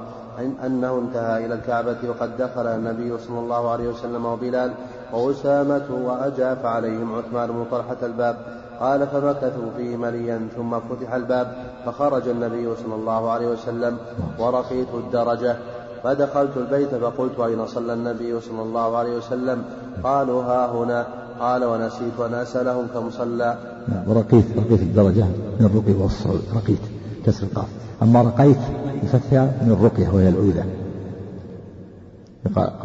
أنه 0.65 0.97
انتهى 0.99 1.45
إلى 1.45 1.53
الكعبة 1.53 1.97
وقد 2.09 2.37
دخل 2.37 2.67
النبي 2.67 3.17
صلى 3.17 3.39
الله 3.39 3.71
عليه 3.71 3.89
وسلم 3.89 4.25
وبلال 4.25 4.73
وأسامة 5.13 5.85
وأجاف 5.91 6.65
عليهم 6.65 7.15
عثمان 7.15 7.51
بن 7.51 7.65
طلحة 7.71 7.97
الباب 8.03 8.37
قال 8.81 9.07
فمكثوا 9.07 9.69
فيه 9.77 9.97
مليا 9.97 10.47
ثم 10.57 10.79
فتح 10.79 11.13
الباب 11.13 11.55
فخرج 11.85 12.27
النبي 12.27 12.75
صلى 12.75 12.95
الله 12.95 13.29
عليه 13.31 13.47
وسلم 13.47 13.97
ورقيت 14.39 14.87
الدرجة 14.93 15.55
فدخلت 16.03 16.57
البيت 16.57 16.95
فقلت 16.95 17.39
أين 17.39 17.67
صلى 17.67 17.93
النبي 17.93 18.39
صلى 18.39 18.61
الله 18.61 18.97
عليه 18.97 19.17
وسلم؟ 19.17 19.63
قالوا 20.03 20.43
ها 20.43 20.71
هنا. 20.71 21.05
قال 21.41 21.63
ونسيت 21.63 22.19
أن 22.19 22.33
أسألهم 22.33 22.87
كم 22.93 23.09
صلى 23.09 23.57
نعم 23.87 24.17
رقيت 24.17 24.45
رقيت 24.57 24.81
الدرجة 24.81 25.25
من 25.59 25.65
الرقي 25.65 26.01
والصعود 26.01 26.41
رقيت 26.55 26.79
كسر 27.25 27.43
القاف 27.43 27.67
أما 28.01 28.21
رقيت 28.21 28.57
بفتحها 29.03 29.51
من 29.61 29.71
الرقية 29.71 30.09
وهي 30.09 30.29
العودة 30.29 30.63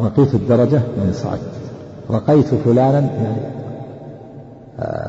رقيت 0.01 0.33
الدرجة 0.33 0.77
من 0.77 1.13
صعد. 1.13 1.39
رقيت 2.11 2.45
فلانا 2.45 2.99
يعني 2.99 3.57
آه، 4.79 5.06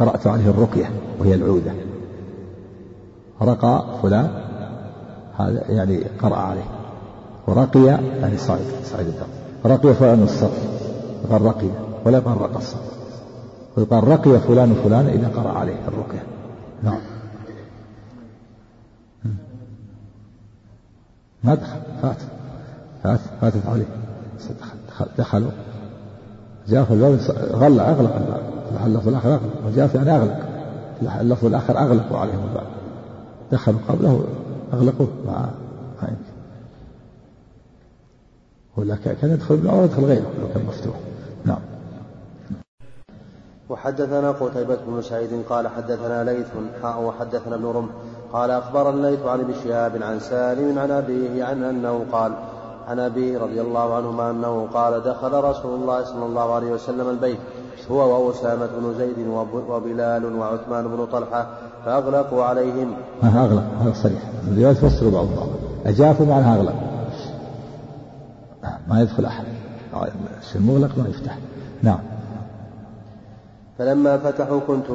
قرأت 0.00 0.26
عليه 0.26 0.50
الرقية 0.50 0.90
وهي 1.18 1.34
العودة. 1.34 1.72
رقى 3.42 3.84
فلان 4.02 4.30
هذا 5.38 5.64
يعني 5.68 6.04
قرأ 6.22 6.36
عليه. 6.36 6.64
ورقي 7.46 7.84
يعني 7.84 8.36
صعد 8.36 8.60
صعد 8.84 9.06
الدرجة 9.06 9.26
رقي 9.66 9.94
فلان 9.94 10.22
الصف 10.22 10.68
قال 11.30 11.42
رقي 11.42 11.68
ولا 12.04 12.18
يقال 12.18 12.40
رقى 12.40 12.56
الصف. 12.58 12.90
ويقال 13.76 14.08
رقي 14.08 14.38
فلان 14.38 14.74
فلان 14.84 15.06
إذا 15.06 15.28
قرأ 15.28 15.52
عليه 15.52 15.78
الرقية. 15.88 16.22
نعم. 16.82 17.00
ما 21.44 21.54
دخل 21.54 21.78
فات 22.02 22.16
فات 23.02 23.20
فاتت 23.40 23.66
عليه. 23.66 23.86
دخل 24.90 25.06
دخلوا. 25.18 25.50
جاء 26.70 26.84
في 26.84 26.94
الباب 26.94 27.18
غلى 27.52 27.82
أغلق 27.82 28.14
الباب. 28.16 28.42
اللفظ 28.86 29.08
الآخر 29.08 29.28
أغلق. 29.28 29.40
وجاء 29.66 29.86
في 29.86 29.98
يعني 29.98 30.16
أغلق. 30.16 30.38
اللفظ 31.20 31.46
الآخر 31.46 31.78
أغلقوا 31.78 32.18
عليهم 32.18 32.48
الباب. 32.48 32.66
دخلوا 33.52 33.78
قبله 33.88 34.24
أغلقوه. 34.72 35.08
مع 35.26 35.48
ولا 38.76 38.96
كان 38.96 39.30
يدخل 39.30 39.54
ابن 39.54 39.70
عمر 39.70 39.84
يدخل 39.84 40.04
غيره 40.04 40.30
لو 40.40 40.48
كان 40.54 40.64
مفتوح. 40.68 40.94
نعم. 41.44 41.58
وحدثنا 43.70 44.30
قتيبة 44.30 44.78
بن 44.86 45.02
سعيد 45.02 45.42
قال 45.48 45.68
حدثنا 45.68 46.24
ليث 46.24 46.46
حاء 46.82 47.02
وحدثنا 47.02 47.54
ابن 47.54 47.64
رمح. 47.64 47.90
قال 48.32 48.50
أخبر 48.50 48.90
الليث 48.90 49.22
عن 49.22 49.40
ابن 49.40 49.54
شهاب 49.64 50.02
عن 50.02 50.20
سالم 50.20 50.78
عن 50.78 50.90
أبيه 50.90 51.44
عن 51.44 51.62
أنه 51.62 52.04
قال 52.12 52.32
عن 52.90 52.98
أبيه 52.98 53.38
رضي 53.38 53.60
الله 53.60 53.94
عنهما 53.94 54.30
أنه 54.30 54.68
قال 54.74 55.02
دخل 55.02 55.32
رسول 55.32 55.80
الله 55.80 56.04
صلى 56.04 56.26
الله 56.26 56.54
عليه 56.54 56.72
وسلم 56.72 57.08
البيت 57.08 57.38
هو 57.90 58.26
وأسامة 58.26 58.66
بن 58.66 58.94
زيد 58.98 59.28
وبلال 59.68 60.34
وعثمان 60.34 60.88
بن 60.88 61.06
طلحة 61.12 61.46
فأغلقوا 61.84 62.44
عليهم. 62.44 62.92
ما 63.22 63.44
أغلق؟ 63.44 63.62
هذا 63.80 63.92
صريح. 63.92 64.22
الروايات 64.48 64.76
تفسر 64.76 65.08
بعض 65.08 65.26
بعض 65.36 65.48
أجافوا 65.86 66.26
معناها 66.26 66.56
أغلق. 66.56 66.74
ما 68.88 69.02
يدخل 69.02 69.24
أحد. 69.24 69.44
الشيء 70.42 70.62
مغلق 70.62 70.98
ما 70.98 71.08
يفتح. 71.08 71.38
نعم. 71.82 71.98
فلما 73.78 74.18
فتحوا 74.18 74.60
كنت 74.66 74.86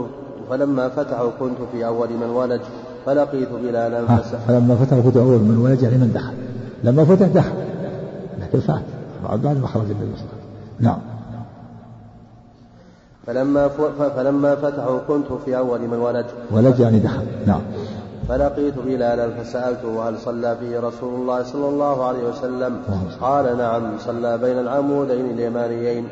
فلما 0.49 0.89
فتحوا 0.89 1.29
كنت 1.39 1.57
في 1.71 1.85
أول 1.85 2.09
من 2.09 2.29
ولج 2.29 2.61
فلقيت 3.05 3.49
بلالا 3.49 4.05
فلما 4.47 4.75
فتحوا 4.75 5.01
كنت 5.01 5.17
أول 5.17 5.39
من 5.39 5.57
ولج 5.57 5.83
يعني 5.83 5.97
من 5.97 6.11
دخل. 6.13 6.33
لما 6.83 7.05
فتح 7.05 7.27
دخل. 7.27 7.64
فات 8.61 8.83
بعد 9.29 9.45
ما 9.45 9.67
خرج 9.67 9.85
النبي 9.91 10.15
صلى 10.15 10.25
الله 10.25 10.33
عليه 10.33 10.37
وسلم 10.37 10.79
نعم 10.79 10.99
فلما 13.27 13.67
فلما 14.15 14.55
فتحوا 14.55 14.99
كنت 15.07 15.25
في 15.45 15.57
أول 15.57 15.81
من 15.81 15.97
ولج 15.97 16.25
ولج 16.51 16.79
يعني 16.79 16.99
دخل. 16.99 17.23
نعم. 17.47 17.61
فلقيت 18.29 18.73
بلالا 18.85 19.43
فسألته 19.43 20.09
هل 20.09 20.19
صلى 20.19 20.57
فيه 20.59 20.79
رسول 20.79 21.21
الله 21.21 21.43
صلى 21.43 21.69
الله 21.69 22.03
عليه 22.05 22.29
وسلم؟ 22.29 22.81
قال 23.21 23.57
نعم 23.57 23.83
صلى 23.99 24.37
بين 24.37 24.59
العمودين 24.59 25.25
اليمانيين. 25.25 26.07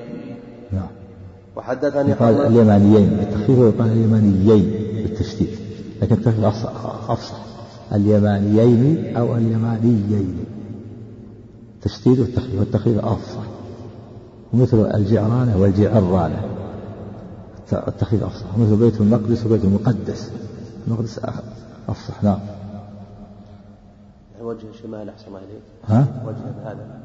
نعم. 0.71 0.87
وحدثني 1.55 2.13
قال 2.13 2.45
اليمانيين 2.45 3.09
بالتخفيف 3.09 3.59
ويقال 3.59 3.91
اليمانيين 3.91 4.73
بالتشديد. 5.03 5.49
لكن 6.01 6.15
التخفيف 6.15 6.45
أفصح 7.09 7.37
اليمانيين 7.93 9.17
أو 9.17 9.35
اليمانيين. 9.35 10.45
التشديد 11.85 12.19
والتخفيف 12.19 12.59
والتخفيف 12.59 13.05
أفصح 13.05 13.43
ومثل 14.53 14.95
الجعرانة 14.95 15.57
والجعرانة 15.57 16.41
التخفيف 17.73 18.23
أفصح 18.23 18.57
ومثل 18.57 18.75
بيت 18.75 19.01
المقدس 19.01 19.45
وبيت 19.45 19.63
المقدس. 19.63 20.31
المقدس 20.87 21.19
أفصح 21.89 22.23
نعم. 22.23 22.39
وجه 24.41 24.69
الشمال 24.69 25.09
أحسن 25.09 25.27
الله 25.27 25.39
إليك؟ 25.39 25.61
ها؟ 25.87 26.23
وجه 26.27 26.71
هذا. 26.71 26.99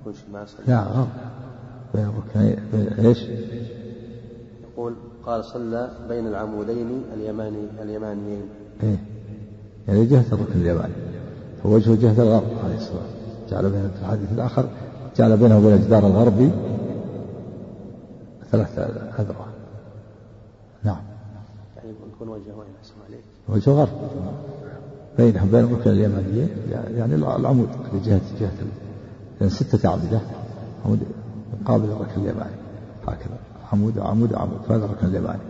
يكون 0.00 0.14
شمال 0.26 0.46
لا 0.66 0.82
غلط. 0.82 1.08
بين 1.94 2.04
الركنين 2.04 2.58
إيش؟ 3.06 3.18
يقول 4.62 4.94
قال 5.26 5.44
صلى 5.44 5.90
بين 6.08 6.26
العمودين 6.26 7.02
اليماني 7.14 7.66
اليمانيين. 7.82 8.42
إيه. 8.82 8.98
يعني 9.88 10.06
جهة 10.06 10.24
الركن 10.32 10.60
اليماني. 10.60 10.94
فوجهه 11.62 11.94
جهة 11.94 12.22
الغرب 12.22 12.58
عليه 12.64 12.76
الصلاة 12.76 13.21
جعل 13.52 13.70
بين 13.70 13.90
في 13.90 14.00
الحديث 14.02 14.32
الآخر 14.32 14.64
جعل 15.16 15.36
بينه 15.36 15.58
وبين 15.58 15.72
الجدار 15.72 16.06
الغربي 16.06 16.50
ثلاث 18.52 18.78
أذرع. 19.18 19.46
نعم. 20.84 20.96
يعني 21.76 21.90
يكون 22.14 22.28
وجهه 22.28 22.56
وين 22.58 22.68
أحسن 22.80 22.94
عليك 23.08 23.24
وجه 23.48 23.70
غرب. 23.70 23.88
بينهم 25.18 25.48
بين 25.50 25.64
الركن 25.64 25.90
اليمانيين 25.90 26.48
يعني 26.70 27.14
العمود 27.14 27.68
جهة 28.04 28.20
جهة 28.40 28.52
يعني 29.40 29.50
ستة 29.50 29.88
أعمدة 29.88 30.20
عمود 30.84 31.00
مقابل 31.62 31.84
الركن 31.84 32.20
اليماني. 32.20 32.56
هكذا. 33.08 33.36
عمود 33.72 33.98
عمود 33.98 34.34
عمود. 34.34 34.58
فهذا 34.68 34.84
الركن 34.84 35.06
اليماني. 35.06 35.42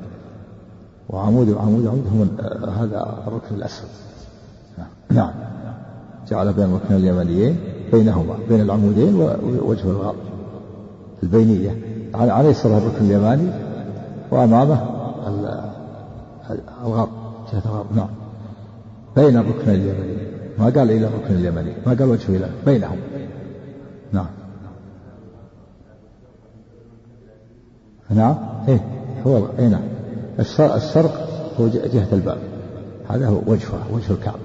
وعمود 1.11 1.49
وعمود 1.49 1.87
عمود 1.87 2.07
هم 2.07 2.37
هذا 2.71 3.25
الركن 3.27 3.55
الأسود. 3.55 3.89
نعم. 5.11 5.33
جعل 6.29 6.53
بين 6.53 6.65
الركن 6.65 6.95
اليمانيين 6.95 7.57
بينهما 7.93 8.35
بين 8.49 8.61
العمودين 8.61 9.15
ووجه 9.17 9.85
الغرب. 9.85 10.17
البينية. 11.23 11.77
على 12.15 12.49
يسره 12.49 12.79
الركن 12.79 13.05
اليماني 13.05 13.51
وأمامه 14.31 14.81
الغرب 16.85 17.09
جهة 17.53 17.63
الغرب. 17.67 17.87
نعم. 17.97 18.09
بين 19.17 19.37
الركن 19.37 19.71
اليمني. 19.71 20.17
ما 20.59 20.65
قال 20.65 20.91
إلى 20.91 21.07
الركن 21.07 21.35
اليمني 21.35 21.73
ما 21.87 21.95
قال 21.95 22.09
وجهه 22.09 22.29
إلى 22.37 22.49
بينهم. 22.67 22.97
نعم. 24.13 24.27
نعم. 28.11 28.37
إيه 28.69 28.81
هو 29.27 29.47
إيه 29.59 29.69
نعم. 29.69 29.83
الشرق 30.77 31.29
هو 31.61 31.69
جهة 31.69 32.09
الباب. 32.13 32.39
هذا 33.09 33.29
هو 33.29 33.39
وجهها 33.47 33.85
وجه 33.93 34.13
الكعبة 34.13 34.39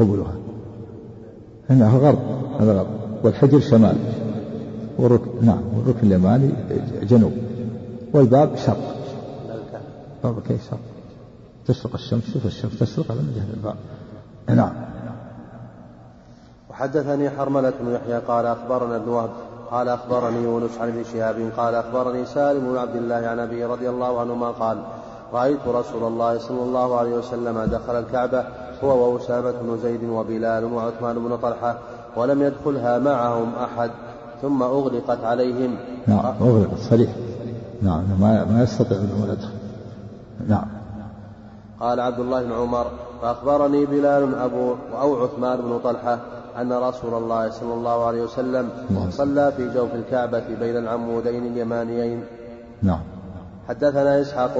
قبلها. 0.00 0.45
إنه 1.70 1.98
غرب 1.98 2.18
هذا 2.60 2.72
غرب. 2.72 2.86
والحجر 3.24 3.60
شمال. 3.60 3.96
والركن 4.98 5.30
نعم 5.42 5.62
والركن 5.76 6.06
اليماني 6.06 6.50
جنوب. 7.02 7.32
والباب 8.12 8.56
شرق. 8.56 8.96
باب 10.24 10.40
كيف 10.48 10.70
شرق؟ 10.70 10.80
تشرق 11.66 11.94
الشمس 11.94 12.32
شوف 12.32 12.46
الشمس 12.46 12.78
تشرق 12.78 13.10
على 13.10 13.20
جهة 13.20 13.54
الباب. 13.54 13.76
نعم. 14.48 14.72
وحدثني 16.70 17.30
حرملة 17.30 17.72
بن 17.80 17.92
يحيى 17.94 18.18
قال 18.18 18.46
أخبرنا 18.46 18.96
ابن 18.96 19.08
وهب 19.08 19.30
قال 19.70 19.88
أخبرني 19.88 20.42
يونس 20.42 20.78
عن 20.80 20.88
ابن 20.88 21.04
شهاب 21.04 21.50
قال 21.56 21.74
أخبرني 21.74 22.26
سالم 22.26 22.72
بن 22.72 22.76
عبد 22.76 22.96
الله 22.96 23.14
عن 23.14 23.38
أبي 23.38 23.64
رضي 23.64 23.88
الله 23.88 24.20
عنهما 24.20 24.50
قال 24.50 24.78
رأيت 25.32 25.68
رسول 25.68 26.02
الله 26.02 26.38
صلى 26.38 26.62
الله 26.62 26.98
عليه 26.98 27.10
وسلم 27.10 27.64
دخل 27.64 27.98
الكعبة 27.98 28.44
هو 28.84 29.14
وأسامة 29.14 29.50
بن 29.50 29.78
زيد 29.82 30.04
وبلال 30.04 30.64
وعثمان 30.64 31.14
بن 31.14 31.36
طلحة 31.36 31.78
ولم 32.16 32.42
يدخلها 32.42 32.98
معهم 32.98 33.52
أحد 33.54 33.90
ثم 34.42 34.62
أغلقت 34.62 35.24
عليهم. 35.24 35.76
نعم 36.06 36.34
أغلقت 36.40 36.78
صريح. 36.78 37.10
نعم 37.82 38.04
ما 38.20 38.44
ما 38.44 38.62
يستطيع 38.62 38.98
يدخل 38.98 39.48
نعم. 40.48 40.64
قال 41.80 42.00
عبد 42.00 42.20
الله 42.20 42.42
بن 42.42 42.52
عمر 42.52 42.86
فأخبرني 43.22 43.86
بلال 43.86 44.34
أبو 44.34 44.74
أو 45.00 45.22
عثمان 45.22 45.56
بن 45.56 45.78
طلحة 45.84 46.18
أن 46.60 46.72
رسول 46.72 47.14
الله 47.14 47.50
صلى 47.50 47.74
الله 47.74 48.04
عليه 48.06 48.22
وسلم 48.22 48.68
صلى 49.10 49.52
في 49.56 49.74
جوف 49.74 49.94
الكعبة 49.94 50.42
بين 50.60 50.76
العمودين 50.76 51.46
اليمانيين. 51.46 52.24
نعم. 52.82 53.00
حدثنا 53.68 54.20
إسحاق 54.20 54.58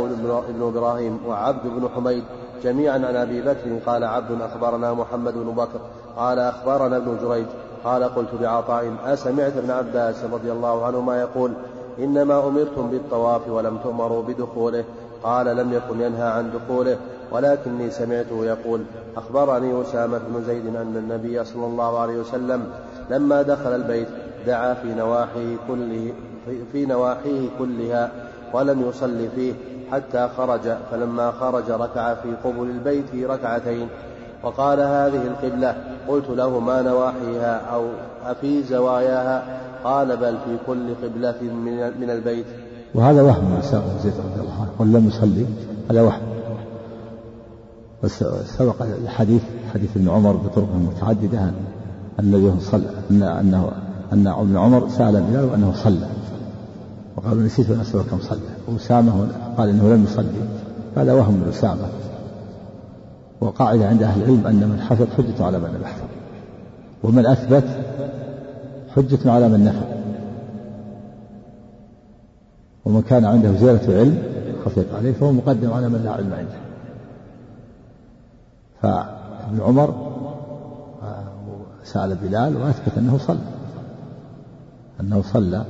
بن 0.48 0.62
إبراهيم 0.62 1.18
وعبد 1.26 1.62
بن 1.64 1.88
حميد 1.96 2.24
جميعا 2.62 2.94
عن 2.94 3.16
أبي 3.16 3.42
بكر 3.42 3.78
قال 3.86 4.04
عبد 4.04 4.42
أخبرنا 4.42 4.94
محمد 4.94 5.34
بن 5.34 5.50
بكر 5.50 5.80
قال 6.16 6.38
أخبرنا 6.38 6.96
ابن 6.96 7.18
جريج 7.22 7.46
قال 7.84 8.04
قلت 8.04 8.34
بعطاء 8.40 8.92
أسمعت 9.04 9.56
ابن 9.56 9.70
عباس 9.70 10.24
رضي 10.32 10.52
الله 10.52 10.86
عنهما 10.86 11.20
يقول 11.20 11.52
إنما 11.98 12.48
أمرتم 12.48 12.90
بالطواف 12.90 13.48
ولم 13.48 13.78
تؤمروا 13.78 14.22
بدخوله 14.22 14.84
قال 15.22 15.56
لم 15.56 15.72
يكن 15.72 16.00
ينهى 16.00 16.28
عن 16.28 16.50
دخوله 16.50 16.96
ولكني 17.32 17.90
سمعته 17.90 18.44
يقول 18.44 18.82
أخبرني 19.16 19.82
أسامة 19.82 20.18
بن 20.18 20.42
زيد 20.46 20.66
أن 20.66 20.96
النبي 20.96 21.44
صلى 21.44 21.66
الله 21.66 21.98
عليه 21.98 22.18
وسلم 22.18 22.66
لما 23.10 23.42
دخل 23.42 23.74
البيت 23.74 24.08
دعا 24.46 24.74
في 24.74 24.94
نواحيه 24.94 25.56
كله 25.68 26.12
في 26.72 26.86
نواحيه 26.86 27.48
كلها 27.58 28.10
ولم 28.52 28.88
يصل 28.88 29.28
فيه 29.34 29.52
حتى 29.92 30.28
خرج 30.36 30.60
فلما 30.90 31.30
خرج 31.30 31.70
ركع 31.70 32.14
في 32.14 32.28
قبل 32.44 32.70
البيت 32.70 33.30
ركعتين 33.30 33.88
وقال 34.42 34.80
هذه 34.80 35.22
القبلة 35.26 35.74
قلت 36.08 36.28
له 36.28 36.60
ما 36.60 36.82
نواحيها 36.82 37.60
أو 37.72 37.84
أفي 38.24 38.62
زواياها 38.62 39.42
قال 39.84 40.16
بل 40.16 40.36
في 40.44 40.56
كل 40.66 40.94
قبلة 40.94 41.42
من 42.00 42.10
البيت. 42.10 42.46
وهذا 42.94 43.22
وهم 43.22 43.44
من 43.44 43.62
زيد 44.02 44.12
رضي 44.12 44.40
الله 44.40 44.60
عنه 44.60 44.70
ولم 44.78 45.08
يصلي 45.08 45.46
هذا 45.90 46.02
وهم. 46.02 46.20
سبق 48.44 48.82
الحديث 48.82 49.42
حديث 49.74 49.96
ابن 49.96 50.08
عمر 50.08 50.32
بطرق 50.32 50.68
متعددة 50.74 51.38
أن 51.38 51.54
الذي 52.20 52.60
صلى 52.60 52.88
أن 53.10 53.22
أنه 53.22 53.72
أن 54.12 54.26
ابن 54.26 54.56
عمر 54.56 54.88
سأل 54.88 55.22
بلال 55.22 55.44
وأنه 55.44 55.72
صلى. 55.74 56.06
وقالوا 57.26 57.42
نسيت 57.42 57.70
أن 57.70 57.80
أسأل 57.80 58.02
كم 58.10 58.18
صلى 58.20 58.38
وأسامة 58.68 59.28
قال 59.58 59.68
إنه 59.68 59.94
لم 59.94 60.04
يصلي. 60.04 60.26
هذا 60.96 61.12
وهم 61.12 61.34
من 61.34 61.48
أسامة. 61.48 61.88
وقاعدة 63.40 63.88
عند 63.88 64.02
أهل 64.02 64.22
العلم 64.22 64.46
أن 64.46 64.68
من 64.68 64.80
حفظ 64.80 65.06
حجة 65.16 65.44
على 65.44 65.58
من 65.58 65.68
لم 65.68 65.82
يحفظ 65.82 66.04
ومن 67.02 67.26
أثبت 67.26 67.64
حجة 68.96 69.32
على 69.32 69.48
من 69.48 69.64
نفى 69.64 69.96
ومن 72.84 73.02
كان 73.02 73.24
عنده 73.24 73.56
زيادة 73.56 73.98
علم 73.98 74.22
خفيت 74.64 74.86
عليه 74.94 75.12
فهو 75.12 75.32
مقدم 75.32 75.72
على 75.72 75.88
من 75.88 76.02
لا 76.04 76.10
علم 76.10 76.32
عنده. 76.32 76.58
فابن 78.82 79.60
عمر 79.60 79.94
سأل 81.84 82.14
بلال 82.14 82.56
وأثبت 82.56 82.98
أنه 82.98 83.18
صلى. 83.18 83.38
أنه 85.00 85.22
صلى. 85.22 85.64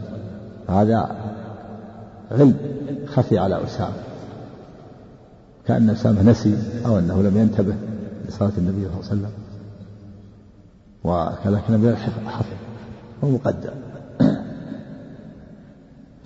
هذا 0.68 1.16
علم 2.30 2.56
خفي 3.06 3.38
على 3.38 3.64
أسامة 3.64 4.02
كأن 5.66 5.90
أسامة 5.90 6.22
نسي 6.22 6.56
أو 6.86 6.98
أنه 6.98 7.22
لم 7.22 7.36
ينتبه 7.36 7.74
لصلاة 8.28 8.52
النبي 8.58 8.86
صلى 8.86 8.94
الله 8.94 8.96
عليه 8.96 9.06
وسلم. 9.06 9.30
وكذلك 11.04 11.70
بلال 11.70 11.96
حفظ 11.96 12.46
هو 13.24 13.30
مقدم 13.30 13.70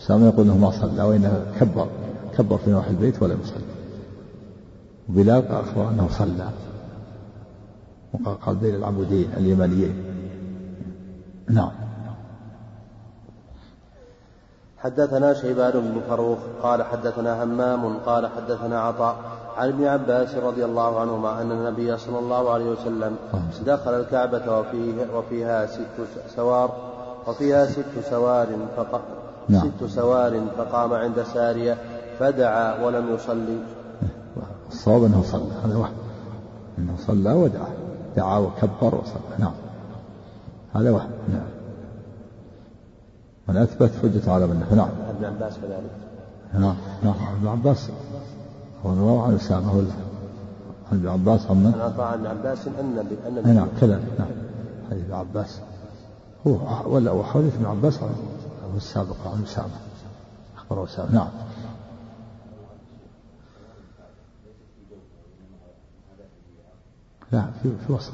أسامة 0.01 0.27
يقول 0.27 0.47
أنه 0.47 0.59
ما 0.59 0.71
صلى 0.71 1.03
وإنه 1.03 1.47
كبر 1.61 1.89
كبر 2.39 2.59
في 2.59 2.71
نواحي 2.71 2.91
البيت 2.91 3.23
ولم 3.23 3.39
يصلي. 3.43 3.63
وبلال 5.09 5.47
أخبر 5.47 5.91
أنه 5.91 6.09
صلى. 6.09 6.49
وقال 8.13 8.57
بين 8.57 8.75
العمودين 8.75 9.29
اليمانيين 9.37 9.95
نعم. 11.51 11.73
حدثنا 14.83 15.35
شيبان 15.35 15.73
بن 15.73 16.01
فروخ 16.09 16.39
قال 16.63 16.83
حدثنا 16.83 17.45
همام 17.45 17.99
قال 17.99 18.27
حدثنا 18.27 18.81
عطاء 18.81 19.17
عن 19.57 19.69
ابن 19.69 19.87
عباس 19.87 20.35
رضي 20.35 20.65
الله 20.65 21.01
عنهما 21.01 21.43
أن 21.43 21.51
النبي 21.51 21.97
صلى 21.97 22.19
الله 22.19 22.51
عليه 22.51 22.71
وسلم 22.71 23.17
دخل 23.67 23.95
الكعبة 23.95 24.59
وفيه 24.59 25.07
وفيها 25.15 25.67
ست 25.67 26.01
سوار 26.37 26.71
وفيها 27.27 27.67
ست 27.67 28.11
سوار 28.11 28.47
فق... 28.77 29.01
نعم. 29.49 29.61
ست 29.61 29.85
سوار 29.85 30.41
فقام 30.59 30.93
عند 30.93 31.23
سارية 31.35 31.77
فدعا 32.19 32.85
ولم 32.85 33.15
يصلي. 33.15 33.59
الصواب 34.69 35.05
أنه 35.05 35.23
صلى 35.23 35.53
هذا 35.65 35.77
واحد. 35.77 35.93
أنه 36.79 36.95
صلى 37.07 37.33
ودعا 37.33 37.69
دعا 38.17 38.39
وكبر 38.39 38.95
وصلى 38.95 39.39
نعم. 39.39 39.53
هذا 40.75 40.91
واحد 40.91 41.09
نعم. 41.29 41.60
من 43.51 43.57
أثبت 43.57 43.91
حجة 44.03 44.33
على 44.33 44.47
من 44.47 44.67
نعم. 44.77 44.89
ابن 45.09 45.25
عباس 45.25 45.55
كذلك. 45.63 45.91
نعم. 46.55 46.77
نعم. 47.03 47.15
ابن 47.37 47.49
عباس. 47.49 47.91
هو 48.87 48.93
رواه 48.93 49.27
عن 49.27 49.35
أسامة 49.35 49.77
ولا؟ 49.77 49.93
عن 50.93 50.99
ابن 50.99 51.09
عباس 51.09 51.47
عن 51.47 51.57
من؟ 51.57 51.93
عن 51.99 52.27
عباس 52.27 52.67
أن 52.67 53.07
أن 53.47 53.55
نعم. 53.55 53.69
كذلك 53.81 54.19
نعم. 54.19 54.29
حديث 54.91 55.05
ابن 55.05 55.15
عباس. 55.15 55.61
هو 56.47 56.59
ولا 56.95 57.11
هو 57.11 57.25
حديث 57.25 57.55
ابن 57.55 57.67
عباس 57.67 58.03
هو 58.03 58.09
السابق 58.77 59.17
عن 59.27 59.43
أسامة. 59.43 59.81
أخبر 60.57 60.85
أسامة. 60.85 61.15
نعم. 61.15 61.29
لا 67.33 67.45
في 67.63 67.73
في 67.87 67.93
وسط 67.93 68.13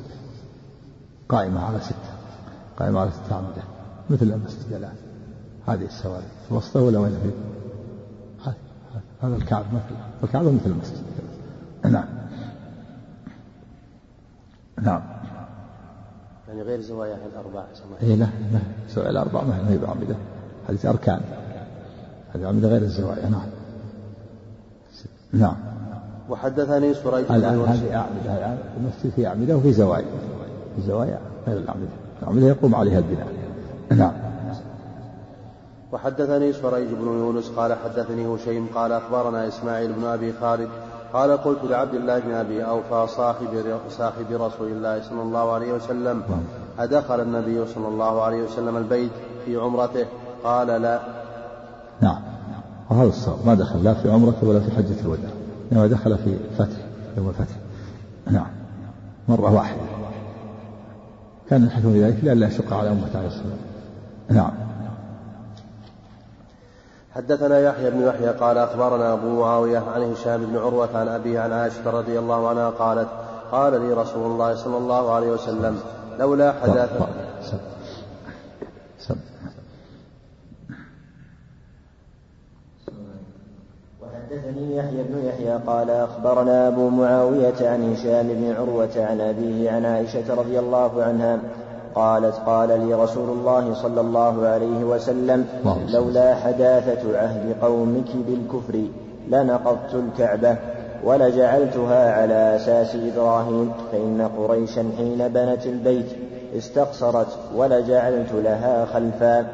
قائمة 1.28 1.64
على 1.64 1.80
ستة. 1.80 2.16
قائمة 2.78 3.00
على 3.00 3.10
ستة 3.10 3.34
أعمدة 3.34 3.62
مثل 4.10 4.22
المسجد 4.22 4.72
الآن 4.72 5.05
هذه 5.66 5.84
السواري 5.84 6.24
في 6.48 6.54
وسطه 6.54 6.82
ولا 6.82 6.98
وين 6.98 7.10
في 7.10 7.30
هذا 9.22 9.36
الكعبة 9.36 9.66
مثل 9.72 9.96
الكعبة 10.24 10.50
مثل 10.50 10.70
المسجد. 10.70 11.02
نعم. 11.84 12.04
نعم. 14.82 15.02
يعني 16.48 16.62
غير 16.62 16.80
زوايا 16.80 17.18
الأربع 17.32 17.64
اي 18.02 18.16
لا 18.16 18.24
لا. 18.24 18.58
زوايا 18.90 19.10
الأربع 19.10 19.42
ما 19.42 19.70
هي 19.70 19.78
بعمدة. 19.78 20.16
هذه 20.68 20.90
أركان. 20.90 21.20
هذه 22.34 22.46
أعمدة 22.46 22.68
غير 22.68 22.82
الزوايا. 22.82 23.28
نعم. 23.28 23.48
نعم. 25.32 25.56
وحدثني 26.30 26.94
سريج 26.94 27.32
الآن 27.32 27.60
هذه 27.60 27.96
أعمدة. 27.96 28.58
المسجد 28.76 29.10
في 29.16 29.26
أعمدة 29.26 29.56
وفي 29.56 29.72
زوايا. 29.72 30.04
الزوايا 30.78 31.18
غير 31.46 31.58
الأعمدة. 31.58 31.88
الأعمدة 32.22 32.46
يقوم 32.46 32.74
عليها 32.74 32.98
البناء. 32.98 33.28
نعم. 33.90 34.25
وحدثني 35.92 36.52
سريج 36.52 36.88
بن 36.88 37.06
يونس 37.06 37.48
قال 37.48 37.74
حدثني 37.84 38.34
هشيم 38.34 38.66
قال 38.74 38.92
أخبرنا 38.92 39.48
إسماعيل 39.48 39.92
بن 39.92 40.04
أبي 40.04 40.32
خالد 40.32 40.68
قال 41.12 41.36
قلت 41.36 41.64
لعبد 41.64 41.94
الله 41.94 42.18
بن 42.18 42.34
أبي 42.34 42.62
أوفى 42.64 43.12
صاحب 43.12 43.78
صاحب 43.88 44.26
رسول 44.30 44.68
الله 44.68 45.02
صلى 45.02 45.22
الله 45.22 45.52
عليه 45.52 45.72
وسلم 45.72 46.22
أدخل 46.78 47.20
النبي 47.20 47.66
صلى 47.66 47.88
الله 47.88 48.22
عليه 48.22 48.42
وسلم 48.42 48.76
البيت 48.76 49.10
في 49.44 49.56
عمرته؟ 49.56 50.06
قال 50.44 50.66
لا. 50.66 51.00
نعم 52.00 52.20
وهذا 52.90 53.08
الصواب. 53.08 53.46
ما 53.46 53.54
دخل 53.54 53.84
لا 53.84 53.94
في 53.94 54.10
عمرته 54.10 54.48
ولا 54.48 54.60
في 54.60 54.70
حجة 54.70 55.00
الوداع. 55.00 55.30
إنما 55.72 55.86
دخل 55.86 56.18
في 56.18 56.36
فتح 56.58 56.76
يوم 57.16 57.28
الفتح. 57.28 57.56
نعم 58.30 58.46
مرة 59.28 59.54
واحدة. 59.54 59.80
كان 61.50 61.64
الحكم 61.64 61.92
في 61.92 62.04
ذلك 62.04 62.24
لئلا 62.24 62.46
يشق 62.46 62.72
على 62.72 62.88
أمة 62.88 63.10
عليه 63.14 63.26
الصلاة 63.26 63.56
نعم. 64.30 64.65
حدثنا 67.16 67.60
يحيى 67.60 67.90
بن 67.90 68.02
يحيى 68.02 68.28
قال 68.28 68.58
أخبرنا 68.58 69.12
أبو 69.12 69.40
معاوية 69.40 69.82
عن 69.94 70.12
هشام 70.12 70.46
بن 70.46 70.56
عروة 70.58 70.98
عن 70.98 71.08
أبيه 71.08 71.40
عن 71.40 71.52
عائشة 71.52 71.90
رضي 71.90 72.18
الله 72.18 72.48
عنها 72.48 72.70
قالت 72.70 73.08
قال 73.52 73.80
لي 73.80 73.92
رسول 73.92 74.26
الله 74.26 74.54
صلى 74.54 74.76
الله 74.76 75.14
عليه 75.14 75.30
وسلم 75.30 75.80
لولا 76.18 76.52
حداثة 76.52 77.06
وحدثني 84.02 84.76
يحيى 84.76 85.02
بن 85.02 85.24
يحيى 85.24 85.58
قال 85.66 85.90
أخبرنا 85.90 86.68
أبو 86.68 86.88
معاوية 86.88 87.68
عن 87.70 87.92
هشام 87.92 88.28
بن 88.28 88.54
عروة 88.58 89.06
عن 89.10 89.20
أبيه 89.20 89.70
عن 89.70 89.84
عائشة 89.84 90.34
رضي 90.34 90.58
الله 90.58 91.02
عنها 91.02 91.38
قالت 91.96 92.34
قال 92.46 92.68
لي 92.68 92.94
رسول 92.94 93.28
الله 93.28 93.74
صلى 93.74 94.00
الله 94.00 94.46
عليه 94.46 94.84
وسلم 94.84 95.46
لولا 95.88 96.34
حداثة 96.34 97.18
عهد 97.18 97.56
قومك 97.62 98.16
بالكفر 98.28 98.80
لنقضت 99.28 99.94
الكعبة 99.94 100.56
ولجعلتها 101.04 102.12
على 102.12 102.56
أساس 102.56 102.96
إبراهيم 102.96 103.72
فإن 103.92 104.30
قريشا 104.38 104.90
حين 104.96 105.28
بنت 105.28 105.66
البيت 105.66 106.06
استقصرت 106.56 107.38
ولجعلت 107.56 108.32
لها 108.32 108.84
خلفا. 108.84 109.46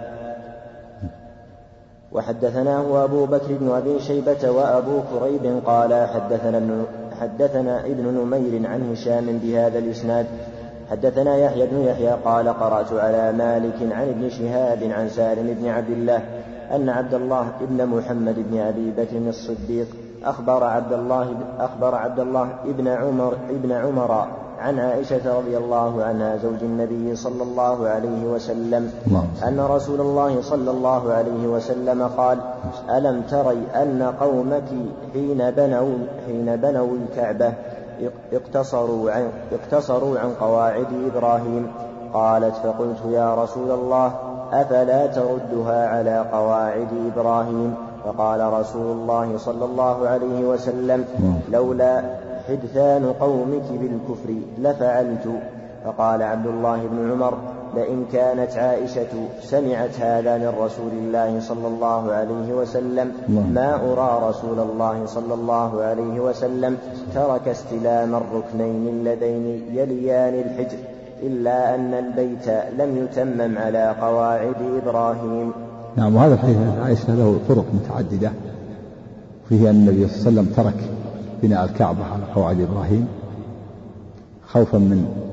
وحدثناه 2.12 3.04
أبو 3.04 3.26
بكر 3.26 3.54
بن 3.60 3.70
أبي 3.70 4.00
شيبة 4.00 4.50
وأبو 4.50 5.00
كريب 5.12 5.62
قال 5.66 6.08
حدثنا 6.08 6.84
حدثنا 7.20 7.80
ابن 7.80 8.04
نمير 8.04 8.66
عن 8.68 8.92
هشام 8.92 9.38
بهذا 9.42 9.78
الإسناد. 9.78 10.26
حدثنا 10.90 11.36
يحيى 11.36 11.66
بن 11.66 11.80
يحيى 11.80 12.10
قال 12.24 12.48
قرأت 12.48 12.92
على 12.92 13.32
مالك 13.32 13.92
عن 13.92 14.08
ابن 14.08 14.30
شهاب 14.30 14.82
عن 14.82 15.08
سالم 15.08 15.54
بن 15.60 15.68
عبد 15.68 15.90
الله 15.90 16.22
أن 16.74 16.88
عبد 16.88 17.14
الله 17.14 17.48
ابن 17.60 17.86
محمد 17.86 18.34
بن 18.50 18.58
أبي 18.58 18.90
بكر 18.90 19.28
الصديق 19.28 19.86
أخبر 20.24 20.64
عبد 20.64 20.92
الله 20.92 21.34
أخبر 21.58 21.94
عبد 21.94 22.20
الله 22.20 22.48
ابن 22.64 22.88
عمر 22.88 23.36
ابن 23.50 23.72
عمر 23.72 24.26
عن 24.62 24.78
عائشة 24.78 25.38
رضي 25.38 25.56
الله 25.56 26.04
عنها 26.04 26.36
زوج 26.36 26.62
النبي 26.62 27.16
صلى 27.16 27.42
الله 27.42 27.88
عليه 27.88 28.24
وسلم 28.24 28.90
أن 29.48 29.60
رسول 29.60 30.00
الله 30.00 30.40
صلى 30.42 30.70
الله 30.70 31.12
عليه 31.12 31.46
وسلم 31.46 32.02
قال 32.02 32.38
ألم 32.90 33.22
تري 33.22 33.62
أن 33.74 34.12
قومك 34.20 34.68
حين 35.12 35.50
بنوا 35.50 35.98
حين 36.26 36.56
بنوا 36.56 36.96
الكعبة؟ 36.96 37.52
اقتصروا 38.32 39.10
عن 39.12 39.28
اقتصروا 39.52 40.18
عن 40.18 40.34
قواعد 40.40 40.86
إبراهيم. 41.14 41.72
قالت 42.14 42.56
فقلت 42.56 42.98
يا 43.10 43.34
رسول 43.34 43.70
الله 43.70 44.12
أفلا 44.52 45.06
تردها 45.06 45.88
على 45.88 46.26
قواعد 46.32 46.88
إبراهيم؟ 47.16 47.74
فقال 48.04 48.52
رسول 48.52 48.96
الله 48.96 49.38
صلى 49.38 49.64
الله 49.64 50.08
عليه 50.08 50.44
وسلم 50.44 51.04
لولا 51.52 52.02
حدثان 52.48 53.12
قومك 53.20 53.68
بالكفر 53.70 54.34
لفعلت. 54.58 55.28
فقال 55.84 56.22
عبد 56.22 56.46
الله 56.46 56.76
بن 56.76 57.12
عمر 57.12 57.34
لئن 57.76 58.04
كانت 58.12 58.52
عائشة 58.52 59.12
سمعت 59.42 60.00
هذا 60.00 60.38
من 60.38 60.52
رسول 60.60 60.92
الله 60.92 61.40
صلى 61.40 61.66
الله 61.66 62.12
عليه 62.12 62.52
وسلم 62.52 63.12
ما 63.28 63.74
أرى 63.74 64.28
رسول 64.28 64.58
الله 64.60 65.06
صلى 65.06 65.34
الله 65.34 65.82
عليه 65.82 66.20
وسلم 66.20 66.76
ترك 67.14 67.48
استلام 67.48 68.14
الركنين 68.14 68.88
اللذين 68.88 69.46
يليان 69.72 70.34
الحجر 70.34 70.78
إلا 71.22 71.74
أن 71.74 71.94
البيت 71.94 72.48
لم 72.78 73.04
يتمم 73.04 73.58
على 73.58 73.94
قواعد 74.00 74.56
إبراهيم. 74.82 75.52
نعم 75.96 76.16
وهذا 76.16 76.34
الحديث 76.34 76.56
عائشة 76.82 77.14
له 77.14 77.38
طرق 77.48 77.64
متعددة. 77.74 78.32
فيه 79.48 79.70
أن 79.70 79.74
النبي 79.74 80.08
صلى 80.08 80.28
الله 80.28 80.40
عليه 80.40 80.50
وسلم 80.50 80.52
ترك 80.56 80.90
بناء 81.42 81.64
الكعبة 81.64 82.04
على 82.04 82.22
قواعد 82.34 82.60
إبراهيم 82.60 83.06
خوفا 84.46 84.78
من 84.78 85.31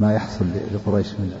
ما 0.00 0.12
يحصل 0.14 0.44
لقريش 0.74 1.12
من 1.12 1.32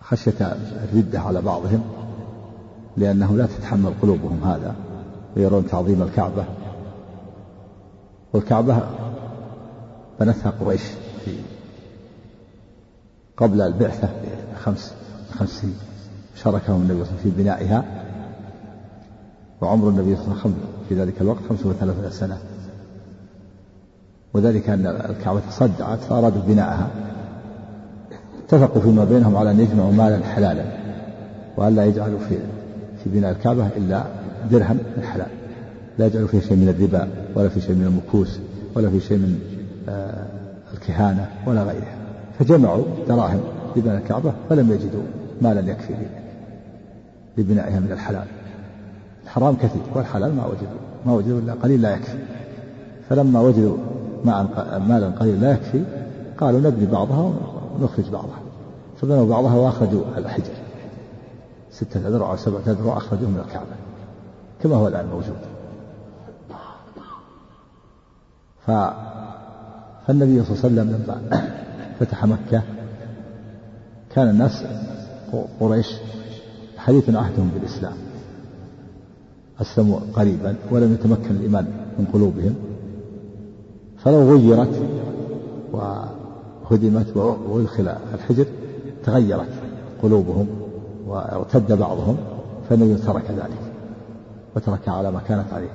خشية 0.00 0.56
الردة 0.92 1.20
على 1.20 1.42
بعضهم 1.42 1.82
لأنه 2.96 3.36
لا 3.36 3.46
تتحمل 3.46 3.92
قلوبهم 4.02 4.44
هذا 4.44 4.74
ويرون 5.36 5.66
تعظيم 5.66 6.02
الكعبة. 6.02 6.44
والكعبة 8.32 8.82
بنتها 10.20 10.52
قريش 10.60 10.82
في 11.24 11.36
قبل 13.36 13.60
البعثة 13.60 14.08
بخمس 14.54 14.94
خمس 15.38 15.48
سنين 15.48 15.78
شاركهم 16.36 16.82
النبي 16.82 17.04
صلى 17.04 17.10
الله 17.10 17.20
عليه 17.20 17.20
وسلم 17.20 17.32
في 17.32 17.42
بنائها 17.42 17.84
وعمر 19.60 19.88
النبي 19.88 20.16
صلى 20.16 20.24
الله 20.24 20.40
عليه 20.40 20.40
وسلم 20.40 20.56
في 20.88 20.94
ذلك 20.94 21.20
الوقت 21.20 21.42
35 21.48 22.10
سنة. 22.10 22.38
وذلك 24.36 24.68
أن 24.70 24.86
الكعبة 24.86 25.40
صدعت 25.50 25.98
فأرادوا 25.98 26.42
بناءها. 26.46 26.88
اتفقوا 28.44 28.82
فيما 28.82 29.04
بينهم 29.04 29.36
على 29.36 29.50
أن 29.50 29.60
يجمعوا 29.60 29.92
مالا 29.92 30.24
حلالا 30.24 30.64
وأن 31.56 31.76
لا 31.76 31.84
يجعلوا 31.84 32.18
في 32.18 32.38
في 33.04 33.10
بناء 33.10 33.30
الكعبة 33.30 33.66
إلا 33.76 34.04
درهم 34.50 34.78
من 34.96 35.02
حلال. 35.02 35.26
لا 35.98 36.06
يجعلوا 36.06 36.28
فيه 36.28 36.40
شيء 36.40 36.56
من 36.56 36.68
الربا 36.68 37.08
ولا 37.34 37.48
في 37.48 37.60
شيء 37.60 37.74
من 37.74 37.84
المكوس 37.84 38.38
ولا 38.74 38.90
في 38.90 39.00
شيء 39.00 39.18
من 39.18 39.38
آه، 39.88 40.26
الكهانة 40.74 41.28
ولا 41.46 41.62
غيرها. 41.62 41.96
فجمعوا 42.38 42.84
دراهم 43.08 43.40
لبناء 43.76 43.96
الكعبة 43.96 44.32
فلم 44.48 44.72
يجدوا 44.72 45.02
مالا 45.42 45.70
يكفي 45.70 45.94
لبنائها 47.38 47.80
من 47.80 47.92
الحلال. 47.92 48.26
الحرام 49.24 49.56
كثير 49.56 49.82
والحلال 49.94 50.34
ما 50.34 50.46
وجدوا 50.46 50.78
ما 51.06 51.12
وجدوا 51.12 51.40
إلا 51.40 51.52
قليل 51.52 51.82
لا 51.82 51.94
يكفي. 51.94 52.18
فلما 53.08 53.40
وجدوا 53.40 53.76
مالا 54.88 55.10
قليلا 55.10 55.36
لا 55.36 55.52
يكفي 55.52 55.84
قالوا 56.38 56.60
نبني 56.60 56.86
بعضها 56.86 57.32
ونخرج 57.74 58.10
بعضها. 58.10 58.38
فبنوا 59.00 59.26
بعضها 59.26 59.54
وأخرجوا 59.54 60.02
الحجر. 60.16 60.52
ستة 61.70 62.08
أذرع 62.08 62.30
أو 62.30 62.36
سبعة 62.36 62.60
أذرع 62.66 62.96
أخرجوه 62.96 63.28
من 63.28 63.42
الكعبة. 63.46 63.76
كما 64.62 64.76
هو 64.76 64.88
الآن 64.88 65.06
موجود. 65.06 65.36
ف... 68.66 68.70
فالنبي 70.06 70.44
صلى 70.44 70.68
الله 70.68 70.82
عليه 70.82 70.92
وسلم 70.92 71.04
لما 71.04 71.40
فتح 72.00 72.24
مكة 72.24 72.62
كان 74.14 74.28
الناس 74.28 74.64
قريش 75.60 75.94
حديث 76.76 77.10
عهدهم 77.10 77.50
بالإسلام. 77.54 77.92
أسلموا 79.60 80.00
قريبا 80.12 80.54
ولم 80.70 80.92
يتمكن 80.92 81.30
الإيمان 81.30 81.66
من 81.98 82.06
قلوبهم. 82.12 82.54
فلو 83.98 84.36
غيرت 84.36 84.82
وهدمت 85.72 87.16
وادخل 87.48 87.88
الحجر 88.14 88.46
تغيرت 89.04 89.48
قلوبهم 90.02 90.46
وارتد 91.06 91.72
بعضهم 91.72 92.16
فالنبي 92.68 92.94
ترك 92.94 93.30
ذلك 93.30 93.60
وترك 94.56 94.88
على 94.88 95.10
ما 95.10 95.20
كانت 95.28 95.52
عليه. 95.52 95.70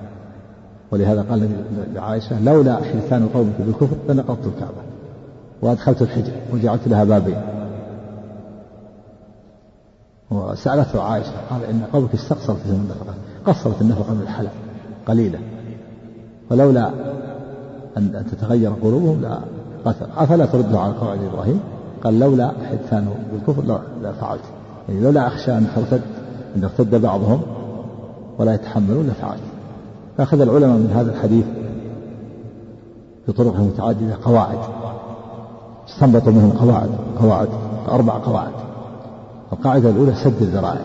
ولهذا 0.91 1.21
قال 1.21 1.49
لعائشة 1.93 2.43
لولا 2.43 2.75
حدثان 2.75 3.27
قومك 3.33 3.53
بالكفر 3.59 3.95
لنقضت 4.09 4.47
الكعبة 4.47 4.81
وأدخلت 5.61 6.01
الحجر 6.01 6.33
وجعلت 6.53 6.87
لها 6.87 7.03
بابين. 7.03 7.41
وسألته 10.31 11.01
عائشة 11.01 11.31
قال 11.49 11.63
إن 11.63 11.81
قومك 11.93 12.13
استقصرت 12.13 12.57
في 12.57 12.69
النفقة 12.69 13.13
قصرت 13.45 13.81
النفقة 13.81 14.13
من 14.13 14.21
الحلال 14.21 14.51
قليلة 15.05 15.39
ولولا 16.51 16.91
أن 17.97 18.25
تتغير 18.31 18.71
قلوبهم 18.83 19.21
لا 19.21 19.39
قتل 19.85 20.05
أفلا 20.17 20.45
ترده 20.45 20.79
على 20.79 20.93
قواعد 20.93 21.19
إبراهيم 21.23 21.59
قال 22.03 22.19
لولا 22.19 22.51
حدثانه 22.71 23.15
بالكفر 23.31 23.63
لا, 23.63 23.79
لا 24.01 24.11
فعلت. 24.11 24.41
يعني 24.89 25.01
لولا 25.01 25.27
أخشى 25.27 25.57
أن 25.57 25.67
ترتد 25.75 26.01
أن 26.55 26.61
يرتد 26.63 27.01
بعضهم 27.01 27.41
ولا 28.39 28.53
يتحملون 28.53 29.07
لفعلت 29.07 29.41
فأخذ 30.17 30.41
العلماء 30.41 30.77
من 30.77 30.91
هذا 30.95 31.11
الحديث 31.11 31.45
بطرق 33.27 33.59
متعددة 33.59 34.17
قواعد. 34.23 34.57
استنبطوا 35.89 36.31
منهم 36.31 36.51
قواعد 36.51 36.89
قواعد 37.19 37.49
أربع 37.89 38.13
قواعد. 38.13 38.53
القاعدة 39.53 39.89
الأولى 39.89 40.13
سد 40.23 40.41
الذرائع. 40.41 40.81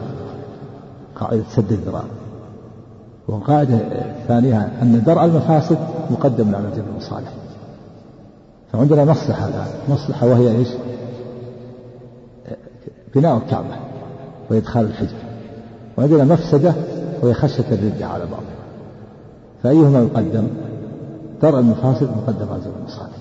قاعدة 1.20 1.42
سد 1.56 1.72
الذرائع. 1.72 2.08
والقاعدة 3.28 3.74
الثانية 3.74 4.68
أن 4.82 5.02
درء 5.06 5.24
المفاسد 5.24 5.78
مقدم 6.10 6.54
على 6.54 6.70
جلب 6.76 6.84
المصالح 6.92 7.32
فعندنا 8.72 9.04
مصلحة 9.04 9.48
الآن. 9.48 9.68
مصلحة 9.88 10.26
وهي 10.26 10.56
إيش؟ 10.56 10.68
بناء 13.14 13.36
الكعبة 13.36 13.76
وإدخال 14.50 14.84
الحجر. 14.86 15.16
وعندنا 15.98 16.24
مفسدة 16.24 16.74
وهي 17.22 17.34
خشية 17.34 17.64
الردة 17.72 18.06
على 18.06 18.24
بعض 18.26 18.42
فأيهما 19.62 19.98
يقدم؟ 19.98 20.48
درء 21.42 21.58
المفاسد 21.58 22.08
مقدم 22.16 22.48
على 22.52 22.60
جلب 22.60 22.74
المصالح 22.80 23.16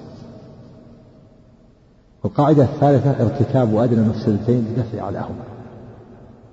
والقاعدة 2.24 2.64
الثالثة 2.64 3.24
ارتكاب 3.24 3.78
أدنى 3.78 4.00
المفسدتين 4.00 4.66
لدفع 4.72 5.04
عليهما 5.04 5.44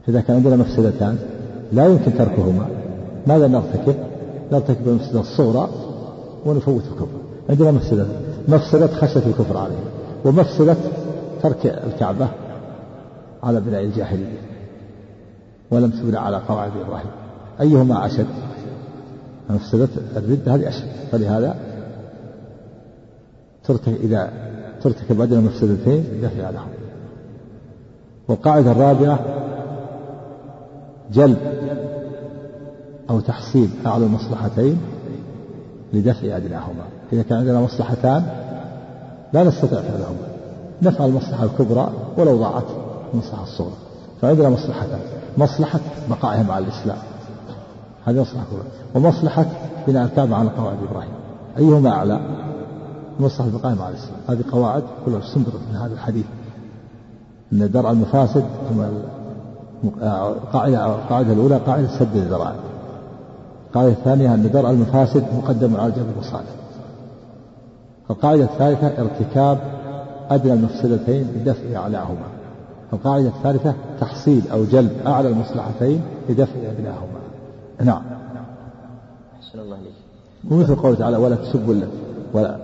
فإذا 0.07 0.21
كان 0.21 0.37
عندنا 0.37 0.57
مفسدتان 0.57 1.19
لا 1.73 1.87
يمكن 1.87 2.15
تركهما. 2.15 2.82
ماذا 3.27 3.49
نرتكب؟ 3.49 3.95
نرتكب 4.53 4.89
المفسدة 4.89 5.21
الصغرى 5.21 5.69
ونفوت 6.47 6.83
الكفر. 6.93 7.19
عندنا 7.51 7.71
مفسدة. 7.71 8.07
مفسدة 8.49 8.87
خشية 8.87 9.27
الكفر 9.27 9.57
عليه 9.57 9.79
ومفسدة 10.25 10.77
ترك 11.43 11.67
الكعبة 11.67 12.29
على 13.43 13.61
بناء 13.61 13.83
الجاهلية. 13.83 14.41
ولم 15.71 15.91
تبنى 15.91 16.17
على 16.17 16.37
قواعد 16.37 16.71
إبراهيم 16.87 17.11
أيهما 17.61 18.07
أشد؟ 18.07 18.27
مفسدة 19.51 19.89
الردة 20.17 20.55
هذه 20.55 20.69
أشد. 20.69 20.89
فلهذا 21.13 21.57
ترتكب 23.65 23.95
إذا 24.03 24.31
ترتكب 24.83 25.21
أدنى 25.21 25.41
مفسدتين 25.41 26.05
دفع 26.23 26.51
لهم. 26.51 26.69
والقاعدة 28.29 28.73
الرابعة 28.73 29.19
جلب. 31.13 31.39
أو 33.11 33.21
تحصيل 33.21 33.71
أعلى 33.87 34.05
المصلحتين 34.07 34.79
لدفع 35.93 36.37
أدناهما. 36.37 36.85
إذا 37.13 37.23
كان 37.23 37.39
عندنا 37.39 37.61
مصلحتان 37.61 38.27
لا 39.33 39.45
نستطيع 39.45 39.81
فعلهما. 39.81 40.27
نفعل 40.83 41.09
المصلحة 41.09 41.45
الكبرى 41.45 41.89
ولو 42.19 42.37
ضاعت 42.37 42.65
المصلحة 43.15 43.43
الصغرى. 43.43 43.73
فعندنا 44.21 44.49
مصلحتان. 44.49 44.99
مصلحة 45.39 45.81
بقائهم 46.11 46.51
على 46.51 46.65
الإسلام. 46.65 46.99
هذه 48.05 48.21
مصلحة 48.21 48.45
كبرى. 48.45 48.65
ومصلحة 48.95 49.47
بناء 49.87 50.05
الكعبة 50.05 50.37
على 50.37 50.49
قواعد 50.49 50.77
إبراهيم. 50.91 51.13
أيهما 51.59 51.91
أعلى؟ 51.91 52.21
مصلحة 53.21 53.51
بقائهم 53.51 53.83
على 53.83 53.95
الإسلام. 53.95 54.19
هذه 54.29 54.45
قواعد 54.53 54.83
كلها 55.07 55.19
استنبطت 55.19 55.61
من 55.71 55.77
هذا 55.77 55.95
الحديث. 55.95 56.27
أن 57.53 57.71
درء 57.71 57.91
المفاسد 57.91 58.45
ثم 58.69 58.81
القاعدة 60.03 60.87
القاعدة 60.87 61.33
الأولى 61.33 61.57
قاعدة 61.57 61.99
سد 61.99 62.17
الذرائع. 62.17 62.72
القاعدة 63.73 63.93
الثانية 63.93 64.35
أن 64.35 64.51
درء 64.51 64.71
المفاسد 64.71 65.25
مقدم 65.35 65.77
على 65.77 65.93
جلب 65.93 66.07
المصالح 66.15 66.51
القاعدة 68.11 68.45
الثالثة 68.45 69.03
ارتكاب 69.03 69.59
أدنى 70.31 70.53
المفسدتين 70.53 71.27
بدفع 71.35 71.77
أعلاهما. 71.77 72.27
القاعدة 72.93 73.29
الثالثة 73.29 73.75
تحصيل 74.01 74.43
أو 74.53 74.65
جلب 74.65 74.91
أعلى 75.07 75.29
المصلحتين 75.29 76.01
بدفع 76.29 76.55
أدناهما 76.71 77.21
نعم. 77.81 78.03
أحسن 79.41 79.59
الله 79.59 79.77
عليك 79.77 79.93
ومثل 80.51 80.75
قوله 80.75 80.97
تعالى 80.97 81.17
ولا 81.17 81.37
تسبوا 81.37 81.75
ولا 82.35 82.57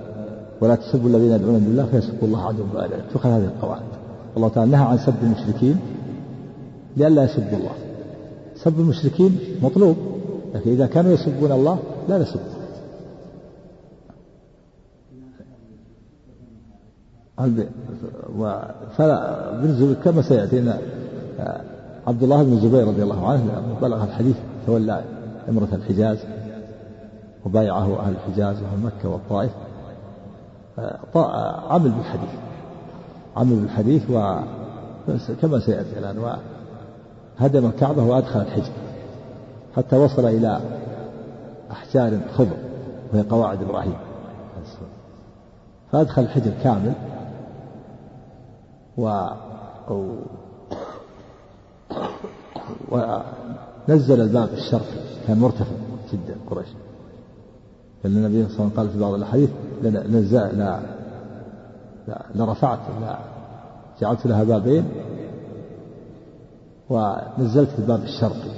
ولا 0.60 0.74
تسبوا 0.74 1.08
الذين 1.08 1.32
يدعون 1.32 1.54
من 1.54 1.66
الله 1.66 1.86
فيسبوا 1.86 2.28
الله 2.28 2.46
عدوا 2.46 2.66
بغير 2.74 2.90
تؤخذ 3.12 3.28
هذه 3.28 3.44
القواعد. 3.44 3.82
الله 4.36 4.48
تعالى 4.48 4.70
نهى 4.70 4.84
عن 4.84 4.98
سب 4.98 5.14
المشركين 5.22 5.76
لئلا 6.96 7.24
يسبوا 7.24 7.58
الله. 7.58 7.72
سب 8.56 8.80
المشركين 8.80 9.38
مطلوب. 9.62 9.96
لكن 10.54 10.70
إذا 10.70 10.86
كانوا 10.86 11.12
يسبون 11.12 11.52
الله 11.52 11.78
لا 12.08 12.18
نسب. 12.18 12.40
فلا 18.96 19.50
بن 19.60 19.96
كما 20.04 20.22
سيأتي 20.22 20.72
عبد 22.06 22.22
الله 22.22 22.42
بن 22.42 22.52
الزبير 22.52 22.88
رضي 22.88 23.02
الله 23.02 23.28
عنه 23.28 23.76
بلغ 23.82 24.04
الحديث 24.04 24.36
تولى 24.66 25.04
امرة 25.48 25.68
الحجاز 25.72 26.18
وبايعه 27.46 28.00
أهل 28.00 28.12
الحجاز 28.12 28.56
وأهل 28.62 28.78
مكة 28.82 29.08
والطائف. 29.08 29.50
عمل 31.70 31.90
بالحديث. 31.90 32.30
عمل 33.36 33.56
بالحديث 33.56 34.10
وكما 34.10 35.60
سيأتي 35.60 35.98
الآن 35.98 36.38
هدم 37.38 37.66
الكعبة 37.66 38.04
وأدخل 38.04 38.40
الحجر. 38.40 38.72
حتى 39.78 39.96
وصل 39.96 40.24
إلى 40.26 40.60
أحجار 41.70 42.20
خضر 42.36 42.56
وهي 43.12 43.22
قواعد 43.22 43.62
إبراهيم 43.62 43.96
فأدخل 45.92 46.22
الحجر 46.22 46.50
كامل 46.62 46.92
و 48.98 49.28
ونزل 53.88 54.20
الباب 54.20 54.48
الشرقي 54.52 55.00
كان 55.26 55.38
مرتفع 55.38 55.72
جدا 56.12 56.36
قريش. 56.50 56.68
لأن 58.04 58.16
النبي 58.16 58.48
صلى 58.48 58.50
الله 58.50 58.54
عليه 58.54 58.64
وسلم 58.64 58.70
قال 58.76 58.90
في 58.90 58.98
بعض 58.98 59.14
الأحاديث 59.14 59.50
لا 59.82 60.80
لا 62.08 62.20
لرفعت 62.34 62.78
لا 63.00 63.18
جعلت 64.00 64.26
لها 64.26 64.44
بابين. 64.44 64.84
ونزلت 66.90 67.70
الباب 67.78 68.02
الشرقي. 68.02 68.50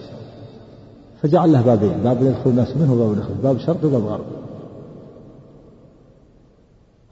فجعل 1.22 1.52
له 1.52 1.62
بابين 1.62 1.98
باب 2.04 2.22
يدخل 2.22 2.50
الناس 2.50 2.76
منه 2.76 2.92
وباب 2.92 3.12
يدخل 3.12 3.34
باب 3.42 3.58
شرقي 3.58 3.86
وباب 3.86 4.04
غربي 4.04 4.40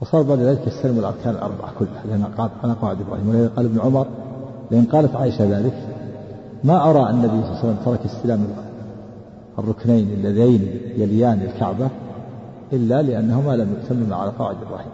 وصار 0.01 0.21
بعد 0.21 0.39
ذلك 0.39 0.67
يستلم 0.67 0.99
الأركان 0.99 1.35
الأربعة 1.35 1.71
كلها 1.79 2.03
لأن 2.05 2.23
على 2.63 2.73
قواعد 2.73 2.97
إبراهيم. 3.01 3.29
ولذلك 3.29 3.51
قال 3.51 3.65
ابن 3.65 3.79
عمر 3.79 4.07
لأن 4.71 4.85
قالت 4.85 5.15
عائشة 5.15 5.59
ذلك 5.59 5.73
ما 6.63 6.89
أرى 6.89 7.09
النبي 7.09 7.27
صلى 7.27 7.39
الله 7.39 7.59
عليه 7.59 7.59
وسلم 7.59 7.77
ترك 7.85 8.05
استلام 8.05 8.47
الركنين 9.59 10.07
اللذين 10.13 10.81
يليان 10.97 11.41
الكعبة 11.41 11.89
إلا 12.73 13.01
لأنهما 13.01 13.55
لم 13.55 13.73
يتمما 13.73 14.15
على 14.15 14.31
قواعد 14.31 14.55
إبراهيم. 14.67 14.91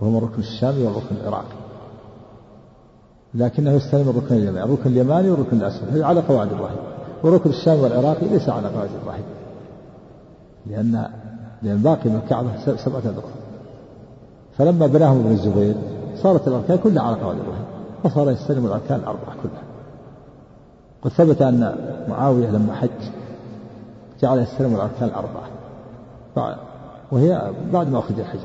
وهما 0.00 0.18
الركن 0.18 0.38
الشامي 0.38 0.82
والركن 0.82 1.16
العراقي 1.22 1.56
لكنه 3.34 3.72
يستلم 3.72 4.08
الركن 4.08 4.34
اليماني 4.34 4.64
الركن 4.64 4.90
اليماني 4.90 5.30
والركن 5.30 5.56
الأسود 5.56 5.88
هذه 5.88 6.04
على 6.04 6.20
قواعد 6.20 6.52
إبراهيم. 6.52 6.91
والركن 7.24 7.50
الشامي 7.50 7.80
والعراقي 7.80 8.28
ليس 8.28 8.48
على 8.48 8.68
قواعد 8.68 8.90
إبراهيم 9.02 9.24
لأن 10.66 11.08
لأن 11.62 11.76
باقي 11.76 12.10
من 12.10 12.20
الكعبة 12.24 12.76
سبعة 12.76 12.98
أذرع 12.98 13.24
فلما 14.58 14.86
بناهم 14.86 15.20
ابن 15.20 15.30
الزبير 15.30 15.74
صارت 16.16 16.48
الأركان 16.48 16.78
كلها 16.78 17.02
على 17.02 17.16
قواعد 17.16 17.38
إبراهيم 17.38 17.64
فصار 18.04 18.30
يستلم 18.30 18.66
الأركان 18.66 19.00
الأربعة 19.00 19.34
كلها. 19.42 19.62
قد 21.02 21.10
ثبت 21.10 21.42
أن 21.42 21.76
معاوية 22.08 22.50
لما 22.50 22.74
حج 22.74 22.90
جعل 24.20 24.38
يستلم 24.38 24.74
الأركان 24.74 25.08
الأربعة. 25.08 25.48
وهي 27.12 27.52
بعد 27.72 27.88
ما 27.88 27.98
أخرج 27.98 28.18
الحج. 28.18 28.38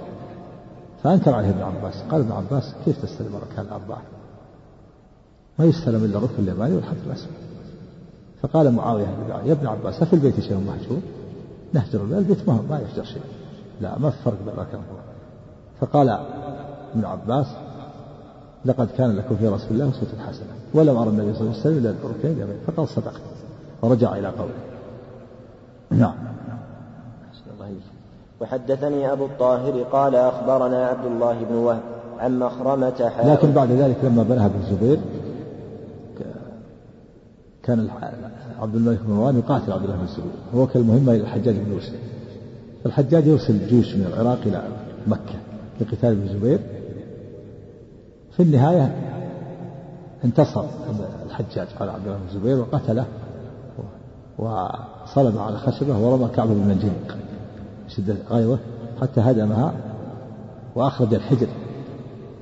فأنكر 1.03 1.33
عليه 1.33 1.49
ابن 1.49 1.61
عباس 1.61 2.03
قال 2.11 2.21
ابن 2.21 2.31
عباس 2.31 2.75
كيف 2.85 3.01
تستلم 3.01 3.27
الأركان 3.27 3.65
الأربعة؟ 3.65 4.01
ما 5.59 5.65
يستلم 5.65 6.03
إلا 6.03 6.17
الركن 6.17 6.33
اليماني 6.39 6.75
والحجر 6.75 7.01
الأسود 7.07 7.46
فقال 8.41 8.71
معاوية 8.71 9.07
يا 9.45 9.53
ابن 9.53 9.67
عباس 9.67 10.01
أفي 10.01 10.13
البيت 10.13 10.39
شيء 10.39 10.57
مهجور؟ 10.57 10.99
نهجر 11.73 12.01
البيت 12.01 12.49
ما, 12.49 12.59
ما 12.69 12.79
يهجر 12.79 13.03
شيء. 13.03 13.21
لا 13.81 13.99
ما 13.99 14.09
في 14.09 14.17
فرق 14.25 14.37
بين 14.45 14.53
الأركان 14.53 14.81
فقال 15.81 16.09
ابن 16.95 17.05
عباس 17.05 17.45
لقد 18.65 18.87
كان 18.97 19.15
لكم 19.15 19.35
في 19.35 19.47
رسول 19.47 19.71
الله 19.71 19.89
أسوة 19.89 20.27
حسنة 20.27 20.47
ولم 20.73 20.97
أرى 20.97 21.09
النبي 21.09 21.33
صلى 21.33 21.41
الله 21.41 21.51
عليه 21.51 21.59
وسلم 21.59 21.77
إلا 21.77 21.93
اليمين 22.23 22.57
فقال 22.67 22.87
صدقت 22.87 23.21
ورجع 23.81 24.15
إلى 24.15 24.27
قوله 24.27 24.53
نعم. 25.91 26.13
وحدثني 28.41 29.11
أبو 29.11 29.25
الطاهر 29.25 29.83
قال 29.83 30.15
أخبرنا 30.15 30.87
عبد 30.87 31.05
الله 31.05 31.43
بن 31.49 31.55
وهب 31.55 31.81
عن 32.19 32.39
مخرمة 32.39 33.11
لكن 33.23 33.51
بعد 33.51 33.71
ذلك 33.71 33.97
لما 34.03 34.23
بناها 34.23 34.45
ابن 34.45 34.59
الزبير 34.59 34.99
كان 37.63 37.89
عبد 38.59 38.75
الملك 38.75 38.99
بن 39.07 39.13
مروان 39.13 39.37
يقاتل 39.37 39.71
عبد 39.71 39.83
الله 39.83 39.95
بن 39.95 40.03
الزبير 40.03 40.31
ووكل 40.53 40.79
المهمة 40.79 41.11
إلى 41.11 41.21
الحجاج 41.21 41.55
بن 41.55 41.71
يوسف. 41.71 41.93
الحجاج 42.85 43.27
يرسل 43.27 43.67
جيوش 43.67 43.95
من 43.95 44.05
العراق 44.13 44.39
إلى 44.45 44.63
مكة 45.07 45.35
لقتال 45.81 46.09
ابن 46.09 46.21
الزبير 46.21 46.59
في 48.31 48.43
النهاية 48.43 48.95
انتصر 50.25 50.65
الحجاج 51.25 51.67
على 51.81 51.91
عبد 51.91 52.07
الله 52.07 52.17
بن 52.17 52.23
الزبير 52.29 52.59
وقتله 52.59 53.05
وصلب 54.37 55.37
على 55.37 55.57
خشبة 55.57 55.97
ورمى 55.99 56.29
كعبه 56.35 56.53
بالمنجنيق 56.53 57.17
شدة 57.87 58.15
غيره 58.29 58.59
حتى 59.01 59.21
هدمها 59.21 59.73
وأخرج 60.75 61.13
الحجر 61.13 61.47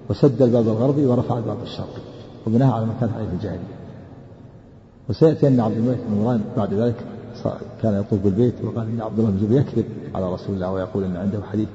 وسد 0.10 0.42
الباب 0.42 0.68
الغربي 0.68 1.06
ورفع 1.06 1.38
الباب 1.38 1.58
الشرقي 1.64 2.02
وبناها 2.48 2.74
على 2.74 2.86
ما 2.86 2.94
كانت 3.00 3.14
عليه 3.14 3.30
الجاهلية. 3.34 3.75
وسيأتي 5.10 5.48
أن 5.48 5.60
عبد 5.60 5.78
الملك 5.78 6.00
بن 6.08 6.16
مروان 6.18 6.42
بعد 6.58 6.74
ذلك 6.74 7.06
كان 7.82 8.00
يطوف 8.00 8.20
بالبيت 8.20 8.62
وقال 8.64 8.90
إن 8.90 9.02
عبد 9.02 9.20
الله 9.20 9.32
بن 9.32 9.40
زبير 9.40 9.62
يكذب 9.62 9.86
على 10.16 10.34
رسول 10.34 10.56
الله 10.56 10.72
ويقول 10.72 11.04
أن 11.04 11.18
عنده 11.18 11.44
حديث. 11.52 11.68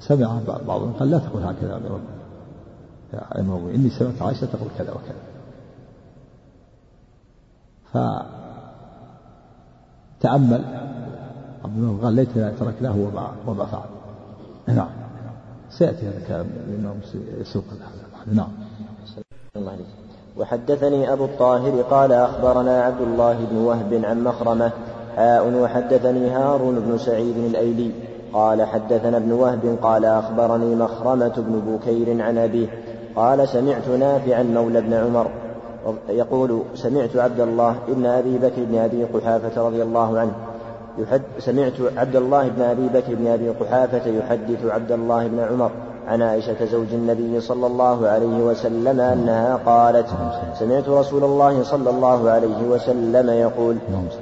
سمع 0.00 0.40
بعضهم 0.66 0.92
قال 0.92 1.10
لا 1.10 1.18
تقول 1.18 1.42
هكذا 1.42 1.70
يا 1.70 1.76
أمير 1.76 1.98
يا 3.14 3.40
أمير 3.40 3.74
إني 3.74 3.90
سمعت 3.90 4.22
عائشة 4.22 4.46
تقول 4.46 4.68
كذا 4.78 4.92
وكذا. 4.92 5.16
فتأمل. 10.20 10.64
عبد 11.64 11.76
الله 11.78 12.04
قال 12.04 12.14
ليتنا 12.14 12.50
تركناه 12.50 12.96
وما 12.96 13.32
وما 13.46 13.66
فعل. 13.66 13.88
نعم. 14.68 14.90
سيأتي 15.70 16.08
هذا 16.08 16.18
الكلام 16.18 16.46
لأنه 16.68 16.94
يسوق 17.40 17.64
هذا 17.64 18.34
نعم. 18.34 18.48
الله 19.56 19.72
عليك. 19.72 19.86
وحدثني 20.38 21.12
أبو 21.12 21.24
الطاهر 21.24 21.82
قال 21.90 22.12
أخبرنا 22.12 22.82
عبد 22.82 23.00
الله 23.00 23.36
بن 23.50 23.56
وهب 23.56 24.00
عن 24.04 24.24
مخرمة 24.24 24.70
حاء 25.16 25.52
وحدثني 25.62 26.30
هارون 26.30 26.80
بن 26.80 26.98
سعيد 26.98 27.36
الأيلي. 27.36 27.90
قال 28.32 28.62
حدثنا 28.62 29.16
ابن 29.16 29.32
وهب 29.32 29.78
قال 29.82 30.04
أخبرني 30.04 30.74
مخرمة 30.74 31.32
بن 31.36 31.60
بكير 31.66 32.22
عن 32.22 32.38
أبيه. 32.38 32.66
قال 33.16 33.48
سمعت 33.48 33.88
نافعا 33.88 34.42
مولى 34.42 34.80
بن 34.80 34.94
عمر. 34.94 35.26
يقول 36.08 36.62
سمعت 36.74 37.16
عبد 37.16 37.40
الله 37.40 37.76
ابن 37.88 38.06
أبي 38.06 38.38
بكر 38.38 38.64
بن 38.64 38.78
أبي 38.78 39.04
قحافة 39.04 39.66
رضي 39.66 39.82
الله 39.82 40.18
عنه. 40.18 40.32
يحد 40.98 41.22
سمعت 41.38 41.72
عبد 41.96 42.16
الله 42.16 42.48
بن 42.48 42.62
أبي 42.62 42.88
بكر 42.88 43.14
بن 43.14 43.26
أبي 43.26 43.48
قحافة 43.48 44.10
يحدث 44.10 44.64
عبد 44.64 44.92
الله 44.92 45.26
بن 45.26 45.40
عمر. 45.40 45.70
عن 46.06 46.22
عائشة 46.22 46.64
زوج 46.64 46.86
النبي 46.92 47.40
صلى 47.40 47.66
الله 47.66 48.08
عليه 48.08 48.44
وسلم 48.44 49.00
أنها 49.00 49.56
قالت 49.56 50.06
سمعت 50.58 50.88
رسول 50.88 51.24
الله 51.24 51.62
صلى 51.62 51.90
الله 51.90 52.30
عليه 52.30 52.68
وسلم 52.68 53.30
يقول 53.30 53.76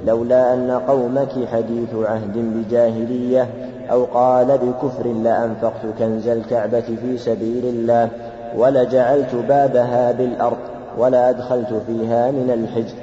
لولا 0.05 0.53
أن 0.53 0.71
قومك 0.71 1.47
حديث 1.53 1.95
عهد 1.95 2.37
بجاهلية 2.37 3.49
أو 3.91 4.03
قال 4.03 4.57
بكفر 4.57 5.07
لأنفقت 5.07 5.85
كنز 5.99 6.27
الكعبة 6.27 6.81
في 6.81 7.17
سبيل 7.17 7.65
الله 7.65 8.09
ولجعلت 8.57 9.35
بابها 9.35 10.11
بالأرض 10.11 10.57
ولا 10.97 11.29
أدخلت 11.29 11.73
فيها 11.87 12.31
من 12.31 12.51
الحجر. 12.51 12.95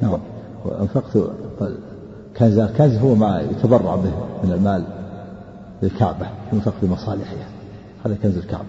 نعم. 0.00 0.18
وأنفقت 0.64 1.18
كنز 2.38 2.58
الكنز 2.58 2.98
هو 2.98 3.14
ما 3.14 3.40
يتبرع 3.50 3.96
به 3.96 4.12
من 4.44 4.52
المال 4.52 4.82
للكعبة 5.82 6.26
ينفق 6.52 6.72
في 6.80 6.86
مصالحها 6.86 7.57
هذا 8.06 8.14
كنز 8.22 8.36
الكعبة. 8.36 8.64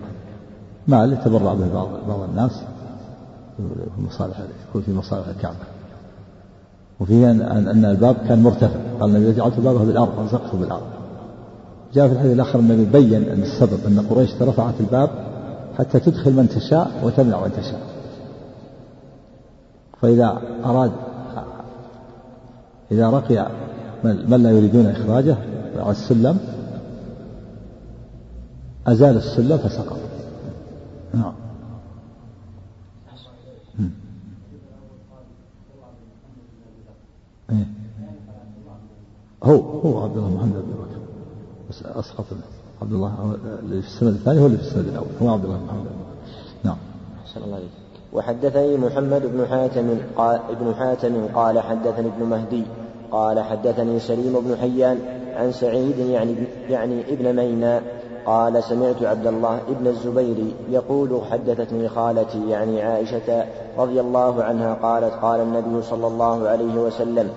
مال 0.88 1.14
يتبرع 1.14 1.54
به 1.54 1.74
بعض 1.74 1.88
بعض 2.08 2.20
الناس 2.30 2.62
في 3.58 4.02
مصالح 4.02 4.38
يكون 4.70 4.82
في 4.82 4.94
مصالح 4.94 5.28
الكعبة. 5.28 5.56
وفيه 7.00 7.32
أن, 7.32 7.42
أن 7.42 7.86
الباب 7.86 8.16
كان 8.28 8.44
مرتفع. 8.44 8.80
قال 9.00 9.16
النبي 9.16 9.34
جعلت 9.34 9.60
بابه 9.60 9.86
بالأرض 9.86 10.20
رزقته 10.20 10.58
بالأرض. 10.58 10.88
جاء 11.94 12.08
في 12.08 12.14
الحديث 12.14 12.34
الآخر 12.34 12.60
النبي 12.60 12.86
بين 12.86 13.30
أن 13.30 13.42
السبب 13.42 13.80
أن 13.88 14.06
قريش 14.10 14.42
رفعت 14.42 14.74
الباب 14.80 15.10
حتى 15.78 16.00
تدخل 16.00 16.34
من 16.34 16.50
تشاء 16.50 16.92
وتمنع 17.04 17.42
من 17.42 17.52
تشاء. 17.52 17.82
فإذا 20.02 20.42
أراد 20.66 20.92
إذا 22.92 23.10
رقي 23.10 23.48
من 24.04 24.44
لا 24.44 24.52
يريدون 24.52 24.86
إخراجه 24.86 25.38
على 25.78 25.92
السلم 25.92 26.38
أزال 28.88 29.18
السلة 29.18 29.58
فسقط. 29.58 30.00
نعم. 31.14 31.34
إيه. 37.50 37.68
هو 39.44 39.56
هو 39.56 40.04
عبد 40.04 40.18
الله 40.18 40.30
محمد 40.30 40.54
بن 40.54 40.72
بكر 40.72 41.00
بس 41.70 41.84
أسقط 41.84 42.26
عبد 42.82 42.94
الله 42.94 43.38
اللي 43.60 43.82
في 43.82 43.88
السند 43.88 44.14
الثاني 44.14 44.40
هو 44.40 44.46
اللي 44.46 44.58
في 44.58 44.64
السند 44.64 44.88
الأول. 44.88 45.08
هو 45.22 45.30
عبد 45.30 45.46
الله 45.46 45.64
محمد 45.66 45.86
نعم. 46.64 46.78
أحسن 47.26 47.44
الله 47.44 47.56
عليك 47.56 47.70
وحدثني 48.14 48.78
محمد 48.78 49.22
بن 49.22 49.48
حاتم 49.48 49.98
قال 50.16 50.40
ابن 50.50 50.74
حاتم 50.76 51.28
قال 51.36 51.60
حدثني 51.60 52.08
ابن 52.08 52.26
مهدي 52.26 52.64
قال 53.12 53.40
حدثني 53.40 54.00
سليم 54.00 54.40
بن 54.40 54.58
حيان 54.58 55.00
عن 55.36 55.52
سعيد 55.52 55.98
يعني 55.98 56.36
يعني 56.70 57.14
ابن 57.14 57.36
مينا 57.36 57.82
قال 58.26 58.64
سمعت 58.64 59.04
عبد 59.04 59.28
الله 59.28 59.60
ابن 59.70 59.88
الزبير 59.88 60.38
يقول 60.70 61.22
حدثتني 61.32 61.90
خالتي 61.90 62.50
يعني 62.50 62.82
عائشة 62.82 63.46
رضي 63.78 64.00
الله 64.00 64.44
عنها 64.44 64.74
قالت 64.74 65.14
قال 65.22 65.40
النبي 65.42 65.82
صلى 65.82 66.08
الله 66.08 66.48
عليه 66.48 66.76
وسلم 66.76 67.30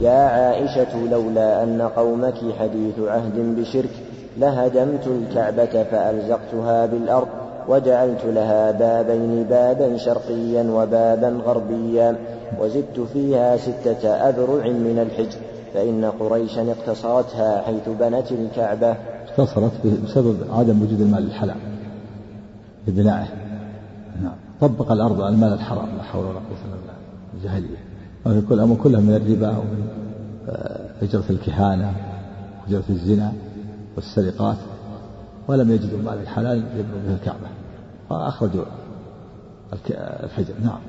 يا 0.00 0.20
عائشة 0.20 1.06
لولا 1.10 1.62
أن 1.62 1.82
قومك 1.96 2.38
حديث 2.58 2.98
عهد 2.98 3.56
بشرك 3.60 3.90
لهدمت 4.38 5.06
الكعبة 5.06 5.82
فألزقتها 5.82 6.86
بالأرض 6.86 7.28
وجعلت 7.68 8.24
لها 8.24 8.70
بابين 8.70 9.42
بابا 9.44 9.96
شرقيا 9.96 10.70
وبابا 10.70 11.40
غربيا 11.46 12.16
وزدت 12.60 13.00
فيها 13.12 13.56
ستة 13.56 14.08
أذرع 14.08 14.64
من 14.64 14.98
الحجر 14.98 15.38
فإن 15.74 16.12
قريشا 16.20 16.66
اقتصرتها 16.72 17.62
حيث 17.66 17.88
بنت 18.00 18.32
الكعبة. 18.32 18.94
اقتصرت 19.30 19.86
بسبب 20.04 20.36
عدم 20.50 20.82
وجود 20.82 21.00
المال 21.00 21.26
الحلال 21.26 21.56
ببنائه 22.86 23.28
نعم. 24.22 24.34
طبق 24.60 24.92
الأرض 24.92 25.20
على 25.20 25.34
المال 25.34 25.52
الحرام 25.52 25.96
لا 25.96 26.02
حول 26.02 26.24
ولا 26.24 26.34
قوة 26.34 26.58
إلا 26.64 26.76
بالله. 26.76 26.94
الجاهلية. 27.34 27.78
وفي 28.26 28.40
كل 28.40 28.60
أمر 28.60 28.76
كلها 28.76 29.00
من 29.00 29.14
الربا 29.14 29.58
ومن 29.58 29.88
آه، 30.48 31.30
الكهانة 31.30 31.92
وهجرة 32.62 32.84
الزنا 32.90 33.32
والسرقات. 33.96 34.56
ولم 35.48 35.70
يجدوا 35.70 35.98
المال 35.98 36.18
الحلال 36.18 36.58
يبنوا 36.58 37.00
به 37.06 37.14
الكعبة. 37.14 37.48
فأخرجوا 38.10 38.64
الحجر. 40.24 40.54
نعم. 40.62 40.80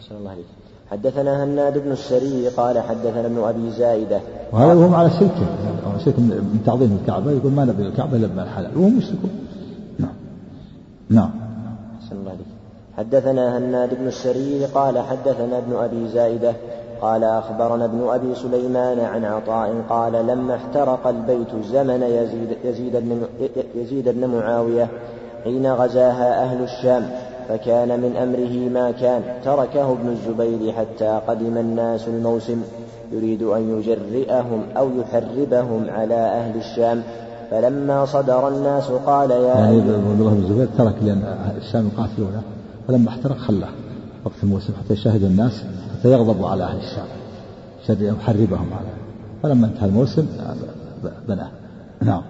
أحسن 0.00 0.16
الله 0.16 0.30
عليك 0.30 0.46
حدثنا 0.90 1.44
هناد 1.44 1.78
بن 1.78 1.92
السري 1.92 2.48
قال 2.48 2.78
حدثنا 2.78 3.26
ابن 3.26 3.38
أبي 3.38 3.70
زائده 3.70 4.20
وهذا 4.52 4.72
وهم 4.72 4.94
على 4.94 5.10
شرك 5.10 5.34
شرك 6.04 6.18
من 6.18 6.62
تعظيم 6.66 6.98
الكعبة 7.02 7.30
يقول 7.30 7.52
ما 7.52 7.64
نبني 7.64 7.86
الكعبة 7.86 8.16
إلا 8.16 8.26
بمال 8.26 8.48
حلال 8.48 8.78
وهم 8.78 8.98
مشركون 8.98 9.30
نعم. 9.98 10.10
نعم. 11.10 11.30
أحسن 12.02 12.16
الله 12.16 12.30
عليك. 12.30 12.46
حدثنا 12.96 13.58
هناد 13.58 13.98
بن 13.98 14.06
السري 14.06 14.64
قال 14.64 14.98
حدثنا 14.98 15.58
ابن 15.58 15.76
أبي 15.76 16.08
زائده 16.08 16.52
قال 17.00 17.24
أخبرنا 17.24 17.84
ابن 17.84 18.08
أبي 18.08 18.34
سليمان 18.34 19.00
عن 19.00 19.24
عطاء 19.24 19.82
قال 19.88 20.12
لما 20.26 20.54
احترق 20.54 21.06
البيت 21.06 21.64
زمن 21.72 22.02
يزيد 22.02 22.56
يزيد 22.64 22.96
بن 22.96 23.22
يزيد 23.74 24.08
بن 24.08 24.26
معاوية 24.26 24.88
حين 25.44 25.72
غزاها 25.72 26.42
أهل 26.42 26.62
الشام. 26.62 27.10
فكان 27.48 28.00
من 28.00 28.16
أمره 28.16 28.68
ما 28.68 28.90
كان. 28.90 29.22
تركه 29.44 29.92
ابن 29.92 30.08
الزبير 30.08 30.72
حتى 30.72 31.20
قدم 31.28 31.56
الناس 31.56 32.08
الموسم. 32.08 32.62
يريد 33.12 33.42
أن 33.42 33.78
يجرئهم 33.78 34.62
أو 34.76 34.88
يحربهم 35.00 35.90
على 35.90 36.14
أهل 36.14 36.56
الشام. 36.56 37.02
فلما 37.50 38.04
صدر 38.04 38.48
الناس 38.48 38.90
قال 38.90 39.30
يا 39.30 39.36
يعني 39.36 39.76
عبد 39.76 39.88
الله 40.20 40.30
بن 40.30 40.42
الزبير 40.42 40.68
ترك 40.78 40.94
لأن 41.02 41.22
الشام 41.56 41.90
يقاتلونه. 41.94 42.42
فلما 42.88 43.08
احترق 43.08 43.36
خلاه 43.36 43.68
وقت 44.24 44.34
الموسم 44.42 44.72
حتى 44.84 44.92
يشاهد 44.92 45.22
الناس 45.22 45.64
حتى 45.98 46.12
يغضبوا 46.12 46.48
على 46.48 46.64
أهل 46.64 46.76
الشام. 46.76 47.06
يحربهم 47.88 48.68
على. 48.72 48.88
فلما 49.42 49.66
انتهى 49.66 49.86
الموسم 49.88 50.26
بناه. 51.28 51.50
نعم. 52.02 52.22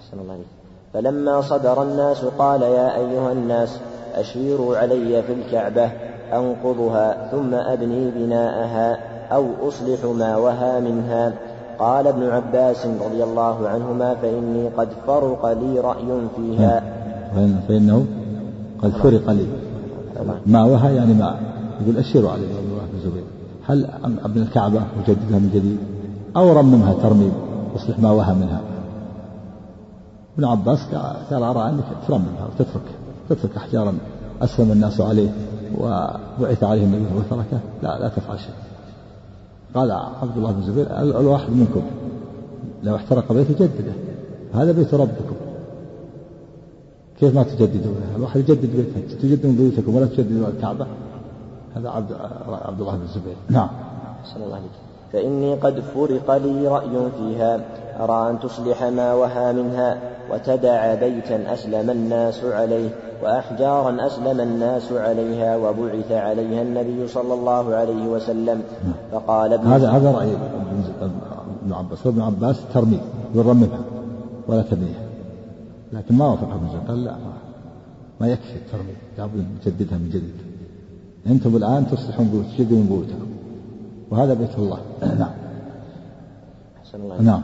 أحسن 0.00 0.18
الله 0.18 0.32
عليك 0.32 0.46
فلما 0.94 1.40
صدر 1.40 1.82
الناس 1.82 2.24
قال 2.38 2.62
يا 2.62 2.96
أيها 2.96 3.32
الناس 3.32 3.78
أشيروا 4.14 4.76
علي 4.76 5.22
في 5.22 5.32
الكعبة 5.32 5.90
أنقضها 6.32 7.28
ثم 7.30 7.54
أبني 7.54 8.10
بناءها 8.10 8.98
أو 9.32 9.46
أصلح 9.68 10.04
ما 10.04 10.36
وها 10.36 10.80
منها. 10.80 11.32
قال 11.78 12.06
ابن 12.06 12.22
عباس 12.22 12.86
رضي 12.86 13.24
الله 13.24 13.68
عنهما 13.68 14.14
فإني 14.14 14.68
قد 14.68 14.88
فرق 15.06 15.46
لي 15.46 15.80
رأي 15.80 16.28
فيها. 16.36 16.82
فإنه 17.68 18.06
قد 18.82 18.90
فرق 18.90 19.30
لي. 19.30 19.46
ما 20.46 20.64
وها 20.64 20.90
يعني 20.90 21.14
ما 21.14 21.36
يقول 21.80 21.96
أشيروا 21.98 22.30
علي 22.30 22.42
رضي 22.42 22.58
الله 22.58 22.82
بن 22.92 23.10
زبير. 23.10 23.24
هل 23.68 23.86
ابن 24.24 24.42
الكعبة 24.42 24.80
وجددها 24.98 25.38
من 25.38 25.50
جديد؟ 25.54 25.78
أو 26.36 26.52
رممها 26.52 26.94
ترميم 27.02 27.32
أصلح 27.76 27.98
ما 27.98 28.10
وها 28.10 28.34
منها. 28.34 28.60
ابن 30.34 30.44
عباس 30.44 30.78
قال 31.30 31.42
أرى 31.42 31.68
أنك 31.68 31.84
ترممها 32.08 32.46
وتترك 32.46 32.82
تترك 33.28 33.56
أحجارا 33.56 33.94
أسلم 34.42 34.72
الناس 34.72 35.00
عليه 35.00 35.28
وبعث 35.78 36.64
عليه 36.64 36.84
النبي 36.84 37.04
وتركه 37.16 37.60
لا 37.82 37.98
لا 37.98 38.08
تفعل 38.08 38.38
شيء. 38.38 38.54
قال 39.74 39.92
عبد 39.92 40.36
الله 40.36 40.52
بن 40.52 40.58
الزبير 40.58 41.00
الواحد 41.00 41.50
منكم. 41.50 41.82
لو 42.82 42.96
احترق 42.96 43.32
بيته 43.32 43.54
جدده. 43.54 43.92
هذا 44.54 44.72
بيت 44.72 44.94
ربكم. 44.94 45.36
كيف 47.20 47.34
ما 47.34 47.42
تجددونه؟ 47.42 48.16
الواحد 48.16 48.40
يجدد 48.40 48.76
بيته. 48.76 49.16
تجددون 49.22 49.56
بيوتكم 49.56 49.96
ولا 49.96 50.06
تجددون 50.06 50.44
الكعبة؟ 50.56 50.86
هذا 51.76 51.88
عبد 51.90 52.12
عبد 52.48 52.80
الله 52.80 52.96
بن 52.96 53.02
الزبير 53.02 53.36
نعم. 53.50 53.68
أحسن 54.20 54.42
الله 54.42 54.56
عليك 54.56 54.70
فإني 55.12 55.54
قد 55.54 55.80
فرق 55.80 56.36
لي 56.36 56.68
رأي 56.68 57.10
فيها. 57.18 57.60
أرى 58.00 58.30
أن 58.30 58.38
تصلح 58.40 58.82
ما 58.82 59.14
وها 59.14 59.52
منها 59.52 59.98
وتدع 60.30 60.94
بيتا 60.94 61.54
أسلم 61.54 61.90
الناس 61.90 62.44
عليه 62.44 62.90
وأحجارا 63.22 64.06
أسلم 64.06 64.40
الناس 64.40 64.92
عليها 64.92 65.56
وبعث 65.56 66.12
عليها 66.12 66.62
النبي 66.62 67.08
صلى 67.08 67.34
الله 67.34 67.74
عليه 67.74 68.06
وسلم. 68.06 68.62
فقال 69.12 69.52
ابن 69.52 69.66
هذا 69.66 69.90
هذا 69.90 70.10
رأي 70.10 70.36
ابن 71.62 71.72
عباس. 71.72 72.06
وابن 72.06 72.20
عباس 72.20 72.60
ترمي 72.74 73.00
يرممها 73.34 73.80
ولا 74.48 74.62
تبنيها 74.62 75.04
لكن 75.92 76.14
ما 76.14 76.26
وافق 76.26 76.48
ابن 76.54 76.88
قال 76.88 77.04
لا 77.04 77.16
ما 78.20 78.26
يكفي 78.26 78.56
الترميم 78.56 78.96
لابد 79.18 79.46
نجددها 79.66 79.98
من 79.98 80.08
جديد. 80.08 80.34
أنتم 81.26 81.56
الآن 81.56 81.86
تصلحون 81.86 82.28
بيوت 82.28 82.46
تجدون 82.58 82.86
بيوتكم. 82.86 83.26
وهذا 84.10 84.34
بيت 84.34 84.58
الله. 84.58 84.78
نعم. 85.02 85.30
أحسن 86.82 87.00
الله 87.00 87.22
نعم. 87.22 87.42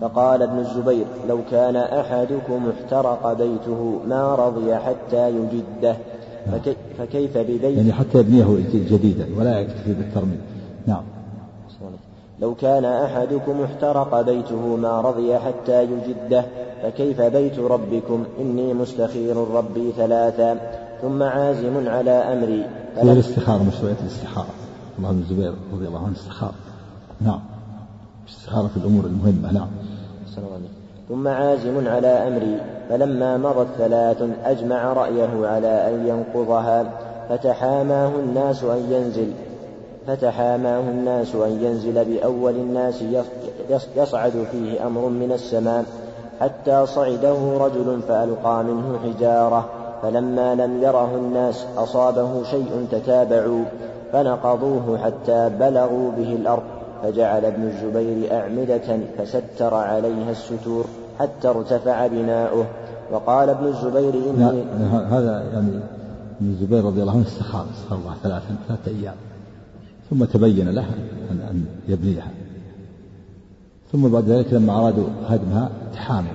فقال 0.00 0.42
ابن 0.42 0.58
الزبير 0.58 1.06
لو 1.28 1.38
كان 1.50 1.76
أحدكم 1.76 2.70
احترق 2.70 3.32
بيته 3.32 4.00
ما 4.08 4.34
رضي 4.34 4.74
حتى 4.76 5.30
يجده 5.30 5.96
فكي 6.52 6.76
فكيف 6.98 7.38
ببيت 7.38 7.76
يعني 7.76 7.92
حتى 7.92 8.18
يبنيه 8.18 8.64
جديدا 8.74 9.26
ولا 9.38 9.60
يكتفي 9.60 9.94
بالترميم. 9.94 10.40
نعم. 10.86 11.02
لو 12.40 12.54
كان 12.54 12.84
أحدكم 12.84 13.62
احترق 13.62 14.20
بيته 14.20 14.76
ما 14.76 15.00
رضي 15.00 15.38
حتى 15.38 15.82
يجده 15.82 16.44
فكيف 16.82 17.20
بيت 17.20 17.58
ربكم؟ 17.58 18.24
إني 18.40 18.74
مستخير 18.74 19.36
ربي 19.36 19.92
ثلاثا 19.96 20.58
ثم 21.02 21.22
عازم 21.22 21.88
على 21.88 22.10
أمري. 22.10 22.64
هي 22.96 23.12
الاستخارة 23.12 23.62
مشروعية 23.62 23.96
الاستخارة. 24.02 24.54
الله 24.98 25.12
بن 25.12 25.18
الزبير 25.18 25.52
رضي 25.74 25.88
الله 25.88 25.98
عنه 25.98 26.12
استخار. 26.12 26.52
نعم. 27.20 27.40
استخارة 28.28 28.70
الأمور 28.76 29.04
المهمة 29.04 29.52
نعم. 29.52 29.68
ثم 31.08 31.28
عازم 31.28 31.88
على 31.88 32.06
أمري 32.06 32.60
فلما 32.88 33.36
مضت 33.36 33.66
ثلاث 33.78 34.22
أجمع 34.44 34.92
رأيه 34.92 35.46
على 35.46 35.88
أن 35.88 36.06
ينقضها 36.06 36.90
فتحاماه 37.28 38.08
الناس 38.08 38.64
أن 38.64 38.92
ينزل 38.92 39.32
فتحاماه 40.06 40.80
الناس 40.80 41.34
أن 41.34 41.58
ينزل 41.62 42.04
بأول 42.04 42.54
الناس 42.54 43.04
يصعد 43.96 44.46
فيه 44.52 44.86
أمر 44.86 45.08
من 45.08 45.32
السماء 45.32 45.84
حتى 46.40 46.86
صعده 46.86 47.58
رجل 47.58 48.00
فألقى 48.08 48.64
منه 48.64 48.98
حجارة 49.04 49.68
فلما 50.02 50.54
لم 50.54 50.82
يره 50.82 51.14
الناس 51.14 51.66
أصابه 51.76 52.42
شيء 52.42 52.86
تتابعوا 52.90 53.64
فنقضوه 54.12 54.98
حتى 55.04 55.50
بلغوا 55.60 56.10
به 56.10 56.32
الأرض. 56.32 56.75
فجعل 57.02 57.44
ابن 57.44 57.62
الزبير 57.62 58.32
أعمدة 58.32 58.98
فستر 59.18 59.74
عليها 59.74 60.30
الستور 60.30 60.84
حتى 61.18 61.48
ارتفع 61.48 62.06
بناؤه. 62.06 62.66
وقال 63.12 63.48
ابن 63.48 63.66
الزبير 63.66 64.14
إني 64.14 64.62
هذا 65.10 65.50
يعني 65.52 65.68
ابن 66.40 66.50
الزبير 66.50 66.84
رضي 66.84 67.02
الله 67.02 67.12
عنه 67.12 67.26
استخار 67.26 67.66
استخار 67.74 67.98
الله 67.98 68.14
ثلاثا 68.22 68.56
ثلاثة 68.68 68.90
أيام. 68.90 69.14
ثم 70.10 70.24
تبين 70.24 70.68
له 70.68 70.86
أن, 71.30 71.40
أن 71.50 71.64
يبنيها. 71.88 72.30
ثم 73.92 74.08
بعد 74.08 74.24
ذلك 74.28 74.52
لما 74.52 74.72
أرادوا 74.72 75.08
هدمها 75.28 75.70
تحاموا 75.92 76.32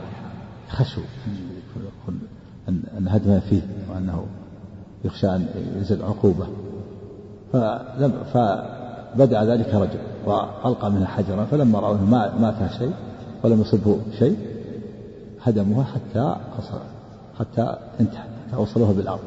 خشوا 0.69 1.03
أن 2.69 3.07
هدمه 3.07 3.39
فيه 3.39 3.61
وأنه 3.93 4.25
يخشى 5.05 5.27
أن 5.27 5.45
ينزل 5.77 6.03
عقوبة. 6.03 6.47
فلم 7.53 8.13
فبدأ 9.13 9.43
ذلك 9.45 9.73
رجل 9.73 9.99
وألقى 10.25 10.91
منها 10.91 11.07
حجرا 11.07 11.45
فلما 11.45 11.79
رأوا 11.79 11.97
ما 11.97 12.33
ما 12.39 12.51
فيها 12.51 12.77
شيء 12.77 12.91
ولم 13.43 13.61
يصبه 13.61 13.97
شيء 14.19 14.37
هدموها 15.43 15.83
حتى 15.83 16.35
حتى 17.39 17.77
انتهى 17.99 18.23
حتى 18.47 18.61
وصلوها 18.61 18.91
بالأرض. 18.93 19.19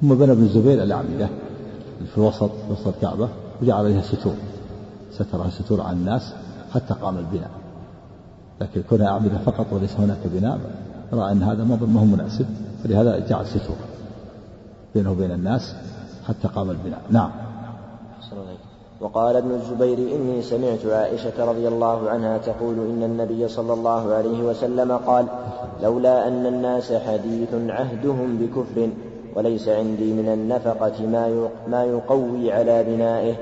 ثم 0.00 0.14
بنى 0.14 0.32
ابن 0.32 0.42
الزبير 0.42 0.82
الأعمدة 0.82 1.28
في 2.12 2.18
الوسط 2.18 2.50
وسط 2.70 2.86
الكعبة 2.86 3.28
وجعل 3.62 3.84
عليها 3.84 4.02
ستور. 4.02 4.34
سترها 5.12 5.50
ستور 5.50 5.80
عن 5.80 5.94
الناس 5.94 6.32
حتى 6.74 6.94
قام 6.94 7.18
البناء. 7.18 7.50
لكن 8.60 8.82
كونها 8.88 9.06
أعمدة 9.08 9.38
فقط 9.38 9.66
وليس 9.72 9.92
هناك 9.98 10.18
بناء 10.24 10.58
رأى 11.12 11.32
أن 11.32 11.42
هذا 11.42 11.64
ما 11.64 12.00
هو 12.00 12.04
مناسب 12.04 12.46
فلهذا 12.84 13.18
جعل 13.18 13.46
ستور 13.46 13.76
بينه 14.94 15.10
وبين 15.10 15.30
الناس 15.30 15.74
حتى 16.28 16.48
قام 16.48 16.70
البناء. 16.70 17.00
نعم. 17.10 17.45
وقال 19.00 19.36
ابن 19.36 19.50
الزبير 19.50 19.98
إني 19.98 20.42
سمعت 20.42 20.86
عائشة 20.86 21.44
رضي 21.44 21.68
الله 21.68 22.10
عنها 22.10 22.38
تقول 22.38 22.74
إن 22.74 23.02
النبي 23.02 23.48
صلى 23.48 23.72
الله 23.72 24.14
عليه 24.14 24.42
وسلم 24.42 24.92
قال 24.92 25.26
لولا 25.82 26.28
أن 26.28 26.46
الناس 26.46 26.92
حديث 26.92 27.48
عهدهم 27.68 28.38
بكفر 28.38 28.88
وليس 29.36 29.68
عندي 29.68 30.12
من 30.12 30.28
النفقة 30.28 31.06
ما 31.06 31.48
ما 31.68 31.84
يقوي 31.84 32.52
على 32.52 32.84
بنائه 32.84 33.34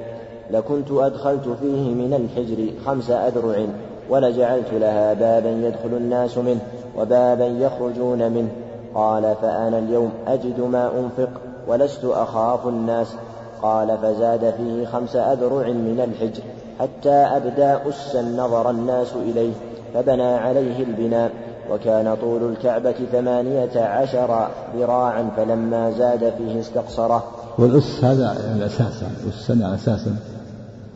لكنت 0.51 0.91
أدخلت 0.91 1.49
فيه 1.61 1.95
من 1.95 2.15
الحجر 2.15 2.71
خمس 2.87 3.11
أذرع 3.11 3.67
ولجعلت 4.11 4.73
لها 4.73 5.15
بابا 5.15 5.51
يدخل 5.51 5.97
الناس 5.97 6.39
منه 6.39 6.61
وبابا 6.99 7.47
يخرجون 7.47 8.33
منه. 8.33 8.49
قال 8.95 9.35
فأنا 9.43 9.79
اليوم 9.79 10.11
أجد 10.27 10.61
ما 10.61 10.91
أنفق 10.99 11.31
ولست 11.69 12.05
أخاف 12.05 12.67
الناس. 12.67 13.17
قال 13.65 13.99
فزاد 13.99 14.55
فيه 14.57 14.87
خمس 14.87 15.17
أذرع 15.17 15.69
من 15.69 16.01
الحجر 16.01 16.43
حتى 16.81 17.11
أبدى 17.11 17.89
أسا 17.89 18.23
نظر 18.23 18.71
الناس 18.71 19.13
إليه 19.13 19.53
فبنى 19.95 20.23
عليه 20.23 20.83
البناء 20.83 21.33
وكان 21.71 22.17
طول 22.17 22.53
الكعبة 22.53 22.95
ثمانية 23.13 23.81
عشر 23.81 24.49
ذراعا 24.77 25.31
فلما 25.37 25.91
زاد 25.91 26.35
فيه 26.39 26.61
استقصره. 26.61 27.25
والأس 27.59 28.05
هذا 28.05 28.55
الأساس 28.57 29.03
يعني 29.03 29.15
الأس 29.25 29.51
يعني 29.51 29.75
أساسا 29.75 30.17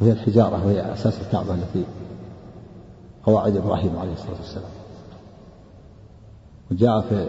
وهي 0.00 0.12
الحجارة 0.12 0.66
وهي 0.66 0.92
أساس 0.92 1.20
الكعبة 1.26 1.54
التي 1.54 1.84
قواعد 3.26 3.56
إبراهيم 3.56 3.98
عليه 3.98 4.12
الصلاة 4.12 4.36
والسلام. 4.40 4.70
وجاء 6.70 7.00
في 7.00 7.26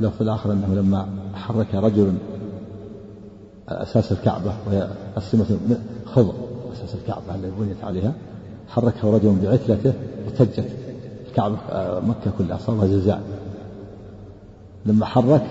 اللفظ 0.00 0.22
الآخر 0.22 0.52
أنه 0.52 0.74
لما 0.74 1.06
حرك 1.34 1.74
رجل 1.74 2.14
أساس 3.68 4.12
الكعبة 4.12 4.54
وهي 4.66 4.88
أسمة 5.18 5.58
خضر 6.06 6.34
أساس 6.72 6.94
الكعبة 6.94 7.34
التي 7.34 7.50
بنيت 7.58 7.84
عليها. 7.84 8.12
حركه 8.68 9.10
رجل 9.10 9.36
بعثلته 9.42 9.92
وتجت 10.26 10.68
الكعبة 11.28 11.56
آه، 11.70 12.00
مكة 12.00 12.30
كلها 12.38 12.58
صار 12.58 12.76
لها 12.76 12.86
زلزال. 12.86 13.20
لما 14.86 15.06
حرك 15.06 15.46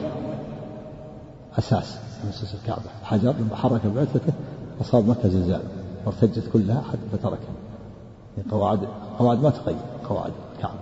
أساس 1.57 1.97
أساس 2.29 2.55
الكعبة. 2.55 2.89
حجر 3.03 3.33
لما 3.39 3.55
حرك 3.55 3.85
بعثلته 3.85 4.33
أصاب 4.81 5.07
مكة 5.07 5.29
زلزال. 5.29 5.61
وارتجت 6.05 6.43
كلها 6.53 6.81
حتى 6.81 7.17
فتركها. 7.17 7.53
يعني 8.37 8.51
قواعد 8.51 8.79
قواعد 9.19 9.43
ما 9.43 9.49
تغير 9.49 9.77
قواعد 10.09 10.31
الكعبة. 10.55 10.79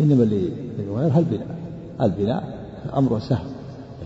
إنما 0.00 0.22
اللي 0.22 0.52
يغيرها 0.78 1.18
البناء 1.18 1.56
البناء 2.00 2.58
أمره 2.96 3.18
سهل. 3.18 3.46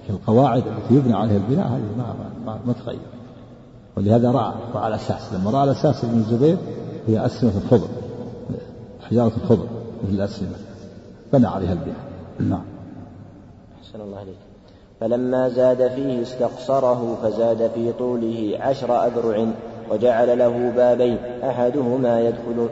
لكن 0.04 0.14
القواعد 0.14 0.62
التي 0.66 0.94
يبنى 0.94 1.14
عليها 1.14 1.36
البناء 1.36 1.66
هذه 1.66 1.96
ما 1.98 2.14
ما, 2.46 2.58
ما 2.66 2.72
تغير 2.72 2.98
ولهذا 3.96 4.30
رأى 4.30 4.52
رأى 4.74 4.88
الأساس 4.88 5.32
لما 5.32 5.50
رأى 5.50 5.64
الأساس 5.64 6.04
ابن 6.04 6.18
الزبير 6.18 6.56
هي 7.06 7.26
أسمة 7.26 7.52
الخضر 7.64 7.88
حجارة 9.10 9.32
الخضر 9.36 9.66
مثل 10.04 10.14
الأسمة 10.14 10.48
بنى 11.32 11.46
عليها 11.46 11.72
البناء. 11.72 11.96
نعم. 12.40 12.64
أحسن 13.82 14.00
الله 14.00 14.18
عليك. 14.18 14.36
فلما 15.00 15.48
زاد 15.48 15.88
فيه 15.88 16.22
استقصره 16.22 17.18
فزاد 17.22 17.70
في 17.74 17.92
طوله 17.92 18.58
عشر 18.60 19.06
أذرع 19.06 19.46
وجعل 19.90 20.38
له 20.38 20.72
بابين 20.76 21.18
أحدهما 21.44 22.20
يدخل 22.20 22.68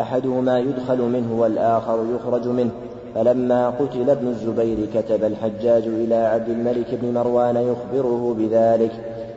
أحدهما 0.00 0.58
يدخل 0.58 0.98
منه 0.98 1.40
والآخر 1.40 2.06
يخرج 2.14 2.48
منه. 2.48 2.70
فلما 3.14 3.70
قتل 3.70 4.10
ابن 4.10 4.28
الزبير 4.28 4.78
كتب 4.94 5.24
الحجاج 5.24 5.82
إلى 5.86 6.14
عبد 6.14 6.48
الملك 6.48 6.98
بن 7.02 7.14
مروان 7.14 7.56
يخبره 7.56 8.34
بذلك 8.38 8.92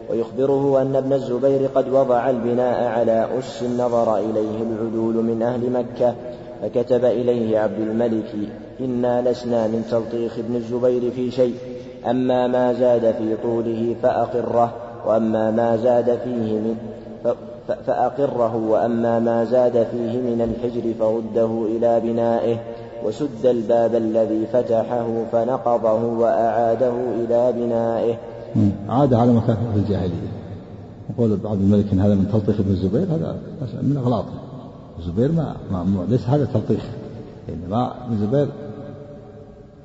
ويخبره 0.09 0.82
أن 0.82 0.95
ابن 0.95 1.13
الزبير 1.13 1.67
قد 1.76 1.89
وضع 1.89 2.30
البناء 2.30 2.84
على 2.84 3.28
أس 3.39 3.63
نظر 3.63 4.17
إليه 4.17 4.61
العدول 4.61 5.15
من 5.15 5.41
أهل 5.41 5.71
مكة 5.71 6.15
فكتب 6.61 7.05
إليه 7.05 7.59
عبد 7.59 7.80
الملك 7.80 8.34
إنا 8.80 9.30
لسنا 9.30 9.67
من 9.67 9.86
تلطيخ 9.91 10.39
ابن 10.39 10.55
الزبير 10.55 11.11
في 11.11 11.32
شيء 11.32 11.55
أما 12.09 12.47
ما 12.47 12.74
زاد 12.74 13.11
في 13.11 13.36
طوله 13.43 13.95
فأقره 14.03 14.74
وأما 15.05 15.51
ما 15.51 15.78
زاد 15.78 16.19
فيه 16.24 16.53
من 16.53 16.76
فأقره 17.88 18.55
وأما 18.69 19.19
ما 19.19 19.45
زاد 19.45 19.88
فيه 19.91 20.17
من 20.17 20.41
الحجر 20.41 20.93
فرده 20.99 21.65
إلى 21.78 21.99
بنائه 21.99 22.57
وسد 23.06 23.45
الباب 23.45 23.95
الذي 23.95 24.45
فتحه 24.45 25.26
فنقضه 25.32 26.04
وأعاده 26.04 26.93
إلى 27.16 27.54
بنائه. 27.56 28.18
عاد 28.89 29.14
على 29.14 29.34
ما 29.34 29.39
كان 29.47 29.58
في 29.74 29.80
الجاهلية. 29.80 30.32
يقول 31.10 31.38
بعض 31.38 31.58
الملك 31.58 31.86
إن 31.93 31.99
هذا 31.99 32.16
من 32.16 32.30
تلطيخ 32.32 32.60
ابن 32.60 32.72
الزبير 32.72 33.04
هذا 33.04 33.39
من 33.82 33.97
أغلاط 33.97 34.26
الزبير 34.99 35.32
ما, 35.32 35.56
ما 35.72 36.06
ليس 36.10 36.30
هذا 36.30 36.45
تلطيخ. 36.45 36.84
إنما 37.49 38.06
ابن 38.06 38.14
الزبير 38.14 38.47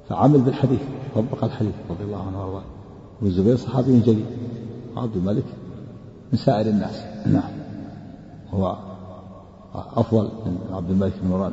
فعمل 0.09 0.41
بالحديث 0.41 0.81
طبق 1.14 1.45
الحديث 1.45 1.75
رضي 1.91 2.05
الله 2.05 2.27
عنه 2.27 2.41
وأرضاه. 2.41 2.62
ابن 3.21 3.27
الزبير 3.27 3.57
صحابي 3.57 4.01
جليل. 4.01 4.25
عبد 4.97 5.16
الملك 5.16 5.45
من 6.33 6.39
سائر 6.39 6.66
الناس. 6.66 7.03
نعم. 7.27 7.51
هو 8.55 8.77
أفضل 9.75 10.23
من 10.23 10.59
عبد 10.73 10.91
الملك 10.91 11.12
بن 11.23 11.31
مروان 11.31 11.53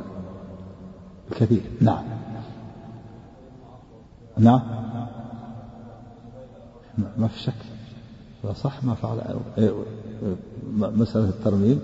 بكثير 1.30 1.62
نعم. 1.80 2.04
نعم. 4.38 4.60
ما 7.18 7.28
في 7.28 7.38
شك. 7.38 7.54
صح 8.54 8.84
ما 8.84 8.94
فعل. 8.94 9.36
مسألة 10.70 11.28
الترميم. 11.28 11.80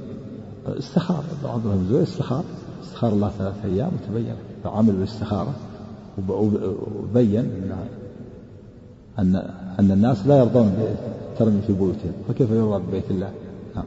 استخار. 0.67 1.25
بعض 1.45 1.67
الزوج 1.67 2.03
استخار. 2.03 2.45
استخار 2.83 3.13
الله 3.13 3.29
ثلاثة 3.29 3.65
أيام 3.65 3.91
وتبين. 3.95 4.35
فعمل 4.65 4.93
بالاستخارة 4.93 5.55
وبين 6.29 7.73
أن 9.19 9.37
أن 9.79 9.91
الناس 9.91 10.27
لا 10.27 10.39
يرضون 10.39 10.69
بالترميم 10.69 11.61
في 11.67 11.73
بيوتهم. 11.73 12.13
فكيف 12.29 12.51
يرضى 12.51 12.87
ببيت 12.87 13.11
الله؟ 13.11 13.33
نعم. 13.75 13.85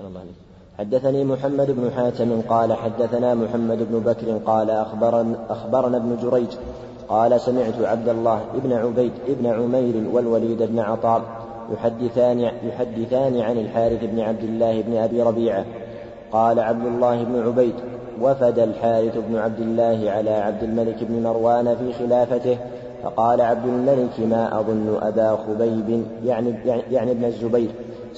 الله 0.00 0.20
عليك. 0.20 0.45
حدثني 0.78 1.24
محمد 1.24 1.70
بن 1.70 1.90
حاتم 1.96 2.40
قال 2.48 2.72
حدثنا 2.72 3.34
محمد 3.34 3.78
بن 3.90 3.98
بكر 3.98 4.38
قال 4.46 4.70
أخبرنا, 4.70 5.36
أخبرنا 5.50 5.96
ابن 5.96 6.16
جريج 6.22 6.48
قال 7.08 7.40
سمعت 7.40 7.80
عبد 7.80 8.08
الله 8.08 8.40
ابن 8.54 8.72
عبيد 8.72 9.12
ابن 9.28 9.46
عمير 9.46 10.04
والوليد 10.12 10.62
بن 10.62 10.78
عطاء 10.78 11.22
يحدثان 11.72 12.40
يحدثان 12.40 13.40
عن 13.40 13.58
الحارث 13.58 14.04
بن 14.04 14.20
عبد 14.20 14.42
الله 14.42 14.82
بن 14.82 14.96
أبي 14.96 15.22
ربيعة 15.22 15.64
قال 16.32 16.60
عبد 16.60 16.86
الله 16.86 17.24
بن 17.24 17.46
عبيد 17.46 17.74
وفد 18.20 18.58
الحارث 18.58 19.18
بن 19.28 19.36
عبد 19.36 19.60
الله 19.60 20.10
على 20.10 20.30
عبد 20.30 20.62
الملك 20.62 21.04
بن 21.04 21.22
مروان 21.22 21.76
في 21.76 21.92
خلافته 21.92 22.58
فقال 23.02 23.40
عبد 23.40 23.66
الملك 23.66 24.20
ما 24.20 24.60
أظن 24.60 24.98
أبا 25.02 25.36
خبيب 25.36 26.04
يعني, 26.24 26.54
يعني 26.90 27.10
ابن 27.10 27.24
الزبير 27.24 27.70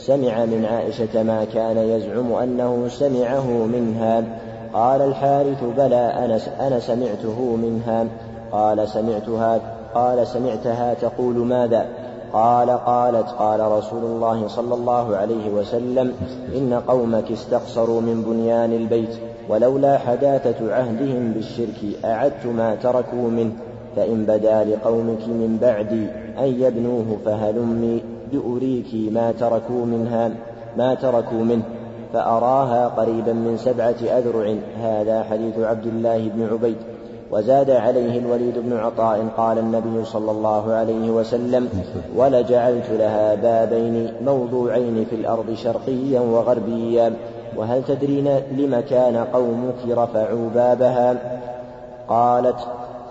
سمع 0.07 0.45
من 0.45 0.65
عائشة 0.65 1.23
ما 1.23 1.45
كان 1.45 1.77
يزعم 1.77 2.33
أنه 2.33 2.89
سمعه 2.89 3.67
منها. 3.67 4.25
قال 4.73 5.03
الحارث 5.03 5.65
بلى 5.77 6.13
أنا 6.25 6.41
أنا 6.67 6.81
سمعته 6.81 7.57
منها. 7.57 8.07
قال 8.53 8.89
سمعتها 8.89 9.61
قال 9.95 10.27
سمعتها 10.27 10.95
تقول 10.95 11.37
ماذا؟ 11.37 11.87
قال 12.33 12.71
قالت 12.71 13.29
قال 13.29 13.61
رسول 13.61 14.05
الله 14.05 14.49
صلى 14.49 14.75
الله 14.75 15.17
عليه 15.17 15.51
وسلم 15.51 16.13
إن 16.57 16.83
قومك 16.89 17.33
استقصروا 17.33 18.01
من 18.01 18.23
بنيان 18.23 18.73
البيت 18.73 19.17
ولولا 19.49 19.99
حداثة 19.99 20.75
عهدهم 20.75 21.33
بالشرك 21.33 22.05
أعدت 22.05 22.47
ما 22.47 22.75
تركوا 22.75 23.31
منه. 23.31 23.53
فإن 23.97 24.25
بدا 24.25 24.65
لقومك 24.65 25.29
من 25.29 25.59
بعدي 25.63 26.07
أن 26.39 26.63
يبنوه 26.63 27.19
فهلمي. 27.25 28.03
لأريك 28.33 29.13
ما 29.13 29.33
تركوا 29.33 29.87
منها 29.87 30.31
ما 30.77 30.95
تركوا 30.95 31.45
منه 31.45 31.63
فأراها 32.13 32.89
قريبا 32.89 33.33
من 33.33 33.57
سبعة 33.57 34.19
أذرع. 34.19 34.55
هذا 34.83 35.23
حديث 35.23 35.59
عبد 35.59 35.87
الله 35.87 36.29
بن 36.29 36.49
عبيد. 36.53 36.77
وزاد 37.31 37.71
عليه 37.71 38.19
الوليد 38.19 38.59
بن 38.59 38.77
عطاء 38.77 39.27
قال 39.37 39.59
النبي 39.59 40.05
صلى 40.05 40.31
الله 40.31 40.73
عليه 40.73 41.11
وسلم 41.11 41.69
ولجعلت 42.17 42.91
لها 42.91 43.35
بابين 43.35 44.13
موضوعين 44.25 45.07
في 45.11 45.17
الأرض 45.17 45.55
شرقيا 45.55 46.21
وغربيا 46.21 47.13
وهل 47.57 47.85
تدرين 47.85 48.29
لم 48.57 48.81
كان 48.91 49.17
قومك 49.17 49.99
رفعوا 49.99 50.49
بابها؟ 50.55 51.17
قالت 52.09 52.57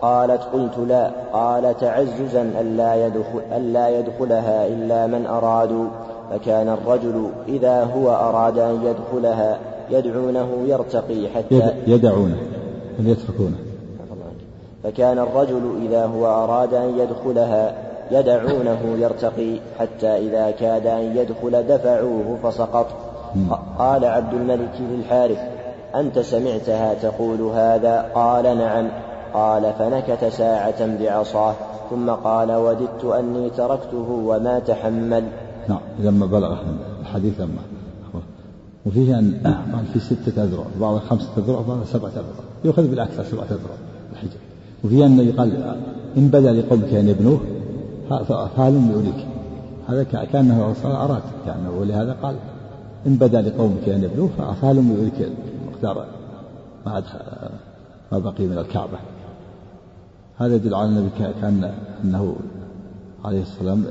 قالت 0.02 0.42
قلت 0.54 0.78
لا 0.88 1.12
قال 1.34 1.78
تعززا 1.78 2.42
ألا, 2.62 3.06
يدخل 3.06 3.42
ألا 3.58 3.90
يدخلها 3.90 4.68
إلا 4.68 5.08
من 5.08 5.26
أرادوا 5.26 5.88
فكان 6.32 6.70
الرجل 6.70 7.30
إذا 7.48 7.84
هو 7.84 8.10
أراد 8.10 8.60
أن 8.60 8.80
يدخلها 8.84 9.58
يدعونه 9.90 10.50
يرتقي 10.68 11.30
حتى 11.36 11.72
يدعونه 11.88 12.38
يتركونه. 13.00 13.56
فكان 14.84 15.20
الرجل 15.20 15.80
إذا 15.86 16.06
هو 16.06 16.26
أراد 16.26 16.74
أن 16.74 17.00
يدخلها 17.00 17.74
يدعونه 18.12 18.80
يرتقي 18.98 19.60
حتى 19.80 20.08
إذا 20.08 20.52
كاد 20.52 20.88
أن 20.88 21.18
يدخل 21.18 21.64
دفعوه 21.64 22.38
فسقط. 22.44 22.88
قال 23.80 24.06
عبد 24.06 24.34
الملك 24.34 24.74
للحارث 24.80 25.40
أنت 25.96 26.20
سمعتها 26.20 26.94
تقول 26.94 27.42
هذا؟ 27.42 28.06
قال 28.16 28.58
نعم. 28.58 28.88
قال 29.34 29.74
فنكت 29.80 30.26
ساعة 30.26 30.98
بعصاه 31.00 31.54
ثم 31.90 32.10
قال 32.10 32.52
وددت 32.52 33.06
أني 33.06 33.50
تركته 33.50 34.10
وما 34.26 34.60
تحمل. 34.60 35.24
نعم 35.70 35.80
لما 36.00 36.26
بلغ 36.26 36.58
الحديث 37.02 37.42
لما 37.42 37.62
وفيه 38.86 39.20
أن 39.20 39.42
قال 39.74 39.86
في 39.94 40.00
ستة 40.00 40.44
أذرع 40.44 40.64
بعض 40.82 40.98
خمسة 40.98 41.30
أذرع 41.38 41.62
بعض 41.62 41.84
سبعة 41.84 42.10
أذرع. 42.10 42.46
يؤخذ 42.66 42.88
بالأكثر 42.88 43.24
سبعة 43.24 43.44
أذرع 43.44 43.76
الحجر 44.14 44.40
وفيه 44.84 45.06
أنه 45.06 45.24
يقال 45.24 45.76
إن 46.18 46.28
بدا 46.28 46.52
لقومك 46.52 46.94
أن 46.94 47.08
يبنوه 47.10 47.40
فهلم 48.58 48.92
يؤذيك. 48.92 49.26
هذا 49.88 50.04
كأنه 50.04 50.76
أراد 50.86 51.22
كأنه 51.46 51.72
ولهذا 51.80 52.18
قال 52.24 52.36
إن 53.08 53.16
بدا 53.16 53.42
لقومك 53.42 53.90
أن 53.90 54.04
يبنوه 54.04 54.30
فهلم 54.62 54.92
يؤذيك 54.92 55.32
مقدار 55.74 56.06
ما 56.86 57.04
ما 58.12 58.20
بقي 58.20 58.44
من 58.44 58.58
الكعبة. 58.58 58.98
هذا 60.38 60.56
يدل 60.56 60.76
على 60.76 60.90
النبي 60.90 61.10
كان 61.20 61.74
أنه 62.04 62.36
عليه 63.26 63.42
السلام 63.42 63.86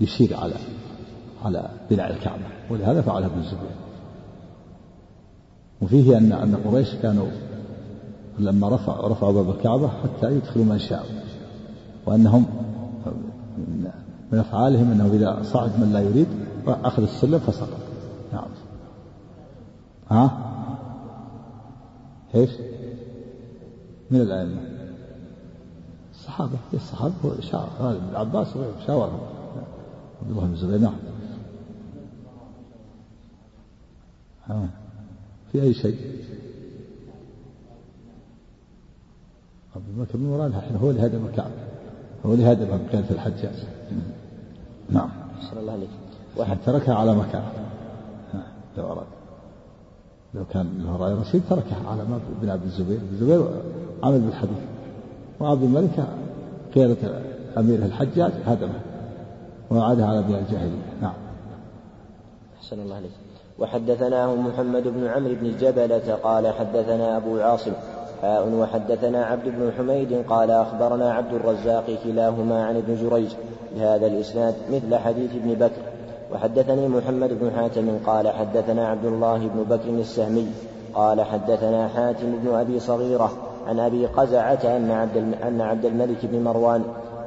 يشير 0.00 0.36
على 0.36 0.54
على 1.44 1.68
بناء 1.90 2.10
الكعبة 2.10 2.44
ولهذا 2.70 3.00
فعلها 3.00 3.26
ابن 3.26 3.38
الزبير. 3.38 3.70
وفيه 5.82 6.18
أن 6.18 6.32
أن 6.32 6.56
قريش 6.56 6.94
كانوا 6.94 7.26
لما 8.38 8.68
رفع 8.68 9.00
رفعوا 9.00 9.32
باب 9.32 9.50
الكعبة 9.50 9.88
حتى 9.88 10.32
يدخلوا 10.32 10.64
من 10.64 10.78
شاء 10.78 11.06
وأنهم 12.06 12.46
من 14.32 14.38
أفعالهم 14.38 14.90
أنه 14.90 15.06
إذا 15.06 15.42
صعد 15.42 15.70
من 15.80 15.92
لا 15.92 16.00
يريد 16.00 16.28
أخذ 16.66 17.02
السلم 17.02 17.38
فسقط. 17.38 17.80
نعم. 18.32 18.48
ها؟ 20.10 20.38
إيش؟ 22.34 22.50
من 24.10 24.20
الأئمة. 24.20 24.79
الصحابة 26.40 26.58
الصحابة 26.74 27.40
شاور 27.40 27.68
ابن 27.80 28.16
عباس 28.16 28.46
شاورهم 28.86 29.20
عبد 30.22 30.30
الله 30.30 30.44
بن 30.44 30.52
الزبير 30.52 30.78
نعم. 30.78 30.94
في 35.52 35.62
أي 35.62 35.74
شيء؟ 35.74 35.96
أبو 39.76 40.02
بكر 40.02 40.18
بن 40.18 40.26
مراد 40.26 40.54
هو 40.82 40.90
اللي 40.90 41.06
هدم 41.06 41.26
الكعبة 41.26 41.50
هو 42.26 42.32
اللي 42.32 42.52
هدم 42.52 42.78
كان 42.92 43.02
في 43.02 43.10
الحجاج 43.10 43.54
نعم. 44.90 45.08
صلى 45.50 45.60
الله 45.60 45.72
عليه 45.72 45.86
واحد 46.36 46.58
تركها 46.66 46.94
على 46.94 47.14
مكان. 47.14 47.42
لو 48.78 48.92
أراد. 48.92 49.06
لو 50.34 50.44
كان 50.44 50.78
له 50.78 50.96
رأي 50.96 51.14
رشيد 51.14 51.42
تركها 51.50 51.88
على 51.88 52.04
ما 52.04 52.20
بن 52.42 52.50
عبد 52.50 52.62
الزبير 52.62 52.98
الزبير 53.12 53.48
عمل 54.02 54.20
بالحديث. 54.20 54.58
وعبد 55.40 55.62
الملك 55.62 56.06
قيادة 56.74 56.96
أميره 57.58 57.84
الحجاج 57.84 58.32
هدمه 58.46 58.80
وأعادها 59.70 60.06
على 60.06 60.18
ابن 60.18 60.34
الجاهلية. 60.34 60.92
نعم. 61.02 61.12
أحسن 62.58 62.80
الله 62.80 62.96
عليك. 62.96 63.10
وحدثناه 63.58 64.34
محمد 64.34 64.82
بن 64.82 65.06
عمرو 65.06 65.34
بن 65.40 65.56
جبلة 65.60 66.18
قال 66.22 66.52
حدثنا 66.52 67.16
أبو 67.16 67.38
عاصم 67.38 67.72
حاء 68.22 68.48
وحدثنا 68.48 69.24
عبد 69.24 69.44
بن 69.44 69.72
حميد 69.78 70.24
قال 70.28 70.50
أخبرنا 70.50 71.12
عبد 71.12 71.34
الرزاق 71.34 71.98
كلاهما 72.04 72.64
عن 72.64 72.76
ابن 72.76 72.94
جريج 72.94 73.30
بهذا 73.76 74.06
الإسناد 74.06 74.54
مثل 74.72 74.96
حديث 74.96 75.30
ابن 75.34 75.54
بكر. 75.54 75.82
وحدثني 76.32 76.88
محمد 76.88 77.38
بن 77.40 77.50
حاتم 77.56 77.98
قال 78.06 78.28
حدثنا 78.28 78.88
عبد 78.88 79.04
الله 79.04 79.38
بن 79.38 79.76
بكر 79.76 79.88
السهمي 79.88 80.46
قال 80.94 81.20
حدثنا 81.20 81.88
حاتم 81.88 82.36
بن 82.44 82.54
أبي 82.54 82.80
صغيرة 82.80 83.32
عن 83.66 83.80
أبي 83.80 84.06
قزعة 84.06 84.76
أن 84.76 84.90
عبد, 84.90 85.34
أن 85.46 85.60
عبد 85.60 85.84
الملك 85.84 86.16
بن 86.22 86.44
مروان 86.44 86.82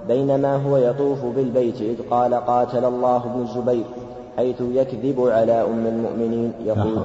بينما 0.08 0.56
هو 0.56 0.78
يطوف 0.78 1.26
بالبيت 1.26 1.82
إذ 1.82 2.10
قال 2.10 2.34
قاتل 2.34 2.86
الله 2.86 3.18
بن 3.18 3.42
الزبير 3.42 3.86
حيث 4.38 4.62
يكذب 4.62 5.28
على 5.28 5.62
أم 5.62 5.88
المؤمنين. 5.88 6.54
يقول 6.66 7.02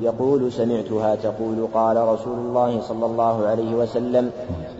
يقول 0.00 0.52
سمعتها 0.52 1.14
تقول 1.14 1.68
قال 1.74 1.96
رسول 1.96 2.38
الله 2.38 2.80
صلى 2.80 3.06
الله 3.06 3.46
عليه 3.46 3.74
وسلم 3.74 4.30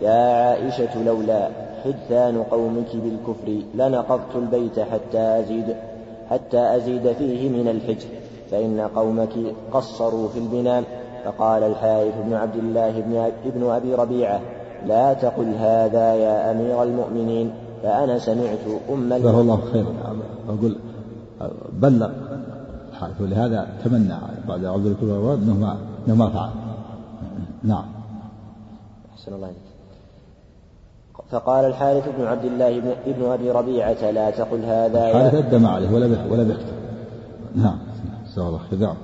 يا 0.01 0.47
عائشة 0.47 1.03
لولا 1.03 1.49
حدثان 1.83 2.43
قومك 2.51 2.95
بالكفر 2.95 3.61
لنقضت 3.75 4.35
البيت 4.35 4.79
حتى 4.79 5.17
أزيد 5.39 5.75
حتى 6.29 6.75
أزيد 6.75 7.11
فيه 7.11 7.49
من 7.49 7.67
الحجر 7.67 8.07
فإن 8.51 8.89
قومك 8.95 9.33
قصروا 9.73 10.27
في 10.27 10.39
البناء. 10.39 10.83
فقال 11.27 11.63
الحارث 11.63 12.13
بن 12.25 12.33
عبد 12.33 12.55
الله 12.55 13.01
بن, 13.01 13.31
ابن 13.45 13.63
أبي 13.69 13.95
ربيعة 13.95 14.41
لا 14.85 15.13
تقل 15.13 15.53
هذا 15.59 16.13
يا 16.13 16.51
أمير 16.51 16.83
المؤمنين 16.83 17.51
فأنا 17.83 18.19
سمعت 18.19 18.59
أم 18.89 19.13
جزاه 19.13 19.41
الله 19.41 19.59
خيرا. 19.73 19.87
أقول 20.49 20.77
بلغ 21.73 22.09
الحارث 22.91 23.21
ولهذا 23.21 23.67
تمنى 23.85 24.15
بعد 24.47 24.65
عبد 24.65 24.85
الله 25.01 25.33
إنه 25.33 25.53
ما 25.53 25.77
إنه 26.07 26.15
ما 26.15 26.29
فعل. 26.29 26.49
نعم. 27.63 27.85
أحسن 29.13 29.33
الله 29.33 29.47
عليك 29.47 29.57
فقال 31.31 31.65
الحارث 31.65 32.09
بن 32.17 32.25
عبد 32.25 32.45
الله 32.45 32.79
بن 33.05 33.25
أبي 33.25 33.51
ربيعة 33.51 34.11
لا 34.11 34.29
تقل 34.31 34.65
هذا 34.65 35.07
الحارث 35.07 35.35
أدى 35.35 35.57
ما 35.57 35.69
عليه 35.69 35.95
ولا 35.95 36.05
ولا 36.05 36.43
بيكتب 36.43 36.77
نعم. 37.55 37.77
جزاه 38.27 38.47
الله 38.47 38.59
خير 38.69 38.79
نعم 38.79 38.95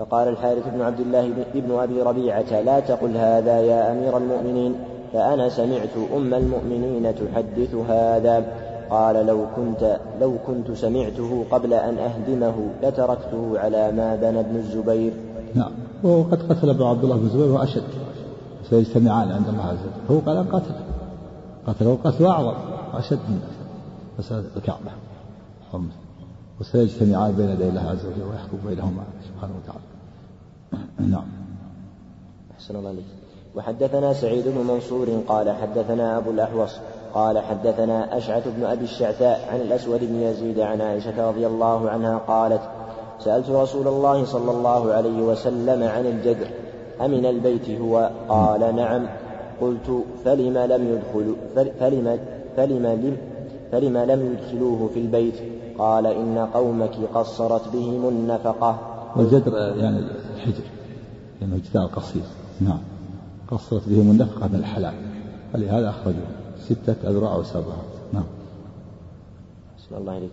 فقال 0.00 0.28
الحارث 0.28 0.68
بن 0.74 0.80
عبد 0.80 1.00
الله 1.00 1.28
بن 1.54 1.78
أبي 1.78 2.02
ربيعة 2.02 2.60
لا 2.60 2.80
تقل 2.80 3.16
هذا 3.16 3.60
يا 3.60 3.92
أمير 3.92 4.16
المؤمنين 4.16 4.74
فأنا 5.12 5.48
سمعت 5.48 5.96
أم 6.16 6.34
المؤمنين 6.34 7.14
تحدث 7.14 7.74
هذا. 7.74 8.44
قال 8.90 9.26
لو 9.26 9.46
كنت 9.56 10.00
لو 10.20 10.34
كنت 10.46 10.70
سمعته 10.70 11.44
قبل 11.50 11.74
أن 11.74 11.98
أهدمه 11.98 12.54
لتركته 12.82 13.58
على 13.58 13.92
ما 13.92 14.16
بنى 14.16 14.40
ابن 14.40 14.56
الزبير. 14.56 15.12
نعم. 15.54 15.70
وقد 16.02 16.52
قتل 16.52 16.70
أبو 16.70 16.84
عبد 16.84 17.04
الله 17.04 17.16
بن 17.16 17.22
الزبير 17.22 17.52
واشد 17.52 17.82
سيجتمعان 18.70 19.32
عند 19.32 19.48
الله 19.48 19.62
عز 19.62 19.78
وجل 19.78 20.16
هو 20.16 20.18
قال 20.18 20.52
قتل 20.52 20.74
قتله 21.66 21.98
قتل 22.04 22.26
أعظم 22.26 22.54
وأشد 22.94 23.18
من 23.28 23.40
مساله 24.18 24.44
الكعبة. 24.56 24.90
وسيجتمعان 26.60 27.32
بين 27.32 27.48
يدي 27.48 27.68
الله 27.68 27.80
عز 27.80 28.06
وجل 28.06 28.22
ويحكم 28.30 28.58
بينهما 28.68 29.02
سبحانه 29.28 29.54
وتعالى. 29.62 29.89
نعم. 30.98 31.26
أحسن 32.54 32.76
الله 32.76 32.88
عليك 32.88 33.04
وحدثنا 33.56 34.12
سعيد 34.12 34.48
بن 34.48 34.66
منصور 34.72 35.08
قال 35.28 35.50
حدثنا 35.50 36.18
أبو 36.18 36.30
الأحوص 36.30 36.76
قال 37.14 37.38
حدثنا 37.38 38.16
أشعث 38.16 38.48
بن 38.48 38.64
أبي 38.64 38.84
الشعثاء 38.84 39.48
عن 39.52 39.60
الأسود 39.60 40.00
بن 40.00 40.14
يزيد 40.14 40.60
عن 40.60 40.80
عائشة 40.80 41.28
رضي 41.28 41.46
الله 41.46 41.90
عنها 41.90 42.18
قالت 42.18 42.60
سألت 43.18 43.50
رسول 43.50 43.88
الله 43.88 44.24
صلى 44.24 44.50
الله 44.50 44.92
عليه 44.92 45.22
وسلم 45.22 45.82
عن 45.82 46.06
الجدر 46.06 46.46
أمن 47.00 47.26
البيت 47.26 47.70
هو؟ 47.70 48.10
قال 48.28 48.76
نعم. 48.76 49.06
قلت 49.60 50.04
فلم 50.24 50.58
لم 50.58 50.88
يدخلوا 50.94 51.36
فلم 51.54 52.18
فلم 52.56 52.86
لم 52.86 53.16
فلم 53.72 53.98
لم 53.98 54.32
يدخلوه 54.32 54.90
في 54.94 55.00
البيت؟ 55.00 55.34
قال 55.78 56.06
إن 56.06 56.48
قومك 56.54 56.96
قصرت 57.14 57.68
بهم 57.68 58.08
النفقة. 58.08 58.78
والجدر 59.16 59.58
يعني 59.76 59.98
الحجر 60.36 60.64
لأنه 61.40 61.60
جدار 61.70 61.86
قصير. 61.86 62.22
نعم. 62.60 62.78
قصرت 63.50 63.88
بهم 63.88 64.10
النفقة 64.10 64.48
من 64.48 64.54
الحلال. 64.54 64.94
فلهذا 65.52 65.88
أخرجوا 65.88 66.26
ستة 66.58 67.10
أذرع 67.10 67.36
وسبعة. 67.36 67.82
نعم. 68.12 68.24
بسم 69.78 69.96
الله 69.96 70.12
عليك 70.12 70.30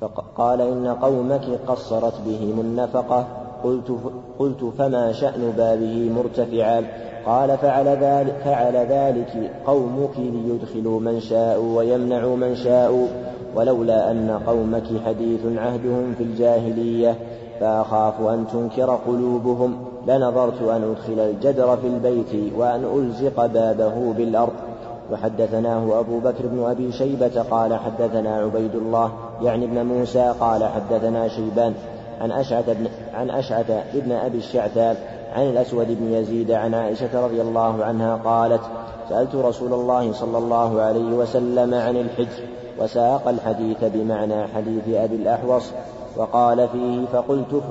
فقال 0.00 0.60
إن 0.60 0.86
قومك 0.86 1.44
قصرت 1.66 2.14
بهم 2.26 2.60
النفقة. 2.60 3.26
قلت, 3.64 3.98
قلت 4.38 4.72
فما 4.78 5.12
شأن 5.12 5.52
بابه 5.56 6.10
مرتفعا؟ 6.16 6.84
قال 7.26 7.58
فعل 7.58 7.88
ذلك, 7.88 8.36
فعل 8.44 8.76
ذلك 8.76 9.52
قومك 9.66 10.18
ليدخلوا 10.18 11.00
من 11.00 11.20
شاءوا 11.20 11.78
ويمنعوا 11.78 12.36
من 12.36 12.56
شاءوا. 12.56 13.06
ولولا 13.54 14.10
أن 14.10 14.40
قومك 14.46 15.02
حديث 15.04 15.40
عهدهم 15.56 16.14
في 16.18 16.22
الجاهلية. 16.22 17.18
فأخاف 17.60 18.20
أن 18.20 18.44
تنكر 18.52 18.98
قلوبهم. 19.06 19.76
لنظرت 20.06 20.62
أن 20.62 20.94
أدخل 20.96 21.20
الجدر 21.20 21.76
في 21.76 21.86
البيت 21.86 22.52
وأن 22.56 22.84
ألزق 22.84 23.46
بابه 23.46 24.12
بالأرض. 24.12 24.52
وحدثناه 25.12 26.00
أبو 26.00 26.18
بكر 26.18 26.46
بن 26.46 26.64
أبي 26.64 26.92
شيبة 26.92 27.42
قال 27.50 27.74
حدثنا 27.74 28.36
عبيد 28.36 28.74
الله 28.74 29.12
يعني 29.42 29.64
ابن 29.64 29.86
موسى 29.86 30.34
قال 30.40 30.64
حدثنا 30.64 31.28
شيبان 31.28 31.74
عن 32.20 32.32
أشعث 32.32 32.70
بن 32.70 32.86
عن 33.14 33.30
أشعث 33.30 33.70
ابن 33.94 34.12
أبي 34.12 34.38
الشعثاء 34.38 34.96
عن 35.34 35.42
الأسود 35.42 35.86
بن 36.00 36.12
يزيد 36.12 36.50
عن 36.50 36.74
عائشة 36.74 37.24
رضي 37.26 37.40
الله 37.40 37.84
عنها 37.84 38.16
قالت 38.16 38.60
سألت 39.08 39.34
رسول 39.34 39.72
الله 39.72 40.12
صلى 40.12 40.38
الله 40.38 40.80
عليه 40.80 41.14
وسلم 41.14 41.74
عن 41.74 41.96
الحجر 41.96 42.42
وساق 42.78 43.28
الحديث 43.28 43.84
بمعنى 43.84 44.46
حديث 44.46 44.88
أبي 44.88 45.16
الأحوص. 45.16 45.72
وقال 46.16 46.68
فيه 46.68 47.06
فقلت 47.12 47.62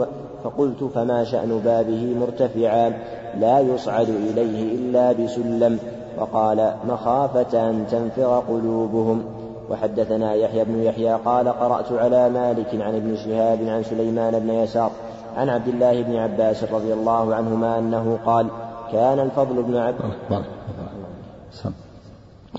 فقلت 0.43 0.83
فما 0.83 1.23
شأن 1.23 1.61
بابه 1.65 2.15
مرتفعا 2.19 2.93
لا 3.39 3.59
يصعد 3.59 4.09
إليه 4.09 4.75
إلا 4.75 5.11
بسلم 5.11 5.79
وقال 6.17 6.73
مخافة 6.87 7.69
أن 7.69 7.85
تنفر 7.91 8.43
قلوبهم 8.49 9.23
وحدثنا 9.69 10.33
يحيى 10.33 10.63
بن 10.63 10.83
يحيى 10.83 11.13
قال 11.13 11.49
قرأت 11.49 11.91
على 11.91 12.29
مالك 12.29 12.81
عن 12.81 12.95
ابن 12.95 13.15
شهاب 13.15 13.59
عن 13.67 13.83
سليمان 13.83 14.39
بن 14.39 14.49
يسار 14.49 14.91
عن 15.37 15.49
عبد 15.49 15.67
الله 15.67 16.03
بن 16.03 16.15
عباس 16.15 16.63
رضي 16.63 16.93
الله 16.93 17.35
عنهما 17.35 17.79
أنه 17.79 18.19
قال 18.25 18.47
كان 18.91 19.19
الفضل 19.19 19.63
بن 19.63 19.75
عبد 19.75 19.95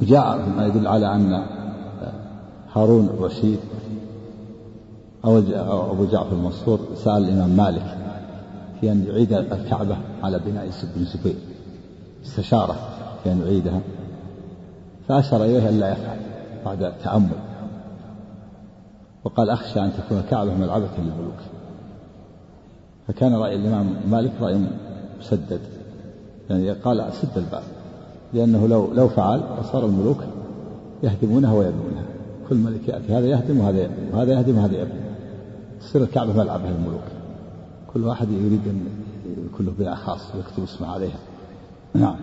جاء 0.03 0.37
ما 0.57 0.67
يدل 0.67 0.87
على 0.87 1.07
أن 1.15 1.47
هارون 2.73 3.11
الرشيد 3.19 3.59
أو 5.25 5.39
أبو 5.93 6.05
جعفر 6.05 6.33
المنصور 6.33 6.81
سأل 6.95 7.25
الإمام 7.25 7.51
مالك 7.51 7.97
في 8.81 8.93
أن 8.93 9.07
يعيد 9.09 9.33
الكعبة 9.33 9.97
على 10.23 10.39
بناء 10.47 10.71
بن 10.97 11.05
زبير. 11.05 11.37
استشارة 12.25 12.77
في 13.25 13.33
أن 13.33 13.41
يعيدها. 13.41 13.81
فأشار 15.09 15.45
إليه 15.45 15.69
أن 15.69 15.81
لا 15.81 15.93
يفعل 15.93 16.19
بعد 16.65 16.83
التأمل. 16.83 17.39
وقال 19.25 19.51
أخشى 19.51 19.81
أن 19.81 19.93
تكون 19.93 20.19
الكعبة 20.19 20.55
ملعبة 20.55 20.89
للملوك. 20.99 21.41
فكان 23.09 23.35
رأي 23.35 23.57
الإمام 23.57 23.95
مالك 24.11 24.33
رأي 24.41 24.61
مسدد. 25.21 25.61
يعني 26.51 26.71
قال 26.71 27.13
سد 27.13 27.39
الباب. 27.39 27.63
لأنه 28.35 28.69
لو 28.69 28.93
لو 28.95 29.09
فعل 29.09 29.43
وصار 29.61 29.87
الملوك 29.87 30.25
يهدمونها 31.03 31.53
ويبنونها. 31.53 32.05
كل 32.49 32.57
ملك 32.57 32.89
يأتي 32.89 33.13
هذا 33.13 33.27
يهدم 33.27 33.61
وهذا 33.61 33.83
يبني 33.83 34.11
وهذا 34.13 34.33
يهدم 34.33 34.59
وهذا 34.59 34.75
يبني. 34.83 35.06
تصير 35.81 36.03
الكعبة 36.03 36.33
ملعبة 36.33 36.69
للملوك 36.69 37.05
كل 37.95 38.05
واحد 38.05 38.31
يريد 38.31 38.69
أن 38.69 38.89
كله 39.59 39.73
بناء 39.79 39.95
خاص 39.95 40.35
ويكتب 40.35 40.63
اسمه 40.63 40.93
عليها. 40.93 41.19
نعم. 41.95 42.17